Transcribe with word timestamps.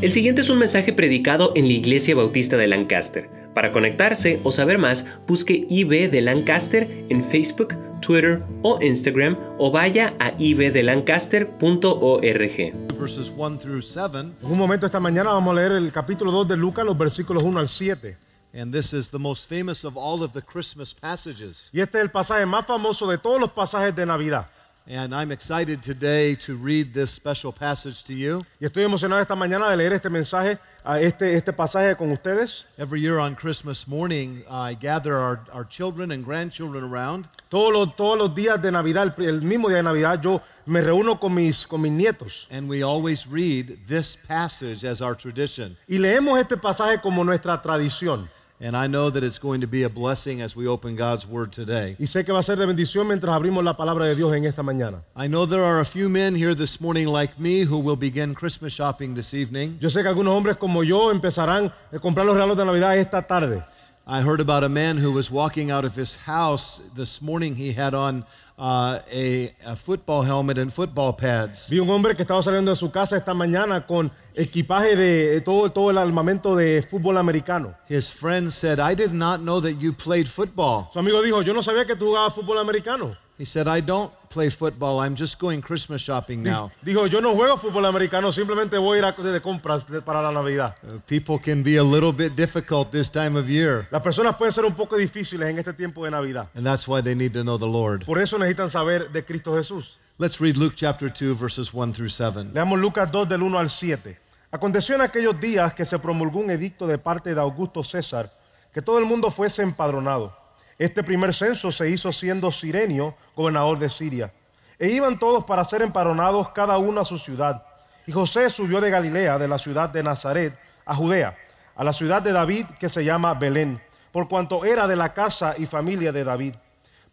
El 0.00 0.12
siguiente 0.12 0.42
es 0.42 0.48
un 0.48 0.58
mensaje 0.58 0.92
predicado 0.92 1.50
en 1.56 1.66
la 1.66 1.72
Iglesia 1.72 2.14
Bautista 2.14 2.56
de 2.56 2.68
Lancaster. 2.68 3.28
Para 3.52 3.72
conectarse 3.72 4.38
o 4.44 4.52
saber 4.52 4.78
más, 4.78 5.04
busque 5.26 5.66
IB 5.68 6.08
de 6.08 6.20
Lancaster 6.20 6.88
en 7.08 7.24
Facebook, 7.24 7.74
Twitter 8.00 8.40
o 8.62 8.80
Instagram 8.80 9.36
o 9.58 9.72
vaya 9.72 10.14
a 10.20 10.34
ibdelancaster.org. 10.38 12.96
verses 12.96 13.32
1 13.36 13.58
through 13.58 13.82
7. 13.82 14.20
En 14.20 14.36
un 14.42 14.56
momento 14.56 14.86
esta 14.86 15.00
mañana 15.00 15.32
vamos 15.32 15.50
a 15.50 15.60
leer 15.60 15.72
el 15.72 15.90
capítulo 15.90 16.30
2 16.30 16.46
de 16.46 16.56
Lucas, 16.56 16.84
los 16.84 16.96
versículos 16.96 17.42
1 17.42 17.58
al 17.58 17.68
7. 17.68 18.16
And 18.54 18.72
this 18.72 18.92
is 18.92 19.10
the 19.10 19.18
most 19.18 19.48
famous 19.48 19.84
of 19.84 19.96
all 19.96 20.22
of 20.22 20.32
the 20.32 20.42
Christmas 20.42 20.94
passages. 20.94 21.70
Y 21.72 21.80
este 21.80 21.98
es 21.98 22.04
el 22.04 22.12
pasaje 22.12 22.46
más 22.46 22.66
famoso 22.66 23.08
de 23.08 23.18
todos 23.18 23.40
los 23.40 23.50
pasajes 23.50 23.96
de 23.96 24.06
Navidad. 24.06 24.46
And 24.90 25.14
I'm 25.14 25.30
excited 25.30 25.82
today 25.82 26.34
to 26.36 26.56
read 26.56 26.94
this 26.94 27.10
special 27.10 27.52
passage 27.52 28.04
to 28.04 28.14
you. 28.14 28.40
Y 28.58 28.66
estoy 28.66 28.84
emocionado 28.84 29.20
esta 29.20 29.34
mañana 29.36 29.68
de 29.68 29.76
leer 29.76 29.92
este 29.92 30.08
mensaje, 30.08 30.58
a 30.82 30.98
este, 30.98 31.34
este 31.34 31.52
pasaje 31.52 31.94
con 31.94 32.10
ustedes. 32.10 32.64
Every 32.78 32.98
year 33.02 33.18
on 33.18 33.34
Christmas 33.34 33.86
morning, 33.86 34.44
I 34.50 34.72
gather 34.72 35.12
our, 35.18 35.40
our 35.52 35.64
children 35.66 36.10
and 36.12 36.24
grandchildren 36.24 36.84
around, 36.84 37.28
Todos 37.50 37.70
los, 37.70 37.96
todos 37.96 38.16
los 38.16 38.34
días 38.34 38.62
de 38.62 38.70
Navidad, 38.70 39.12
el, 39.18 39.26
el 39.26 39.42
mismo 39.42 39.68
día 39.68 39.76
de 39.76 39.82
Navidad, 39.82 40.22
yo 40.22 40.40
me 40.64 40.80
reúno 40.80 41.20
con 41.20 41.34
mis, 41.34 41.66
con 41.66 41.82
mis 41.82 41.92
nietos. 41.92 42.46
and 42.50 42.66
we 42.66 42.82
always 42.82 43.26
read 43.26 43.76
this 43.86 44.16
passage 44.16 44.84
as 44.84 45.02
our 45.02 45.14
tradition. 45.14 45.76
Y 45.86 45.98
leemos 45.98 46.40
este 46.40 46.56
pasaje 46.56 47.02
como 47.02 47.24
nuestra 47.24 47.60
tradición. 47.60 48.30
And 48.60 48.76
I 48.76 48.88
know 48.88 49.08
that 49.10 49.22
it's 49.22 49.38
going 49.38 49.60
to 49.60 49.68
be 49.68 49.84
a 49.84 49.88
blessing 49.88 50.40
as 50.42 50.56
we 50.56 50.66
open 50.66 50.96
God's 50.96 51.26
Word 51.26 51.52
today. 51.52 51.94
Y 51.98 52.06
sé 52.06 52.24
que 52.24 52.32
va 52.32 52.40
a 52.40 52.42
ser 52.42 52.56
de 52.56 52.66
bendición 52.66 53.06
mientras 53.06 53.34
abrimos 53.34 53.62
la 53.62 53.76
palabra 53.76 54.06
de 54.06 54.16
Dios 54.16 54.34
en 54.34 54.46
esta 54.46 54.62
mañana. 54.62 55.02
I 55.14 55.28
know 55.28 55.46
there 55.46 55.62
are 55.62 55.80
a 55.80 55.84
few 55.84 56.08
men 56.08 56.34
here 56.34 56.54
this 56.54 56.80
morning 56.80 57.06
like 57.06 57.38
me 57.38 57.60
who 57.62 57.78
will 57.78 57.96
begin 57.96 58.34
Christmas 58.34 58.72
shopping 58.72 59.14
this 59.14 59.32
evening. 59.32 59.78
Yo 59.78 59.90
sé 59.90 60.02
que 60.02 60.08
algunos 60.08 60.34
hombres 60.36 60.56
como 60.56 60.82
yo 60.82 61.12
empezarán 61.12 61.72
a 61.92 61.98
comprar 62.00 62.26
los 62.26 62.34
regalos 62.34 62.56
de 62.56 62.64
Navidad 62.64 62.96
esta 62.96 63.22
tarde. 63.22 63.62
I 64.10 64.22
heard 64.22 64.40
about 64.40 64.64
a 64.64 64.70
man 64.70 64.96
who 64.96 65.12
was 65.12 65.30
walking 65.30 65.70
out 65.70 65.84
of 65.84 65.94
his 65.94 66.16
house 66.16 66.80
this 66.94 67.20
morning. 67.20 67.54
He 67.54 67.74
had 67.74 67.92
on 67.92 68.24
uh, 68.58 69.00
a, 69.12 69.54
a 69.66 69.76
football 69.76 70.22
helmet 70.22 70.56
and 70.56 70.72
football 70.72 71.12
pads. 71.12 71.68
Vi 71.68 71.78
un 71.78 71.90
hombre 71.90 72.14
que 72.14 72.24
estaba 72.24 72.42
saliendo 72.42 72.70
de 72.70 72.76
su 72.76 72.90
casa 72.90 73.18
esta 73.18 73.34
mañana 73.34 73.86
con 73.86 74.10
equipaje 74.34 74.96
de 74.96 75.36
eh, 75.36 75.40
todo, 75.42 75.70
todo 75.70 75.90
el 75.90 75.98
armamento 75.98 76.56
de 76.56 76.82
fútbol 76.90 77.18
americano. 77.18 77.74
His 77.86 78.10
friend 78.10 78.50
said, 78.50 78.78
I 78.80 78.94
did 78.94 79.12
not 79.12 79.40
know 79.40 79.60
that 79.60 79.74
you 79.74 79.92
played 79.92 80.26
football. 80.26 80.88
Su 80.90 81.00
amigo 81.00 81.20
dijo, 81.20 81.42
yo 81.42 81.52
no 81.52 81.62
sabía 81.62 81.84
que 81.84 81.94
tú 81.94 82.06
jugabas 82.06 82.32
fútbol 82.32 82.58
americano. 82.60 83.14
He 83.38 83.44
said, 83.44 83.68
I 83.68 83.80
don't 83.80 84.12
play 84.30 84.50
football. 84.50 84.98
I'm 84.98 85.14
just 85.14 85.38
going 85.38 85.60
Christmas 85.60 86.02
shopping 86.02 86.42
now. 86.42 86.72
Dijo, 86.84 87.06
yo 87.06 87.20
no 87.20 87.36
juego 87.36 87.56
fútbol 87.56 87.86
americano, 87.86 88.32
simplemente 88.32 88.76
voy 88.78 88.96
a 88.96 88.98
ir 88.98 89.04
a 89.04 89.12
de 89.12 89.40
compras 89.40 89.84
para 90.04 90.20
la 90.20 90.32
Navidad. 90.32 90.74
Uh, 90.82 90.98
people 91.06 91.38
can 91.38 91.62
be 91.62 91.76
a 91.76 91.84
little 91.84 92.12
bit 92.12 92.34
difficult 92.34 92.90
this 92.90 93.08
time 93.08 93.36
of 93.38 93.48
year, 93.48 93.86
Las 93.92 94.02
personas 94.02 94.36
pueden 94.36 94.52
ser 94.52 94.64
un 94.64 94.74
poco 94.74 94.96
difíciles 94.96 95.48
en 95.48 95.58
este 95.58 95.72
tiempo 95.72 96.04
de 96.04 96.10
Navidad. 96.10 96.48
and 96.54 96.66
that's 96.66 96.88
why 96.88 97.00
they 97.00 97.14
need 97.14 97.32
to 97.32 97.44
know 97.44 97.56
the 97.56 97.66
Lord. 97.66 98.04
Por 98.04 98.18
eso 98.18 98.38
necesitan 98.38 98.70
saber 98.70 99.12
de 99.12 99.24
Cristo 99.24 99.54
Jesús. 99.56 99.96
Let's 100.18 100.40
read 100.40 100.56
Luke 100.56 100.74
chapter 100.74 101.08
2, 101.08 101.38
verses 101.38 101.72
1 101.72 101.92
through 101.92 102.10
7. 102.10 102.50
Leamos 102.52 102.80
Lucas 102.80 103.08
2 103.12 103.28
del 103.28 103.42
1 103.44 103.56
al 103.56 103.70
7. 103.70 104.18
Aconteció 104.50 104.96
en 104.96 105.02
aquellos 105.02 105.38
días 105.38 105.74
que 105.74 105.84
se 105.84 105.98
promulgó 105.98 106.40
un 106.40 106.50
edicto 106.50 106.88
de 106.88 106.98
parte 106.98 107.32
de 107.32 107.40
Augusto 107.40 107.84
César 107.84 108.32
que 108.72 108.82
todo 108.82 108.98
el 108.98 109.04
mundo 109.04 109.30
fuese 109.30 109.62
empadronado. 109.62 110.36
Este 110.78 111.02
primer 111.02 111.34
censo 111.34 111.72
se 111.72 111.90
hizo 111.90 112.12
siendo 112.12 112.52
Sirenio 112.52 113.14
gobernador 113.34 113.78
de 113.78 113.90
Siria. 113.90 114.32
E 114.78 114.88
iban 114.88 115.18
todos 115.18 115.44
para 115.44 115.64
ser 115.64 115.82
empadronados 115.82 116.50
cada 116.50 116.78
uno 116.78 117.00
a 117.00 117.04
su 117.04 117.18
ciudad. 117.18 117.64
Y 118.06 118.12
José 118.12 118.48
subió 118.48 118.80
de 118.80 118.90
Galilea, 118.90 119.38
de 119.38 119.48
la 119.48 119.58
ciudad 119.58 119.90
de 119.90 120.02
Nazaret, 120.02 120.56
a 120.86 120.94
Judea, 120.94 121.36
a 121.74 121.84
la 121.84 121.92
ciudad 121.92 122.22
de 122.22 122.32
David 122.32 122.66
que 122.78 122.88
se 122.88 123.04
llama 123.04 123.34
Belén, 123.34 123.80
por 124.12 124.28
cuanto 124.28 124.64
era 124.64 124.86
de 124.86 124.96
la 124.96 125.12
casa 125.12 125.54
y 125.58 125.66
familia 125.66 126.12
de 126.12 126.24
David 126.24 126.54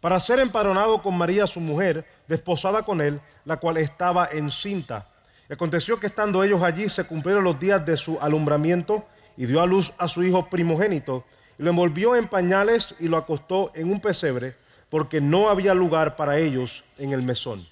para 0.00 0.20
ser 0.20 0.38
empadronado 0.38 1.02
con 1.02 1.16
María 1.16 1.46
su 1.46 1.60
mujer, 1.60 2.06
desposada 2.28 2.82
con 2.82 3.00
él, 3.00 3.20
la 3.44 3.56
cual 3.56 3.76
estaba 3.76 4.28
encinta. 4.30 5.08
Y 5.48 5.52
aconteció 5.52 5.98
que 5.98 6.06
estando 6.06 6.44
ellos 6.44 6.62
allí 6.62 6.88
se 6.88 7.04
cumplieron 7.04 7.44
los 7.44 7.58
días 7.58 7.84
de 7.84 7.96
su 7.96 8.16
alumbramiento 8.20 9.04
y 9.36 9.46
dio 9.46 9.60
a 9.60 9.66
luz 9.66 9.92
a 9.98 10.08
su 10.08 10.22
hijo 10.22 10.48
primogénito 10.48 11.24
lo 11.58 11.70
envolvió 11.70 12.16
en 12.16 12.28
pañales 12.28 12.94
y 12.98 13.08
lo 13.08 13.16
acostó 13.16 13.70
en 13.74 13.90
un 13.90 14.00
pesebre 14.00 14.56
porque 14.88 15.20
no 15.20 15.48
había 15.48 15.74
lugar 15.74 16.16
para 16.16 16.38
ellos 16.38 16.84
en 16.98 17.12
el 17.12 17.22
mesón. 17.22 17.66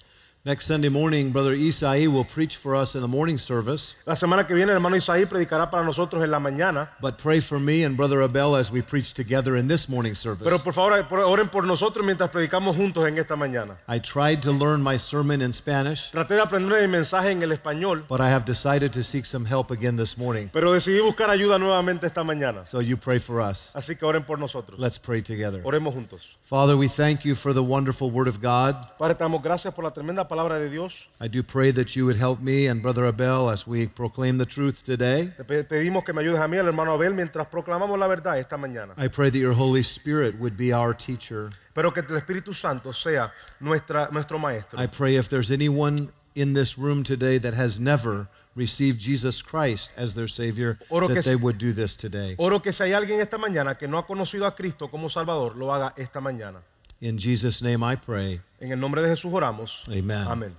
Next 0.47 0.67
Sunday 0.67 0.89
morning, 0.89 1.31
Brother 1.31 1.55
Isai 1.55 2.07
will 2.07 2.23
preach 2.23 2.57
for 2.57 2.75
us 2.75 2.93
in 2.93 3.01
the 3.01 3.07
morning 3.07 3.39
service. 3.39 3.95
La 4.05 4.13
semana 4.13 4.45
que 4.45 4.53
viene 4.53 4.69
el 4.69 4.75
hermano 4.75 4.95
Isaí 4.95 5.25
predicará 5.25 5.71
para 5.71 5.83
nosotros 5.83 6.23
en 6.23 6.29
la 6.29 6.37
mañana, 6.39 6.89
But 7.01 7.17
pray 7.17 7.39
for 7.39 7.59
me 7.59 7.81
and 7.83 7.97
Brother 7.97 8.21
Abel 8.21 8.55
as 8.55 8.71
we 8.71 8.83
preach 8.83 9.15
together 9.15 9.55
in 9.57 9.67
this 9.67 9.89
morning 9.89 10.13
service. 10.13 10.43
pero 10.43 10.59
por 10.59 10.73
favor 10.73 11.03
oren 11.25 11.49
por 11.49 11.63
nosotros 11.65 12.05
mientras 12.05 12.29
predicamos 12.29 12.75
juntos 12.75 13.07
en 13.07 13.17
esta 13.17 13.35
mañana. 13.35 13.77
I 13.87 13.97
tried 13.97 14.43
to 14.43 14.51
learn 14.51 14.83
my 14.83 14.97
sermon 14.99 15.41
in 15.41 15.51
Spanish, 15.51 16.11
Traté 16.11 16.35
de 16.35 16.41
aprender 16.43 16.79
mi 16.79 16.89
mensaje 16.89 17.31
en 17.31 17.41
el 17.41 17.51
español, 17.51 18.03
but 18.07 18.21
I 18.21 18.29
have 18.29 18.45
decided 18.45 18.93
to 18.93 19.01
seek 19.01 19.25
some 19.25 19.45
help 19.47 19.71
again 19.71 19.97
this 19.97 20.15
morning. 20.15 20.51
pero 20.53 20.73
decidí 20.73 21.01
buscar 21.01 21.31
ayuda 21.31 21.57
nuevamente 21.57 22.05
esta 22.05 22.23
mañana. 22.23 22.67
So 22.67 22.81
you 22.81 22.97
pray 22.97 23.17
for 23.17 23.41
us. 23.41 23.71
Así 23.75 23.95
que 23.97 24.05
oren 24.05 24.23
por 24.23 24.37
nosotros. 24.37 24.79
Let's 24.79 24.99
pray 24.99 25.23
together. 25.23 25.63
Oremos 25.63 25.95
juntos. 25.95 26.37
Father, 26.43 26.77
we 26.77 26.87
thank 26.87 27.25
you 27.25 27.33
for 27.33 27.51
the 27.51 27.63
wonderful 27.63 28.11
word 28.11 28.27
of 28.27 28.39
God. 28.39 28.75
Padre, 28.99 29.15
damos 29.15 29.41
gracias 29.41 29.73
por 29.73 29.83
la 29.83 29.89
tremenda 29.89 30.27
palabra 30.27 30.34
de 30.35 30.69
Dios. 30.69 31.07
I 31.19 31.27
do 31.27 31.41
pray 31.43 31.71
that 31.71 31.95
you 31.95 32.05
would 32.05 32.17
help 32.17 32.41
me 32.41 32.67
and 32.67 32.81
Brother 32.81 33.05
Abel 33.07 33.49
as 33.49 33.65
we 33.65 33.87
proclaim 33.87 34.37
the 34.37 34.45
truth 34.45 34.83
today. 34.83 35.31
Te 35.37 35.43
pe- 35.43 35.63
pedimos 35.63 36.03
que 36.03 36.13
me 36.13 36.21
ayudes 36.21 36.39
a 36.41 36.47
mí, 36.47 36.57
al 36.59 36.67
hermano 36.67 36.93
Abel, 36.93 37.13
mientras 37.13 37.47
proclamamos 37.47 37.97
la 37.97 38.07
verdad 38.07 38.37
esta 38.37 38.57
mañana. 38.57 38.93
I 38.97 39.07
pray 39.07 39.29
that 39.29 39.39
your 39.39 39.53
Holy 39.53 39.81
Spirit 39.81 40.37
would 40.39 40.55
be 40.57 40.73
our 40.73 40.93
teacher. 40.93 41.49
Pero 41.73 41.91
que 41.91 42.01
el 42.01 42.17
Espíritu 42.17 42.53
Santo 42.53 42.91
sea 42.91 43.31
nuestra, 43.59 44.09
nuestro 44.11 44.37
maestro. 44.37 44.79
I 44.79 44.87
pray 44.87 45.15
if 45.15 45.29
there's 45.29 45.51
anyone 45.51 46.11
in 46.35 46.53
this 46.53 46.77
room 46.77 47.03
today 47.03 47.37
that 47.39 47.53
has 47.53 47.79
never 47.79 48.27
received 48.55 48.99
Jesus 48.99 49.41
Christ 49.41 49.91
as 49.97 50.13
their 50.15 50.27
Savior, 50.27 50.77
Oro 50.89 51.07
that 51.07 51.23
they 51.25 51.35
would 51.35 51.57
do 51.57 51.73
this 51.73 51.95
today. 51.95 52.35
Oro 52.37 52.59
que 52.61 52.71
si 52.71 52.83
hay 52.83 52.93
alguien 52.93 53.19
esta 53.19 53.37
mañana 53.37 53.77
que 53.77 53.87
no 53.87 53.97
ha 53.97 54.05
conocido 54.05 54.45
a 54.45 54.55
Cristo 54.55 54.89
como 54.89 55.09
Salvador, 55.09 55.55
lo 55.57 55.73
haga 55.73 55.93
esta 55.97 56.21
mañana. 56.21 56.61
In 57.01 57.17
Jesus' 57.17 57.61
name 57.61 57.83
I 57.83 57.95
pray. 57.95 58.41
En 58.61 58.71
el 58.71 58.77
nombre 58.77 59.01
de 59.01 59.09
Jesús 59.09 59.31
oramos. 59.31 59.87
Amen. 59.89 60.27
Amén. 60.27 60.55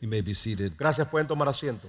You 0.00 0.08
may 0.08 0.20
be 0.20 0.34
seated. 0.34 0.76
Gracias, 0.76 1.08
pueden 1.08 1.26
tomar 1.26 1.48
asiento. 1.48 1.88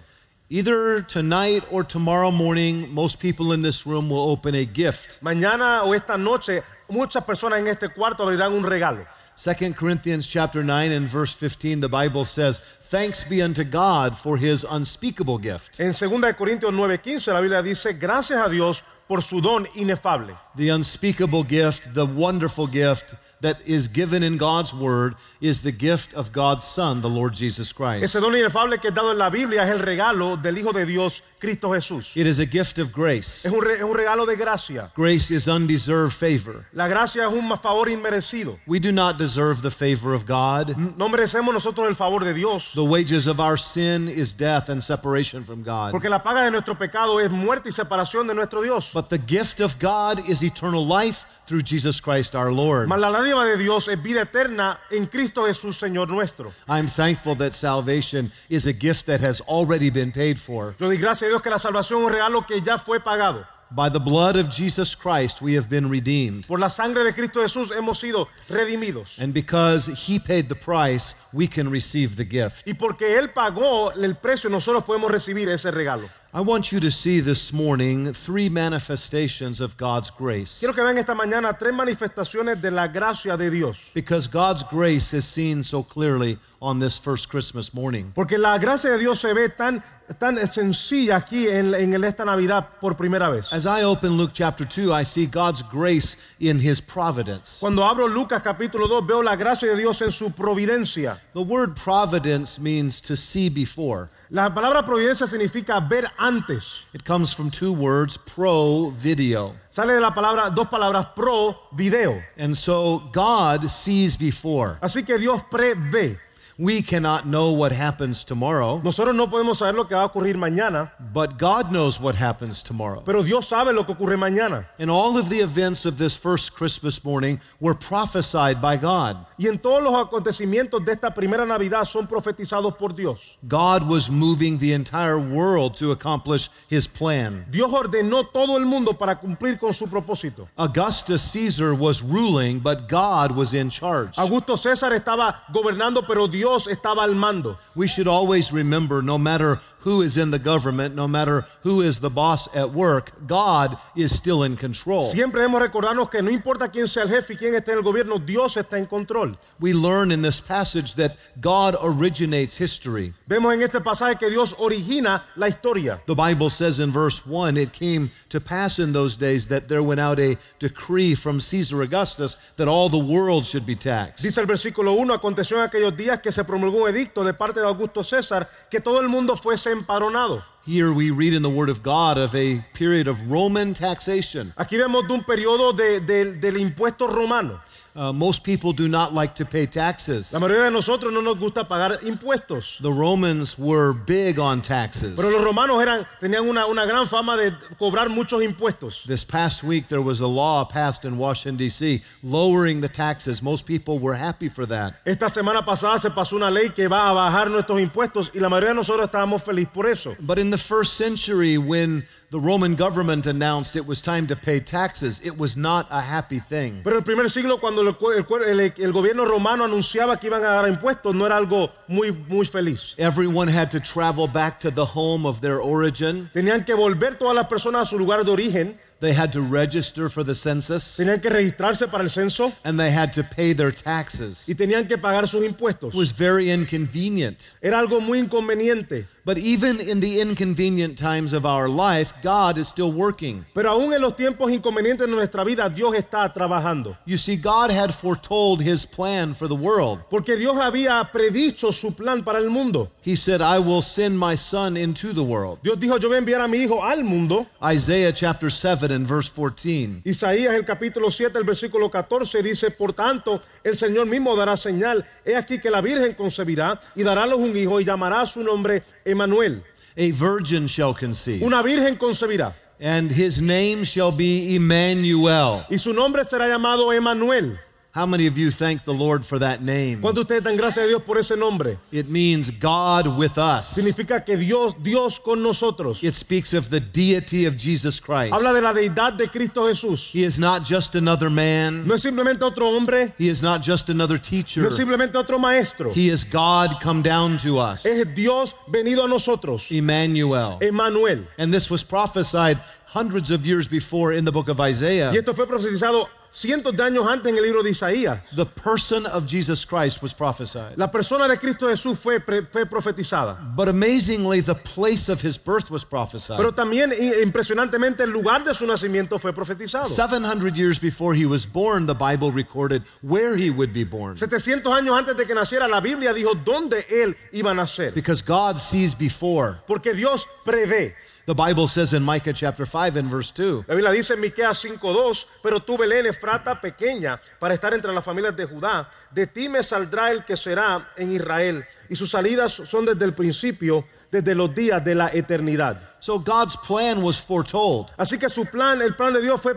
Either 0.50 1.02
tonight 1.02 1.64
or 1.72 1.84
tomorrow 1.84 2.32
morning, 2.32 2.90
most 2.94 3.20
people 3.20 3.52
in 3.52 3.62
this 3.62 3.86
room 3.86 4.10
will 4.10 4.30
open 4.30 4.56
a 4.56 4.64
gift. 4.64 5.20
Mañana 5.22 5.84
o 5.84 5.94
esta 5.94 6.18
noche, 6.18 6.64
muchas 6.90 7.24
personas 7.26 7.60
en 7.60 7.68
este 7.68 7.90
cuarto 7.94 8.24
abrirán 8.24 8.54
un 8.54 8.64
regalo. 8.64 9.06
2 9.36 9.74
Corinthians 9.74 10.26
chapter 10.26 10.64
9 10.64 10.92
and 10.94 11.10
verse 11.10 11.34
15, 11.34 11.82
the 11.82 11.90
Bible 11.90 12.24
says, 12.24 12.62
Thanks 12.84 13.26
be 13.26 13.42
unto 13.42 13.66
God 13.66 14.18
for 14.18 14.38
his 14.38 14.64
unspeakable 14.64 15.38
gift. 15.38 15.82
En 15.82 15.92
2 15.92 16.22
de 16.22 16.34
Corintios 16.34 16.74
9:15 16.74 17.34
la 17.34 17.42
Biblia 17.42 17.62
dice, 17.62 17.94
gracias 18.00 18.40
a 18.40 18.50
Dios 18.50 18.82
por 19.08 19.22
su 19.22 19.42
don 19.42 19.68
inefable. 19.76 20.34
The 20.56 20.70
unspeakable 20.70 21.44
gift, 21.44 21.94
the 21.94 22.06
wonderful 22.06 22.68
gift 22.68 23.14
that 23.42 23.58
is 23.66 23.88
given 23.88 24.24
in 24.24 24.38
God's 24.38 24.74
word, 24.74 25.16
is 25.42 25.62
the 25.62 25.72
gift 25.72 26.14
of 26.16 26.32
God's 26.32 26.66
Son, 26.66 27.02
the 27.02 27.10
Lord 27.10 27.34
Jesus 27.34 27.72
Christ. 27.72 28.04
Ese 28.04 28.20
don 28.20 28.34
inefable 28.36 28.78
que 28.80 28.90
es 28.90 28.96
dado 28.96 29.12
en 29.12 29.18
la 29.18 29.30
Biblia 29.30 29.64
es 29.64 29.70
el 29.70 29.80
regalo 29.80 30.42
del 30.42 30.58
Hijo 30.58 30.72
de 30.74 30.86
Dios, 30.86 31.22
Cristo 31.40 31.70
Jesús. 31.70 32.12
It 32.16 32.26
is 32.26 32.40
a 32.40 32.46
gift 32.48 32.80
of 32.80 32.92
grace. 32.92 33.46
Es 33.46 33.52
un, 33.52 33.62
re- 33.62 33.76
es 33.76 33.84
un 33.84 33.94
regalo 33.94 34.26
de 34.26 34.36
gracia. 34.36 34.92
Grace 34.96 35.30
is 35.30 35.48
undeserved 35.48 36.14
favor. 36.14 36.66
La 36.74 36.88
gracia 36.88 37.28
es 37.28 37.32
un 37.32 37.48
favor 37.58 37.88
inmerecido. 37.90 38.58
We 38.66 38.80
do 38.80 38.92
not 38.92 39.20
deserve 39.20 39.62
the 39.62 39.70
favor 39.70 40.16
of 40.16 40.26
God. 40.26 40.76
No 40.98 41.08
merecemos 41.08 41.54
nosotros 41.54 41.88
el 41.88 41.94
favor 41.96 42.24
de 42.24 42.34
Dios, 42.34 42.74
The 42.74 42.84
wages 42.84 43.28
of 43.28 43.40
our 43.40 43.58
sin 43.58 44.08
is 44.10 44.34
death 44.34 44.70
and 44.70 44.82
separation 44.84 45.44
from 45.44 45.62
God. 45.62 45.92
porque 45.92 46.10
la 46.10 46.24
paga 46.24 46.44
de 46.44 46.50
nuestro 46.52 46.74
pecado 46.76 47.20
es 47.20 47.30
muerte 47.30 47.70
y 47.70 47.72
separación 47.72 48.26
de 48.28 48.34
nuestro 48.34 48.64
Dios. 48.64 48.92
But 48.92 49.10
the 49.10 49.20
gift 49.20 49.60
of 49.62 49.78
God 49.78 50.28
is 50.28 50.44
eternal 50.44 50.84
life 50.84 51.26
through 51.48 51.64
Jesus 51.64 52.00
Christ 52.00 52.36
our 52.36 52.52
Lord. 52.52 52.88
Mas 52.88 53.00
la 53.00 53.12
dádiva 53.12 53.46
de 53.46 53.58
Dios 53.58 53.88
es 53.88 54.02
vida 54.02 54.22
eterna 54.22 54.80
en 54.92 55.06
Cristo 55.08 55.46
Jesús, 55.46 55.78
Señor 55.78 56.10
nuestro. 56.10 56.52
I'm 56.68 56.88
thankful 56.88 57.36
that 57.36 57.54
salvation 57.54 58.32
is 58.50 58.68
a 58.68 58.74
gift 58.74 59.06
that 59.08 59.22
has 59.22 59.42
already 59.42 59.90
been 59.90 60.12
paid 60.12 60.40
for. 60.40 60.76
Yo 60.80 60.88
doy 60.88 60.98
gracias 60.98 61.24
a 61.24 61.28
Dios 61.28 61.42
que 61.42 61.50
la 61.50 61.58
salvación 61.60 62.02
es 62.02 62.08
un 62.08 62.14
regalo 62.14 62.46
que 62.46 62.62
ya 62.62 62.78
fue 62.78 63.00
pagado. 63.00 63.46
By 63.72 63.90
the 63.90 64.00
blood 64.00 64.38
of 64.38 64.50
Jesus 64.50 64.96
Christ, 64.96 65.42
we 65.42 65.54
have 65.56 65.70
been 65.70 65.90
redeemed. 65.90 66.48
Por 66.48 66.58
la 66.58 66.70
sangre 66.70 67.04
de 67.04 67.12
Cristo 67.12 67.42
Jesús 67.42 67.70
hemos 67.72 68.00
sido 68.00 68.30
redimidos. 68.48 69.20
And 69.20 69.34
because 69.34 69.88
he 69.88 70.20
paid 70.20 70.48
the 70.48 70.56
price, 70.56 71.16
we 71.34 71.48
can 71.48 71.70
receive 71.70 72.16
the 72.16 72.24
gift. 72.24 72.66
Y 72.66 72.74
porque 72.76 73.18
Él 73.18 73.34
pagó 73.34 73.92
el 73.92 74.16
precio, 74.16 74.50
nosotros 74.50 74.86
podemos 74.86 75.12
recibir 75.12 75.50
ese 75.50 75.70
regalo. 75.72 76.10
I 76.34 76.42
want 76.42 76.74
you 76.74 76.82
to 76.82 76.92
see 76.92 77.22
this 77.22 77.54
morning 77.54 78.12
three 78.12 78.50
manifestations 78.50 79.62
of 79.62 79.78
God's 79.78 80.10
grace. 80.10 80.60
Quiero 80.60 80.74
que 80.74 80.84
vean 80.84 80.98
esta 80.98 81.16
mañana 81.16 81.58
tres 81.58 81.74
manifestaciones 81.74 82.62
de 82.62 82.70
la 82.70 82.88
gracia 82.88 83.38
de 83.38 83.50
Dios. 83.50 83.92
Because 83.94 84.28
God's 84.28 84.62
grace 84.64 85.14
is 85.14 85.26
seen 85.26 85.64
so 85.64 85.82
clearly 85.82 86.38
on 86.62 86.80
this 86.80 86.98
first 87.00 87.30
Christmas 87.30 87.74
morning. 87.74 88.12
Porque 88.14 88.38
la 88.38 88.58
gracia 88.58 88.92
de 88.92 88.98
Dios 89.00 89.22
se 89.22 89.34
ve 89.34 89.48
tan 89.48 89.82
tan 90.20 90.36
sencilla 90.48 91.16
aquí 91.16 91.48
en, 91.48 91.74
en 91.74 92.04
esta 92.04 92.26
Navidad 92.26 92.68
por 92.82 92.96
primera 92.96 93.30
vez. 93.30 93.52
As 93.54 93.66
I 93.66 93.84
open 93.84 94.18
Luke 94.18 94.32
chapter 94.34 94.66
2, 94.66 94.92
I 94.92 95.04
see 95.04 95.26
God's 95.28 95.62
grace 95.62 96.18
in 96.42 96.60
his 96.60 96.82
providence. 96.82 97.60
Cuando 97.62 97.84
abro 97.86 98.06
Lucas 98.06 98.42
capítulo 98.44 98.90
2 98.90 99.08
veo 99.08 99.22
la 99.22 99.38
gracia 99.38 99.70
de 99.70 99.78
Dios 99.78 100.02
en 100.02 100.12
su 100.12 100.30
providencia. 100.32 101.20
The 101.34 101.42
word 101.42 101.78
providence 101.78 102.60
means 102.60 103.00
to 103.02 103.16
see 103.16 103.48
before. 103.48 104.10
La 104.30 104.54
palabra 104.54 104.86
providencia 104.86 105.26
significa 105.26 105.80
ver 105.80 106.12
antes. 106.18 106.84
It 106.94 107.04
comes 107.06 107.34
from 107.34 107.50
two 107.50 107.72
words, 107.72 108.18
pro 108.18 108.92
video. 108.92 109.56
Sale 109.70 109.94
de 109.94 110.02
la 110.02 110.14
palabra 110.14 110.50
dos 110.50 110.68
palabras 110.68 111.08
pro 111.16 111.56
video. 111.72 112.22
And 112.38 112.54
so 112.54 113.10
God 113.14 113.70
sees 113.70 114.18
before. 114.18 114.80
Así 114.82 115.06
que 115.06 115.18
Dios 115.18 115.42
prevé. 115.50 116.20
We 116.60 116.82
cannot 116.82 117.28
know 117.28 117.52
what 117.52 117.72
happens 117.72 118.26
tomorrow, 118.26 118.82
Nosotros 118.84 119.16
no 119.16 119.28
podemos 119.30 119.58
saber 119.60 119.76
lo 119.76 119.86
que 119.88 119.96
va 119.96 120.02
a 120.02 120.10
ocurrir 120.10 120.38
mañana, 120.38 120.92
but 121.14 121.38
God 121.38 121.72
knows 121.72 122.00
what 122.00 122.16
happens 122.16 122.64
tomorrow. 122.64 123.04
pero 123.06 123.22
Dios 123.22 123.48
sabe 123.48 123.74
lo 123.74 123.84
que 123.86 123.94
ocurre 123.94 124.18
mañana. 124.18 124.66
And 124.80 124.90
all 124.90 125.18
of 125.20 125.30
the 125.30 125.40
events 125.40 125.86
of 125.86 125.98
this 126.00 126.18
first 126.18 126.56
Christmas 126.56 127.04
morning 127.04 127.40
were 127.60 127.76
prophesied 127.76 128.60
by 128.60 128.76
God. 128.76 129.18
Y 129.38 129.48
en 129.48 129.60
todos 129.60 129.84
los 129.84 129.94
acontecimientos 129.94 130.84
de 130.84 130.94
esta 130.94 131.14
primera 131.14 131.46
Navidad 131.46 131.86
son 131.86 132.08
profetizados 132.08 132.76
por 132.76 132.90
Dios. 132.94 133.38
God 133.48 133.88
was 133.88 134.10
moving 134.10 134.58
the 134.58 134.74
entire 134.74 135.20
world 135.20 135.78
to 135.78 135.92
accomplish 135.92 136.50
his 136.70 136.88
plan. 136.88 137.46
Dios 137.52 137.72
ordenó 137.72 138.32
todo 138.34 138.58
el 138.58 138.66
mundo 138.66 138.94
para 138.94 139.16
cumplir 139.20 139.60
con 139.60 139.74
su 139.74 139.86
propósito. 139.86 140.48
Augustus 140.58 141.22
Caesar 141.32 141.76
was 141.76 142.02
ruling, 142.02 142.58
but 142.60 142.90
God 142.90 143.32
was 143.34 143.54
in 143.54 143.70
charge. 143.70 144.18
Augusto 144.18 144.58
César 144.58 144.92
estaba 144.94 145.44
gobernando, 145.54 146.02
pero 146.08 146.28
Dios 146.28 146.47
estaba 146.56 147.04
al 147.04 147.16
mando. 147.16 147.58
We 147.76 147.88
should 147.88 148.08
always 148.08 148.52
remember 148.52 149.04
no 149.04 149.18
matter 149.18 149.60
who 149.82 150.02
is 150.02 150.18
in 150.18 150.32
the 150.32 150.40
government, 150.40 150.96
no 150.96 151.08
matter 151.08 151.46
who 151.64 151.82
is 151.82 152.00
the 152.00 152.10
boss 152.10 152.48
at 152.56 152.72
work, 152.72 153.12
God 153.28 153.78
is 153.96 154.16
still 154.16 154.44
in 154.44 154.56
control. 154.56 155.06
Siempre 155.06 155.48
recordarnos 155.48 156.10
que 156.10 156.22
no 156.22 156.30
importa 156.30 156.70
quién 156.70 156.88
sea 156.88 157.04
el 157.04 157.10
jefe 157.10 157.34
y 157.34 157.38
quién 157.38 157.56
esté 157.56 157.72
en 157.72 157.80
el 157.80 157.84
gobierno, 157.84 158.20
Dios 158.20 158.56
está 158.58 158.78
en 158.78 158.86
control. 158.86 159.36
We 159.60 159.74
learn 159.74 160.12
in 160.12 160.22
this 160.22 160.40
passage 160.40 160.96
that 160.96 161.18
God 161.42 161.76
originates 161.82 162.58
history. 162.58 163.14
Vemos 163.28 163.54
en 163.54 163.62
este 163.62 163.82
pasaje 163.82 164.20
que 164.20 164.30
Dios 164.30 164.54
origina 164.58 165.24
la 165.36 165.48
historia. 165.48 166.02
The 166.06 166.16
Bible 166.16 166.50
says 166.50 166.80
in 166.80 166.92
verse 166.92 167.26
1 167.26 167.58
it 167.58 167.74
came 167.74 168.12
to 168.30 168.40
pass 168.40 168.80
in 168.80 168.94
those 168.94 169.18
days 169.18 169.48
that 169.48 169.68
there 169.68 169.84
went 169.84 170.00
out 170.00 170.20
a 170.20 170.38
decree 170.60 171.16
from 171.16 171.40
Caesar 171.40 171.82
Augustus 171.82 172.38
that 172.58 172.68
all 172.68 172.90
the 172.90 172.98
world 172.98 173.46
should 173.46 173.66
be 173.66 173.76
taxed. 173.76 174.24
Dice 174.24 174.38
el 174.40 174.46
versículo 174.46 174.94
1, 174.94 175.14
aconteció 175.14 175.58
en 175.58 175.64
aquellos 175.64 175.96
días 175.96 176.20
que 176.22 176.32
se 176.32 176.44
promulgó 176.44 176.84
un 176.84 176.90
edicto 176.90 177.24
de 177.24 177.34
parte 177.34 177.60
de 177.60 177.66
Augusto 177.66 178.04
César 178.04 178.50
que 178.70 178.80
todo 178.80 179.00
el 179.02 179.10
mundo 179.10 179.36
fuese 179.36 179.67
empadronado. 179.72 180.44
Here 180.66 180.92
we 180.92 181.12
read 181.12 181.34
in 181.34 181.44
the 181.44 181.50
Word 181.50 181.70
of 181.70 181.82
God 181.82 182.18
of 182.18 182.36
a 182.36 182.62
period 182.74 183.08
of 183.08 183.18
Roman 183.32 183.74
taxation. 183.74 184.54
Aquí 184.58 184.76
vemos 184.78 185.08
de 185.08 185.14
un 185.14 185.24
periodo 185.24 185.72
de- 185.72 186.02
de- 186.02 186.34
del 186.34 186.58
impuesto 186.58 187.08
romano. 187.08 187.62
Uh, 187.98 188.14
most 188.14 188.44
people 188.44 188.74
do 188.74 188.88
not 188.88 189.12
like 189.12 189.34
to 189.34 189.44
pay 189.44 189.66
taxes. 189.66 190.32
La 190.32 190.40
mayoría 190.40 190.66
de 190.66 190.70
nosotros 190.72 191.12
no 191.12 191.20
nos 191.20 191.36
gusta 191.40 191.68
pagar 191.68 192.00
impuestos. 192.04 192.80
The 192.80 192.92
Romans 192.92 193.58
were 193.58 193.92
big 193.92 194.38
on 194.38 194.62
taxes. 194.62 195.16
Pero 195.16 195.32
los 195.32 195.44
romanos 195.44 195.82
eran, 195.82 196.06
tenían 196.22 196.48
una, 196.48 196.68
una 196.68 196.86
gran 196.86 197.08
fama 197.08 197.36
de 197.36 197.56
cobrar 197.80 198.08
muchos 198.10 198.44
impuestos. 198.44 199.04
This 199.08 199.24
past 199.24 199.64
week, 199.64 199.88
there 199.88 200.04
was 200.04 200.22
a 200.22 200.28
law 200.28 200.64
passed 200.64 201.06
in 201.06 201.18
Washington, 201.18 201.58
D.C., 201.58 202.04
lowering 202.22 202.82
the 202.82 202.90
taxes. 202.90 203.42
Most 203.42 203.66
people 203.66 203.98
were 203.98 204.14
happy 204.14 204.48
for 204.48 204.68
that. 204.68 204.94
Esta 205.04 205.32
semana 205.32 205.66
pasada 205.66 205.98
se 205.98 206.12
pasó 206.12 206.36
una 206.36 206.52
ley 206.52 206.70
que 206.70 206.88
va 206.88 207.10
a 207.10 207.14
bajar 207.16 207.50
nuestros 207.50 207.82
impuestos 207.82 208.30
y 208.32 208.40
la 208.40 208.48
mayoría 208.48 208.70
de 208.70 208.76
nosotros 208.76 209.10
estábamos 209.10 209.42
felices 209.42 209.74
por 209.74 209.88
eso. 209.88 210.16
But 210.20 210.38
in 210.38 210.52
the 210.52 210.60
first 210.60 210.98
century, 210.98 211.58
when 211.58 212.06
the 212.30 212.40
Roman 212.40 212.76
government 212.76 213.26
announced 213.26 213.78
it 213.78 213.86
was 213.88 214.02
time 214.02 214.28
to 214.28 214.36
pay 214.36 214.60
taxes, 214.60 215.22
it 215.24 215.38
was 215.38 215.56
not 215.56 215.88
a 215.90 216.02
happy 216.02 216.40
thing. 216.42 216.82
Pero 216.84 216.98
en 216.98 217.02
el 217.02 217.04
primer 217.06 217.30
siglo, 217.30 217.58
cuando 217.60 217.82
el, 217.82 217.94
cu- 217.94 218.12
el 218.12 218.24
cu- 218.26 218.44
el- 218.44 218.60
el 218.60 218.92
gobierno 218.92 219.24
romano 219.26 219.64
anunciaba 219.64 220.20
que 220.20 220.28
iban 220.28 220.44
a 220.44 220.48
dar 220.50 220.68
impuestos, 220.68 221.16
no 221.16 221.26
era 221.26 221.38
algo 221.38 221.72
muy, 221.88 222.12
muy 222.12 222.46
feliz. 222.46 222.96
Everyone 222.98 223.48
had 223.48 223.72
to 223.72 223.80
travel 223.80 224.28
back 224.28 224.60
to 224.60 224.70
the 224.72 224.86
home 224.86 225.26
of 225.26 225.40
their 225.40 225.60
origin. 225.62 226.30
Tenían 226.34 226.66
que 226.66 226.76
volver 226.76 227.18
todas 227.18 227.34
las 227.36 227.48
personas 227.48 227.84
a 227.84 227.86
su 227.86 227.98
lugar 227.98 228.24
de 228.26 228.32
origen, 228.32 228.78
They 229.00 229.14
had 229.14 229.32
to 229.34 229.42
register 229.42 230.10
for 230.10 230.24
the 230.24 230.34
census, 230.34 230.98
tenían 230.98 231.22
que 231.22 231.30
registrarse 231.30 231.88
para 231.88 232.04
el 232.04 232.10
censo 232.10 232.52
and 232.66 232.80
they 232.80 232.90
had 232.92 233.14
to 233.14 233.24
pay 233.24 233.54
their 233.54 233.72
taxes. 233.72 234.50
y 234.50 234.56
tenían 234.56 234.88
que 234.88 234.98
pagar 234.98 235.28
sus 235.28 235.46
impuestos. 235.46 235.94
It 235.94 235.98
was 235.98 236.12
very 236.12 236.50
inconvenient. 236.52 237.54
Era 237.62 237.78
algo 237.80 238.02
muy 238.02 238.18
inconveniente. 238.20 239.06
But 239.28 239.38
even 239.40 239.82
in 239.82 240.00
the 240.00 240.22
inconvenient 240.22 240.98
times 240.98 241.34
of 241.34 241.46
our 241.46 241.68
life, 241.68 242.14
God 242.24 242.58
is 242.58 242.70
still 242.70 242.94
working. 242.94 243.46
Pero 243.54 243.72
aún 243.72 243.94
en 243.94 244.02
los 244.02 244.16
tiempos 244.16 244.50
inconvenientes 244.50 245.06
de 245.06 245.08
nuestra 245.14 245.44
vida, 245.44 245.68
Dios 245.68 245.96
está 245.96 246.34
trabajando. 246.34 246.96
You 247.04 247.18
see, 247.18 247.36
God 247.36 247.70
had 247.70 247.94
foretold 247.94 248.62
his 248.62 248.86
plan 248.86 249.34
for 249.34 249.50
the 249.50 249.54
world. 249.54 250.00
Porque 250.10 250.38
Dios 250.38 250.56
había 250.56 251.12
predicho 251.12 251.74
su 251.74 251.92
plan 251.92 252.24
para 252.24 252.40
el 252.40 252.50
mundo. 252.50 252.90
He 253.02 253.18
said, 253.18 253.42
I 253.42 253.60
will 253.60 253.82
send 253.82 254.18
my 254.18 254.34
son 254.34 254.78
into 254.78 255.12
the 255.12 255.24
world. 255.24 255.60
Dios 255.62 255.78
dijo, 255.78 256.00
yo 256.00 256.08
voy 256.08 256.16
a 256.16 256.20
enviar 256.20 256.40
a 256.40 256.48
mi 256.48 256.60
hijo 256.60 256.82
al 256.82 257.04
mundo. 257.04 257.48
Isaiah 257.62 258.14
chapter 258.14 258.50
7 258.50 258.94
and 258.94 259.06
verse 259.06 259.30
14. 259.30 260.04
Isaías 260.06 260.54
el 260.54 260.64
capítulo 260.64 261.12
7, 261.12 261.38
el 261.38 261.44
versículo 261.44 261.92
14 261.92 262.42
dice, 262.42 262.72
por 262.72 262.94
tanto, 262.94 263.42
el 263.62 263.76
Señor 263.76 264.06
mismo 264.06 264.38
dará 264.38 264.56
señal. 264.56 265.06
He 265.26 265.36
aquí 265.36 265.60
que 265.60 265.70
la 265.70 265.82
Virgen 265.82 266.14
concebirá 266.14 266.80
y 266.96 267.04
dará 267.04 267.24
a 267.24 267.28
luz 267.28 267.40
un 267.40 267.58
hijo 267.58 267.82
y 267.82 267.84
llamará 267.84 268.26
su 268.26 268.42
nombre 268.42 268.84
Emanuel. 269.22 269.64
A 270.00 270.12
virgin 270.12 270.68
shall 270.68 270.94
conceive, 270.94 271.42
Una 271.44 271.64
virgen 271.64 271.98
concebirá 271.98 272.54
and 272.80 273.12
his 273.12 273.42
name 273.42 273.84
shall 273.84 274.12
be 274.12 274.56
Emmanuel. 274.56 275.66
y 275.72 275.78
su 275.78 275.92
nombre 275.92 276.24
será 276.24 276.48
llamado 276.48 276.94
Emanuel. 276.94 277.60
How 277.98 278.06
many 278.06 278.28
of 278.28 278.38
you 278.38 278.52
thank 278.52 278.84
the 278.84 278.94
Lord 278.94 279.26
for 279.26 279.40
that 279.40 279.64
name? 279.64 280.02
¿Cuánto 280.04 280.22
ustedes 280.22 280.44
dan 280.44 280.56
gracias 280.56 280.86
a 280.86 280.88
Dios 280.88 281.02
por 281.02 281.18
ese 281.18 281.36
nombre? 281.36 281.80
It 281.92 282.08
means 282.08 282.52
God 282.52 283.08
with 283.08 283.40
us. 283.40 283.74
Significa 283.74 284.24
que 284.24 284.38
Dios, 284.38 284.76
Dios 284.76 285.18
con 285.18 285.42
nosotros. 285.42 286.04
It 286.04 286.14
speaks 286.14 286.54
of 286.54 286.70
the 286.70 286.80
deity 286.80 287.46
of 287.46 287.58
Jesus 287.58 288.00
Christ. 288.00 288.34
Habla 288.34 288.54
de 288.54 288.62
la 288.62 288.72
deidad 288.72 289.18
de 289.18 289.28
Cristo 289.28 289.62
Jesús. 289.62 290.12
He 290.12 290.24
is 290.24 290.38
not 290.38 290.64
just 290.64 290.94
another 290.94 291.32
man. 291.32 291.88
No 291.88 291.96
es 291.96 292.04
simplemente 292.04 292.44
otro 292.44 292.68
hombre, 292.68 293.16
He 293.18 293.30
is 293.30 293.42
not 293.42 293.64
just 293.64 293.90
another 293.90 294.20
teacher. 294.20 294.62
no 294.62 294.68
es 294.68 294.76
simplemente 294.76 295.16
otro 295.16 295.40
maestro. 295.40 295.92
He 295.92 296.10
is 296.10 296.24
God 296.24 296.80
come 296.80 297.02
down 297.02 297.40
to 297.40 297.58
us. 297.58 297.84
Es 297.84 298.06
Dios 298.14 298.54
venido 298.70 299.06
a 299.06 299.08
nosotros. 299.08 299.72
Emmanuel. 299.72 300.60
Emmanuel. 300.62 301.26
And 301.40 301.52
this 301.52 301.72
was 301.72 301.84
prophesied 301.84 302.60
hundreds 302.86 303.32
of 303.32 303.46
years 303.46 303.68
before 303.68 304.14
in 304.14 304.24
the 304.24 304.32
book 304.32 304.50
of 304.50 304.60
Isaiah. 304.60 305.10
Y 305.12 305.18
esto 305.18 305.34
fue 305.34 305.46
profetizado 305.46 306.08
cientos 306.32 306.76
de 306.76 306.84
años 306.84 307.06
antes 307.08 307.32
en 307.32 307.38
el 307.38 307.44
libro 307.44 307.64
de 307.64 307.72
Isaías. 307.72 308.20
The 308.36 308.46
person 308.46 309.06
of 309.08 309.26
Jesus 309.28 309.66
Christ 309.66 310.02
was 310.02 310.14
prophesied. 310.14 310.78
La 310.78 310.92
persona 310.92 311.28
de 311.28 311.38
Cristo 311.38 311.68
Jesús 311.68 311.98
fue, 311.98 312.20
pre- 312.20 312.46
fue 312.52 312.66
profetizada. 312.66 313.38
But 313.56 313.68
amazingly, 313.70 314.42
the 314.42 314.56
place 314.56 315.10
of 315.10 315.22
his 315.22 315.38
birth 315.38 315.70
was 315.72 315.84
prophesied. 315.84 316.38
Pero 316.38 316.54
también 316.54 316.94
impresionantemente 317.22 318.04
el 318.04 318.12
lugar 318.12 318.44
de 318.44 318.54
su 318.54 318.66
nacimiento 318.66 319.20
fue 319.20 319.34
profetizado. 319.34 319.86
700 319.88 320.56
years 320.56 320.80
before 320.80 321.14
he 321.16 321.26
was 321.26 321.46
born, 321.46 321.86
the 321.86 321.94
Bible 321.94 322.32
recorded 322.32 322.84
where 323.02 323.36
he 323.36 323.50
would 323.50 323.74
be 323.74 323.84
born. 323.84 324.16
700 324.18 324.72
años 324.72 324.98
antes 324.98 325.16
de 325.18 325.26
que 325.26 325.34
naciera, 325.36 325.68
la 325.68 325.80
Biblia 325.80 326.14
dijo 326.14 326.34
dónde 326.36 326.86
él 326.90 327.16
iba 327.32 327.52
a 327.52 327.54
nacer. 327.54 327.94
Because 327.94 328.22
God 328.22 328.58
sees 328.60 328.94
before. 328.98 329.58
Porque 329.68 329.94
Dios 329.94 330.26
prevé. 330.46 330.96
The 331.28 331.36
Bible 331.36 331.68
says 331.68 331.92
in 331.92 332.04
Micah 332.04 332.32
chapter 332.32 332.66
5 332.66 332.96
and 332.96 333.10
verse 333.10 333.32
2 333.32 333.66
La 333.68 333.76
Biblia 333.76 333.92
dice 333.92 334.12
en 334.12 334.22
Miqueas 334.22 334.64
5:2, 334.64 335.26
pero 335.44 335.60
tú 335.60 335.78
Belén 335.78 336.06
Efrata 336.06 336.62
pequeña 336.62 337.20
para 337.38 337.54
estar 337.54 337.74
entre 337.74 337.92
las 337.92 338.06
familias 338.06 338.34
de 338.38 338.46
Judá, 338.46 338.90
de 339.12 339.28
ti 339.28 339.50
me 339.50 339.62
saldrá 339.62 340.12
el 340.12 340.24
que 340.24 340.38
será 340.38 340.88
en 340.96 341.12
Israel, 341.12 341.66
y 341.90 341.96
sus 341.96 342.12
salidas 342.12 342.54
son 342.54 342.86
desde 342.86 343.04
el 343.04 343.14
principio, 343.14 343.84
desde 344.10 344.34
los 344.36 344.56
días 344.56 344.82
de 344.86 344.96
la 344.96 345.10
eternidad. 345.10 345.98
So 346.00 346.18
God's 346.18 346.56
plan 346.66 347.04
was 347.04 347.20
foretold. 347.20 347.92
Así 347.98 348.18
que 348.18 348.30
su 348.30 348.46
plan, 348.46 348.82
el 348.82 348.96
plan 348.96 349.12
de 349.12 349.20
Dios 349.20 349.42
fue. 349.42 349.54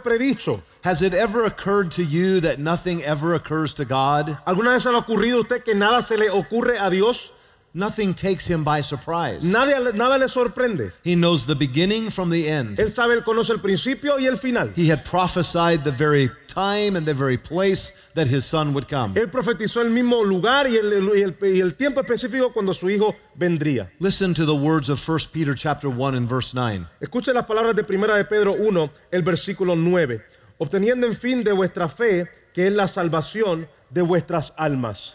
Has 0.83 1.03
it 1.03 1.15
ever 1.15 1.45
occurred 1.45 1.93
to 1.93 2.03
you 2.03 2.41
that 2.41 2.59
nothing 2.59 3.01
ever 3.05 3.37
occurs 3.37 3.75
to 3.75 3.85
God? 3.85 4.37
¿Alguna 4.45 4.73
vez 4.73 4.87
ha 4.87 4.91
ocurrido 4.91 5.37
a 5.37 5.41
usted 5.43 5.63
que 5.63 5.77
nada 5.77 6.03
se 6.03 6.17
le 6.17 6.31
ocurre 6.31 6.81
a 6.81 6.91
Dios? 6.91 7.33
Nothing 7.73 8.15
takes 8.15 8.49
him 8.49 8.65
by 8.65 8.81
surprise. 8.83 9.45
Nada, 9.45 9.93
nada 9.93 10.19
le 10.19 10.27
sorprende. 10.29 10.93
He 11.05 11.15
knows 11.15 11.47
the 11.47 11.55
beginning 11.55 12.11
from 12.11 12.29
the 12.29 12.49
end. 12.49 12.79
Él 12.81 12.91
sabe, 12.91 13.15
él 13.15 13.23
conoce 13.23 13.51
el 13.53 13.61
principio 13.61 14.19
y 14.19 14.27
el 14.27 14.39
final. 14.39 14.73
He 14.75 14.89
had 14.91 15.05
prophesied 15.05 15.85
the 15.85 15.93
very 15.93 16.29
time 16.49 16.97
and 16.97 17.07
the 17.07 17.15
very 17.15 17.39
place 17.39 17.93
that 18.15 18.27
his 18.27 18.45
son 18.45 18.75
would 18.75 18.89
come. 18.89 19.15
Él 19.15 19.31
profetizó 19.31 19.83
el 19.83 19.91
mismo 19.91 20.25
lugar 20.25 20.67
y 20.67 20.77
el, 20.79 20.93
y 21.17 21.23
el- 21.23 21.37
y 21.43 21.61
el 21.61 21.75
tiempo 21.77 22.01
específico 22.01 22.53
cuando 22.53 22.75
su 22.75 22.91
hijo 22.91 23.15
vendría. 23.37 23.89
Listen 24.01 24.35
to 24.35 24.45
the 24.45 24.55
words 24.55 24.89
of 24.89 24.99
1 24.99 25.29
Peter 25.33 25.55
chapter 25.55 25.89
1 25.89 26.17
and 26.17 26.29
verse 26.29 26.53
9. 26.53 26.85
Escuchen 27.01 27.35
las 27.35 27.47
palabras 27.47 27.77
de 27.77 27.85
Primera 27.85 28.17
de 28.17 28.25
Pedro 28.25 28.55
1, 28.55 28.91
el 29.13 29.23
versículo 29.23 29.77
9. 29.77 30.21
Obteniendo 30.59 31.07
en 31.07 31.15
fin 31.15 31.45
de 31.45 31.53
vuestra 31.53 31.89
fe, 31.89 32.29
que 32.53 32.67
es 32.67 32.73
la 32.73 32.89
salvación 32.89 33.69
de 33.91 34.03
vuestras 34.03 34.53
almas. 34.57 35.15